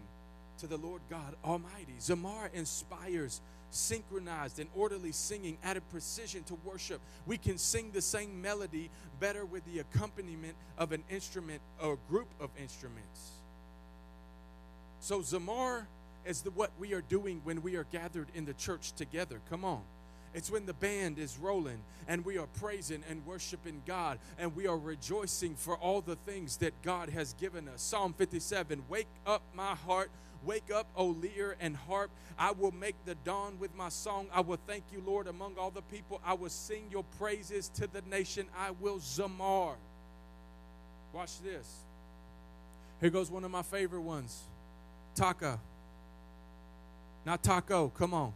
to 0.60 0.68
the 0.68 0.78
Lord 0.78 1.02
God 1.10 1.36
Almighty. 1.44 1.96
Zamar 2.00 2.54
inspires 2.54 3.42
synchronized 3.70 4.60
and 4.60 4.70
orderly 4.76 5.12
singing 5.12 5.58
at 5.64 5.78
a 5.78 5.82
precision 5.82 6.44
to 6.44 6.56
worship. 6.64 7.02
We 7.26 7.38
can 7.38 7.58
sing 7.58 7.92
the 7.92 8.02
same 8.02 8.42
melody 8.42 8.90
better 9.20 9.46
with 9.46 9.66
the 9.66 9.80
accompaniment 9.80 10.56
of 10.78 10.92
an 10.92 11.04
instrument 11.10 11.62
or 11.82 11.98
group 12.10 12.28
of 12.40 12.50
instruments. 12.60 13.32
So, 15.00 15.22
Zamar 15.22 15.86
is 16.26 16.42
the, 16.42 16.52
what 16.52 16.72
we 16.80 16.94
are 16.94 17.02
doing 17.02 17.42
when 17.44 17.62
we 17.62 17.76
are 17.76 17.86
gathered 17.92 18.28
in 18.34 18.46
the 18.46 18.54
church 18.54 18.94
together. 18.94 19.40
Come 19.50 19.64
on. 19.64 19.82
It's 20.34 20.52
when 20.52 20.66
the 20.66 20.74
band 20.74 21.20
is 21.20 21.38
rolling 21.38 21.80
and 22.08 22.24
we 22.26 22.38
are 22.38 22.48
praising 22.60 23.04
and 23.10 23.26
worshiping 23.26 23.82
God 23.86 24.20
and 24.38 24.56
we 24.56 24.68
are 24.68 24.78
rejoicing 24.78 25.56
for 25.56 25.76
all 25.78 26.02
the 26.02 26.16
things 26.16 26.58
that 26.58 26.82
God 26.82 27.10
has 27.10 27.34
given 27.34 27.68
us. 27.68 27.82
Psalm 27.82 28.14
57 28.14 28.84
Wake 28.90 29.08
up 29.26 29.42
my 29.56 29.76
heart 29.76 30.12
Wake 30.44 30.72
up, 30.74 30.88
O 30.96 31.08
lyre 31.08 31.56
and 31.60 31.76
harp. 31.76 32.12
I 32.38 32.52
will 32.52 32.72
make 32.72 32.96
the 33.06 33.16
dawn 33.16 33.58
with 33.60 33.76
my 33.76 33.90
song. 33.90 34.28
I 34.34 34.42
will 34.42 34.60
thank 34.68 34.84
you, 34.94 35.04
Lord, 35.06 35.28
among 35.28 35.58
all 35.58 35.72
the 35.72 35.82
people. 35.82 36.22
I 36.24 36.36
will 36.36 36.50
sing 36.50 36.86
your 36.92 37.04
praises 37.18 37.70
to 37.76 37.88
the 37.88 38.02
nation. 38.10 38.46
I 38.58 38.72
will 38.72 39.00
zamar. 39.00 39.76
Watch 41.14 41.42
this. 41.42 41.84
Here 43.02 43.10
goes 43.10 43.30
one 43.30 43.44
of 43.44 43.52
my 43.52 43.62
favorite 43.62 44.02
ones 44.02 44.42
Taka. 45.16 45.60
Not 47.26 47.44
taco, 47.44 47.90
come 47.90 48.14
on. 48.14 48.32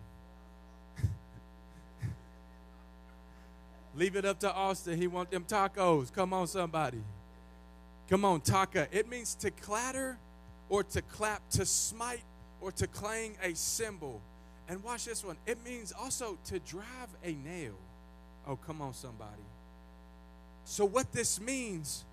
Leave 3.96 4.16
it 4.16 4.26
up 4.26 4.39
to 4.39 4.54
Austin. 4.54 5.00
He 5.00 5.08
want 5.08 5.32
them 5.32 5.44
tacos. 5.44 6.12
Come 6.14 6.34
on, 6.34 6.48
somebody. 6.48 7.02
Come 8.10 8.26
on, 8.26 8.42
taka. 8.42 8.88
It 8.92 9.10
means 9.10 9.36
to 9.36 9.52
clatter 9.52 10.18
or 10.70 10.84
to 10.84 11.02
clap, 11.02 11.50
to 11.52 11.66
smite 11.66 12.24
or 12.62 12.72
to 12.74 12.88
clang 12.88 13.36
a 13.44 13.54
cymbal. 13.54 14.22
And 14.70 14.82
watch 14.84 15.06
this 15.06 15.24
one. 15.24 15.38
It 15.46 15.64
means 15.66 15.92
also 15.92 16.38
to 16.46 16.60
drive 16.60 16.86
a 17.24 17.34
nail. 17.34 17.76
Oh, 18.48 18.56
come 18.56 18.82
on, 18.82 18.94
somebody. 18.94 19.44
So, 20.64 20.86
what 20.86 21.12
this 21.12 21.42
means 21.42 22.06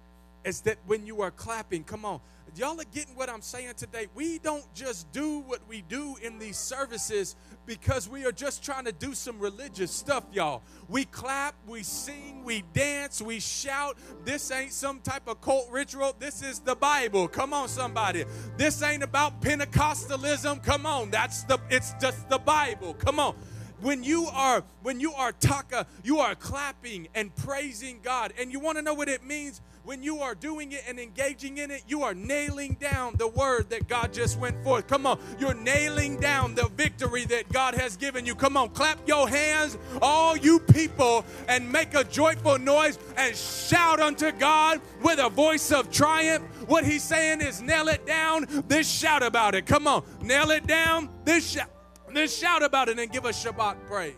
is 0.45 0.61
that 0.63 0.79
when 0.87 1.07
you 1.07 1.21
are 1.23 1.31
clapping, 1.31 1.85
come 1.85 2.05
on, 2.05 2.21
y'all 2.57 2.81
are 2.81 2.85
getting 2.85 3.15
what 3.15 3.29
I'm 3.29 3.43
saying 3.43 3.75
today. 3.77 4.07
We 4.15 4.39
don't 4.39 4.73
just 4.75 5.11
do 5.13 5.41
what 5.41 5.61
we 5.69 5.83
do 5.83 6.17
in 6.23 6.39
these 6.39 6.57
services 6.57 7.37
because 7.67 8.09
we 8.09 8.25
are 8.25 8.33
just 8.33 8.65
trying 8.65 8.85
to 8.87 8.93
do 8.93 9.15
some 9.15 9.39
religious 9.39 9.91
stuff, 9.91 10.25
y'all. 10.33 10.63
We 10.89 11.05
clap, 11.05 11.55
we 11.67 11.83
sing, 11.83 12.43
we 12.45 12.65
dance, 12.73 13.21
we 13.21 13.41
shout. 13.41 13.99
This 14.25 14.51
ain't 14.51 14.73
some 14.73 15.01
type 15.01 15.29
of 15.29 15.41
cult 15.41 15.71
ritual. 15.71 16.17
This 16.19 16.43
is 16.43 16.61
the 16.61 16.75
Bible. 16.75 17.29
Come 17.29 17.53
on, 17.53 17.69
somebody. 17.69 18.25
This 18.57 18.83
ain't 18.83 19.03
about 19.03 19.41
Pentecostalism. 19.41 20.63
Come 20.65 20.87
on. 20.87 21.11
That's 21.11 21.45
the 21.45 21.59
it's 21.71 21.95
just 22.01 22.29
the 22.29 22.39
Bible. 22.39 22.95
Come 22.95 23.21
on 23.21 23.35
when 23.81 24.03
you 24.03 24.27
are 24.33 24.65
when 24.83 25.01
you 25.01 25.13
are 25.13 25.33
taka 25.33 25.81
uh, 25.81 25.85
you 26.03 26.19
are 26.19 26.35
clapping 26.35 27.09
and 27.15 27.35
praising 27.37 28.01
god 28.03 28.33
and 28.39 28.51
you 28.53 28.59
want 28.59 28.77
to 28.77 28.83
know 28.83 28.95
what 28.95 29.09
it 29.09 29.25
means 29.25 29.61
when 29.89 30.03
you 30.03 30.21
are 30.21 30.35
doing 30.35 30.73
it 30.73 30.85
and 30.87 31.01
engaging 31.01 31.57
in 31.57 31.71
it, 31.71 31.83
you 31.89 32.03
are 32.03 32.13
nailing 32.13 32.75
down 32.75 33.15
the 33.17 33.27
word 33.27 33.71
that 33.71 33.89
God 33.89 34.13
just 34.13 34.39
went 34.39 34.63
forth. 34.63 34.87
Come 34.87 35.07
on, 35.07 35.19
you're 35.39 35.55
nailing 35.55 36.21
down 36.21 36.55
the 36.55 36.69
victory 36.77 37.25
that 37.25 37.51
God 37.51 37.75
has 37.75 37.97
given 37.97 38.27
you. 38.27 38.35
Come 38.35 38.59
on, 38.59 38.69
clap 38.69 38.99
your 39.09 39.27
hands, 39.27 39.79
all 40.03 40.37
you 40.37 40.61
people, 40.61 41.25
and 41.49 41.73
make 41.73 41.95
a 41.95 42.05
joyful 42.05 42.59
noise 42.59 42.99
and 43.17 43.35
shout 43.35 43.99
unto 43.99 44.31
God 44.31 44.83
with 45.03 45.21
a 45.21 45.31
voice 45.31 45.73
of 45.73 45.91
triumph. 45.91 46.45
What 46.69 46.85
he's 46.85 47.03
saying 47.03 47.41
is 47.41 47.63
nail 47.63 47.89
it 47.89 48.05
down, 48.05 48.45
then 48.69 48.85
shout 48.85 49.23
about 49.23 49.55
it. 49.55 49.65
Come 49.65 49.87
on, 49.87 50.05
nail 50.21 50.51
it 50.51 50.67
down, 50.67 51.09
then 51.25 51.41
shout, 51.41 51.71
then 52.13 52.29
shout 52.29 52.63
about 52.63 52.91
it 52.91 52.99
and 52.99 53.11
give 53.11 53.25
a 53.25 53.31
Shabach 53.31 53.77
praise. 53.87 54.17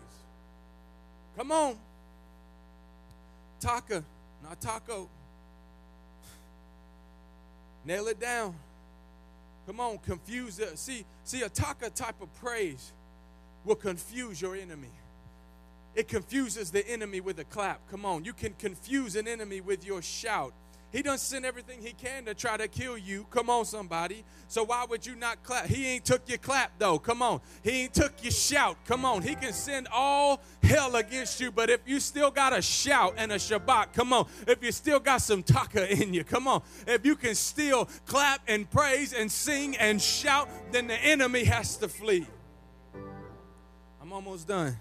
Come 1.36 1.52
on. 1.52 1.76
Taka, 3.60 4.02
not 4.42 4.60
taco. 4.60 5.08
Nail 7.84 8.08
it 8.08 8.20
down. 8.20 8.54
Come 9.66 9.80
on, 9.80 9.98
confuse 9.98 10.58
it. 10.58 10.78
See, 10.78 11.04
see, 11.24 11.42
a 11.42 11.48
taka 11.48 11.90
type 11.90 12.20
of 12.20 12.32
praise 12.40 12.92
will 13.64 13.76
confuse 13.76 14.40
your 14.40 14.56
enemy. 14.56 14.90
It 15.94 16.08
confuses 16.08 16.70
the 16.70 16.86
enemy 16.88 17.20
with 17.20 17.38
a 17.38 17.44
clap. 17.44 17.80
Come 17.90 18.04
on, 18.04 18.24
you 18.24 18.32
can 18.32 18.54
confuse 18.58 19.16
an 19.16 19.26
enemy 19.26 19.60
with 19.60 19.84
your 19.84 20.02
shout. 20.02 20.52
He 20.92 21.02
done 21.02 21.18
sent 21.18 21.44
everything 21.44 21.80
he 21.80 21.92
can 21.92 22.24
to 22.24 22.34
try 22.34 22.56
to 22.56 22.66
kill 22.66 22.98
you. 22.98 23.24
Come 23.30 23.48
on, 23.48 23.64
somebody. 23.64 24.24
So 24.48 24.64
why 24.64 24.84
would 24.88 25.06
you 25.06 25.14
not 25.14 25.42
clap? 25.44 25.66
He 25.66 25.86
ain't 25.86 26.04
took 26.04 26.28
your 26.28 26.38
clap 26.38 26.72
though. 26.78 26.98
Come 26.98 27.22
on. 27.22 27.40
He 27.62 27.82
ain't 27.82 27.94
took 27.94 28.12
your 28.24 28.32
shout. 28.32 28.76
Come 28.86 29.04
on. 29.04 29.22
He 29.22 29.36
can 29.36 29.52
send 29.52 29.86
all 29.92 30.40
hell 30.64 30.96
against 30.96 31.40
you. 31.40 31.52
But 31.52 31.70
if 31.70 31.80
you 31.86 32.00
still 32.00 32.32
got 32.32 32.56
a 32.56 32.60
shout 32.60 33.14
and 33.16 33.30
a 33.30 33.36
Shabach, 33.36 33.92
come 33.92 34.12
on. 34.12 34.26
If 34.48 34.64
you 34.64 34.72
still 34.72 34.98
got 34.98 35.18
some 35.18 35.44
taka 35.44 35.92
in 35.92 36.12
you, 36.12 36.24
come 36.24 36.48
on. 36.48 36.62
If 36.88 37.06
you 37.06 37.14
can 37.14 37.36
still 37.36 37.88
clap 38.06 38.40
and 38.48 38.68
praise 38.68 39.12
and 39.12 39.30
sing 39.30 39.76
and 39.76 40.02
shout, 40.02 40.48
then 40.72 40.88
the 40.88 40.96
enemy 40.96 41.44
has 41.44 41.76
to 41.76 41.88
flee. 41.88 42.26
I'm 44.02 44.12
almost 44.12 44.48
done. 44.48 44.76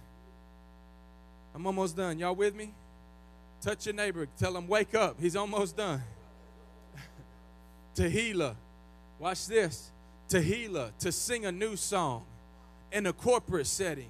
I'm 1.54 1.68
almost 1.68 1.96
done. 1.96 2.18
Y'all 2.18 2.34
with 2.36 2.56
me? 2.56 2.74
Touch 3.62 3.86
your 3.86 3.96
neighbor. 3.96 4.28
Tell 4.38 4.56
him, 4.56 4.68
wake 4.68 4.96
up. 4.96 5.20
He's 5.20 5.36
almost 5.36 5.76
done. 5.76 6.02
Tehillah. 7.96 8.56
Watch 9.20 9.48
this. 9.48 9.92
Tehillah, 10.30 10.92
to 11.00 11.12
sing 11.12 11.46
a 11.46 11.52
new 11.52 11.76
song 11.76 12.24
in 12.92 13.08
a 13.08 13.14
corporate 13.14 13.68
setting. 13.68 14.10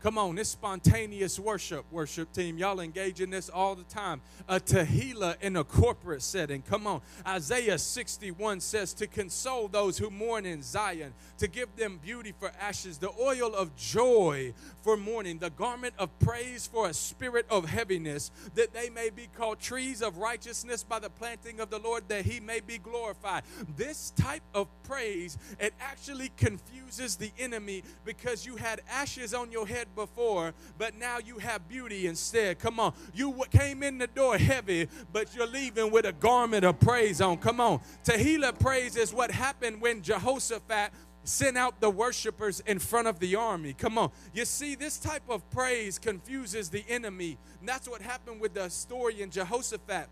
Come 0.00 0.16
on, 0.16 0.36
this 0.36 0.50
spontaneous 0.50 1.40
worship, 1.40 1.84
worship 1.90 2.32
team. 2.32 2.56
Y'all 2.56 2.78
engage 2.78 3.20
in 3.20 3.30
this 3.30 3.48
all 3.48 3.74
the 3.74 3.82
time. 3.84 4.20
A 4.48 4.60
Tehillah 4.60 5.42
in 5.42 5.56
a 5.56 5.64
corporate 5.64 6.22
setting. 6.22 6.62
Come 6.62 6.86
on. 6.86 7.00
Isaiah 7.26 7.78
61 7.78 8.60
says 8.60 8.94
to 8.94 9.08
console 9.08 9.66
those 9.66 9.98
who 9.98 10.08
mourn 10.08 10.46
in 10.46 10.62
Zion, 10.62 11.14
to 11.38 11.48
give 11.48 11.74
them 11.74 11.98
beauty 12.00 12.32
for 12.38 12.52
ashes, 12.60 12.98
the 12.98 13.10
oil 13.20 13.52
of 13.54 13.74
joy 13.74 14.54
for 14.82 14.96
mourning, 14.96 15.38
the 15.38 15.50
garment 15.50 15.94
of 15.98 16.16
praise 16.20 16.68
for 16.68 16.88
a 16.88 16.94
spirit 16.94 17.46
of 17.50 17.68
heaviness, 17.68 18.30
that 18.54 18.72
they 18.72 18.90
may 18.90 19.10
be 19.10 19.28
called 19.36 19.58
trees 19.58 20.00
of 20.00 20.18
righteousness 20.18 20.84
by 20.84 21.00
the 21.00 21.10
planting 21.10 21.58
of 21.58 21.70
the 21.70 21.78
Lord, 21.80 22.04
that 22.08 22.24
he 22.24 22.38
may 22.38 22.60
be 22.60 22.78
glorified. 22.78 23.42
This 23.76 24.12
type 24.16 24.42
of 24.54 24.68
praise, 24.84 25.36
it 25.58 25.74
actually 25.80 26.30
confuses 26.36 27.16
the 27.16 27.32
enemy 27.36 27.82
because 28.04 28.46
you 28.46 28.54
had 28.54 28.80
ashes 28.90 29.34
on 29.34 29.50
your 29.50 29.66
head 29.66 29.87
before, 29.94 30.54
but 30.76 30.96
now 30.96 31.18
you 31.18 31.38
have 31.38 31.68
beauty 31.68 32.06
instead. 32.06 32.58
Come 32.58 32.80
on. 32.80 32.94
You 33.14 33.44
came 33.50 33.82
in 33.82 33.98
the 33.98 34.06
door 34.06 34.38
heavy, 34.38 34.88
but 35.12 35.34
you're 35.34 35.46
leaving 35.46 35.90
with 35.90 36.04
a 36.04 36.12
garment 36.12 36.64
of 36.64 36.80
praise 36.80 37.20
on. 37.20 37.38
Come 37.38 37.60
on. 37.60 37.80
Tehillah 38.04 38.58
praise 38.58 38.96
is 38.96 39.12
what 39.12 39.30
happened 39.30 39.80
when 39.80 40.02
Jehoshaphat 40.02 40.92
sent 41.24 41.58
out 41.58 41.80
the 41.80 41.90
worshipers 41.90 42.60
in 42.60 42.78
front 42.78 43.06
of 43.06 43.18
the 43.18 43.36
army. 43.36 43.74
Come 43.74 43.98
on. 43.98 44.10
You 44.32 44.44
see, 44.44 44.74
this 44.74 44.98
type 44.98 45.28
of 45.28 45.48
praise 45.50 45.98
confuses 45.98 46.70
the 46.70 46.84
enemy. 46.88 47.38
And 47.60 47.68
that's 47.68 47.88
what 47.88 48.00
happened 48.00 48.40
with 48.40 48.54
the 48.54 48.68
story 48.68 49.20
in 49.20 49.30
Jehoshaphat. 49.30 50.08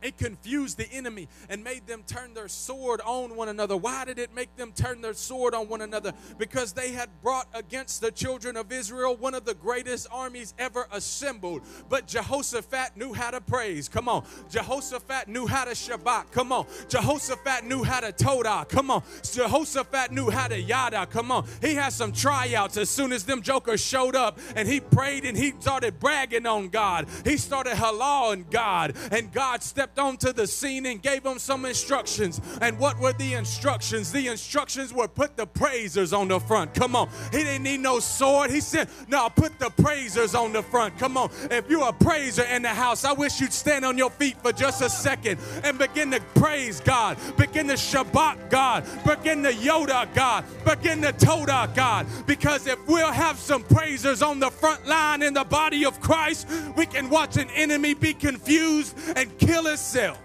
It 0.00 0.16
confused 0.16 0.78
the 0.78 0.90
enemy 0.92 1.28
and 1.48 1.64
made 1.64 1.86
them 1.86 2.04
turn 2.06 2.34
their 2.34 2.48
sword 2.48 3.00
on 3.04 3.34
one 3.36 3.48
another. 3.48 3.76
Why 3.76 4.04
did 4.04 4.18
it 4.18 4.34
make 4.34 4.54
them 4.56 4.72
turn 4.72 5.00
their 5.00 5.14
sword 5.14 5.54
on 5.54 5.68
one 5.68 5.80
another? 5.80 6.12
Because 6.38 6.72
they 6.72 6.92
had 6.92 7.08
brought 7.22 7.48
against 7.52 8.00
the 8.00 8.12
children 8.12 8.56
of 8.56 8.70
Israel 8.70 9.16
one 9.16 9.34
of 9.34 9.44
the 9.44 9.54
greatest 9.54 10.06
armies 10.12 10.54
ever 10.58 10.86
assembled. 10.92 11.62
But 11.88 12.06
Jehoshaphat 12.06 12.96
knew 12.96 13.12
how 13.12 13.32
to 13.32 13.40
praise. 13.40 13.88
Come 13.88 14.08
on. 14.08 14.24
Jehoshaphat 14.50 15.28
knew 15.28 15.46
how 15.46 15.64
to 15.64 15.72
Shabach. 15.72 16.30
Come 16.30 16.52
on. 16.52 16.66
Jehoshaphat 16.88 17.64
knew 17.64 17.82
how 17.82 18.00
to 18.00 18.12
Todah. 18.12 18.68
Come 18.68 18.90
on. 18.90 19.02
Jehoshaphat 19.30 20.12
knew 20.12 20.30
how 20.30 20.48
to 20.48 20.60
Yada. 20.60 21.06
Come 21.06 21.32
on. 21.32 21.46
He 21.60 21.74
had 21.74 21.92
some 21.92 22.12
tryouts 22.12 22.76
as 22.76 22.88
soon 22.88 23.12
as 23.12 23.24
them 23.24 23.42
jokers 23.42 23.80
showed 23.80 24.14
up 24.14 24.38
and 24.54 24.68
he 24.68 24.80
prayed 24.80 25.24
and 25.24 25.36
he 25.36 25.52
started 25.58 25.98
bragging 25.98 26.46
on 26.46 26.68
God. 26.68 27.08
He 27.24 27.36
started 27.36 27.74
halaling 27.74 28.50
God 28.50 28.94
and 29.10 29.32
God 29.32 29.62
stepped 29.62 29.87
stepped 29.88 29.98
onto 29.98 30.32
the 30.32 30.46
scene 30.46 30.86
and 30.86 31.02
gave 31.02 31.22
them 31.22 31.38
some 31.38 31.64
instructions. 31.64 32.40
And 32.60 32.78
what 32.78 32.98
were 32.98 33.12
the 33.12 33.34
instructions? 33.34 34.12
The 34.12 34.28
instructions 34.28 34.92
were 34.92 35.08
put 35.08 35.36
the 35.36 35.46
praisers 35.46 36.12
on 36.12 36.28
the 36.28 36.40
front. 36.40 36.74
Come 36.74 36.96
on. 36.96 37.08
He 37.32 37.38
didn't 37.38 37.62
need 37.62 37.80
no 37.80 38.00
sword. 38.00 38.50
He 38.50 38.60
said, 38.60 38.88
No, 39.08 39.28
put 39.28 39.58
the 39.58 39.70
praisers 39.70 40.34
on 40.34 40.52
the 40.52 40.62
front. 40.62 40.98
Come 40.98 41.16
on. 41.16 41.30
If 41.50 41.70
you're 41.70 41.88
a 41.88 41.92
praiser 41.92 42.44
in 42.44 42.62
the 42.62 42.68
house, 42.68 43.04
I 43.04 43.12
wish 43.12 43.40
you'd 43.40 43.52
stand 43.52 43.84
on 43.84 43.96
your 43.96 44.10
feet 44.10 44.36
for 44.42 44.52
just 44.52 44.82
a 44.82 44.90
second 44.90 45.38
and 45.64 45.78
begin 45.78 46.10
to 46.10 46.20
praise 46.34 46.80
God. 46.80 47.16
Begin 47.36 47.68
to 47.68 47.74
Shabach 47.74 48.50
God. 48.50 48.84
Begin 49.04 49.42
to 49.44 49.54
Yada 49.54 50.08
God. 50.14 50.44
Begin 50.64 51.02
to 51.02 51.12
Todah 51.12 51.74
God. 51.74 52.06
Because 52.26 52.66
if 52.66 52.78
we'll 52.86 53.12
have 53.12 53.38
some 53.38 53.62
praisers 53.62 54.22
on 54.22 54.38
the 54.40 54.50
front 54.50 54.86
line 54.86 55.22
in 55.22 55.34
the 55.34 55.44
body 55.44 55.84
of 55.84 56.00
Christ, 56.00 56.48
we 56.76 56.86
can 56.86 57.08
watch 57.08 57.36
an 57.36 57.48
enemy 57.50 57.94
be 57.94 58.12
confused 58.12 58.96
and 59.16 59.36
kill 59.38 59.64
his 59.64 59.77
yourself. 59.78 60.18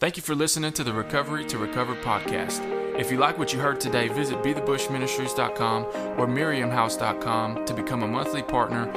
Thank 0.00 0.16
you 0.16 0.22
for 0.22 0.34
listening 0.34 0.72
to 0.72 0.84
the 0.84 0.92
Recovery 0.92 1.44
to 1.46 1.58
Recover 1.58 1.94
podcast. 1.94 2.60
If 2.98 3.10
you 3.10 3.18
like 3.18 3.38
what 3.38 3.52
you 3.52 3.60
heard 3.60 3.80
today, 3.80 4.08
visit 4.08 4.42
bethebushministries.com 4.42 5.84
or 6.18 6.26
miriamhouse.com 6.26 7.64
to 7.64 7.74
become 7.74 8.02
a 8.02 8.08
monthly 8.08 8.42
partner 8.42 8.90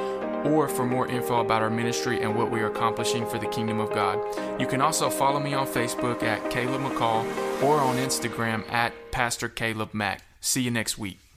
or 0.44 0.68
for 0.68 0.84
more 0.84 1.08
info 1.08 1.40
about 1.40 1.62
our 1.62 1.70
ministry 1.70 2.20
and 2.22 2.36
what 2.36 2.50
we 2.50 2.60
are 2.60 2.70
accomplishing 2.70 3.26
for 3.26 3.38
the 3.38 3.46
kingdom 3.46 3.80
of 3.80 3.90
God. 3.90 4.18
You 4.60 4.66
can 4.66 4.80
also 4.80 5.08
follow 5.08 5.40
me 5.40 5.54
on 5.54 5.66
Facebook 5.66 6.22
at 6.22 6.50
Caleb 6.50 6.82
McCall 6.82 7.24
or 7.62 7.80
on 7.80 7.96
Instagram 7.96 8.70
at 8.70 8.92
Pastor 9.10 9.48
Caleb 9.48 9.94
Mack. 9.94 10.22
See 10.40 10.62
you 10.62 10.70
next 10.70 10.98
week. 10.98 11.27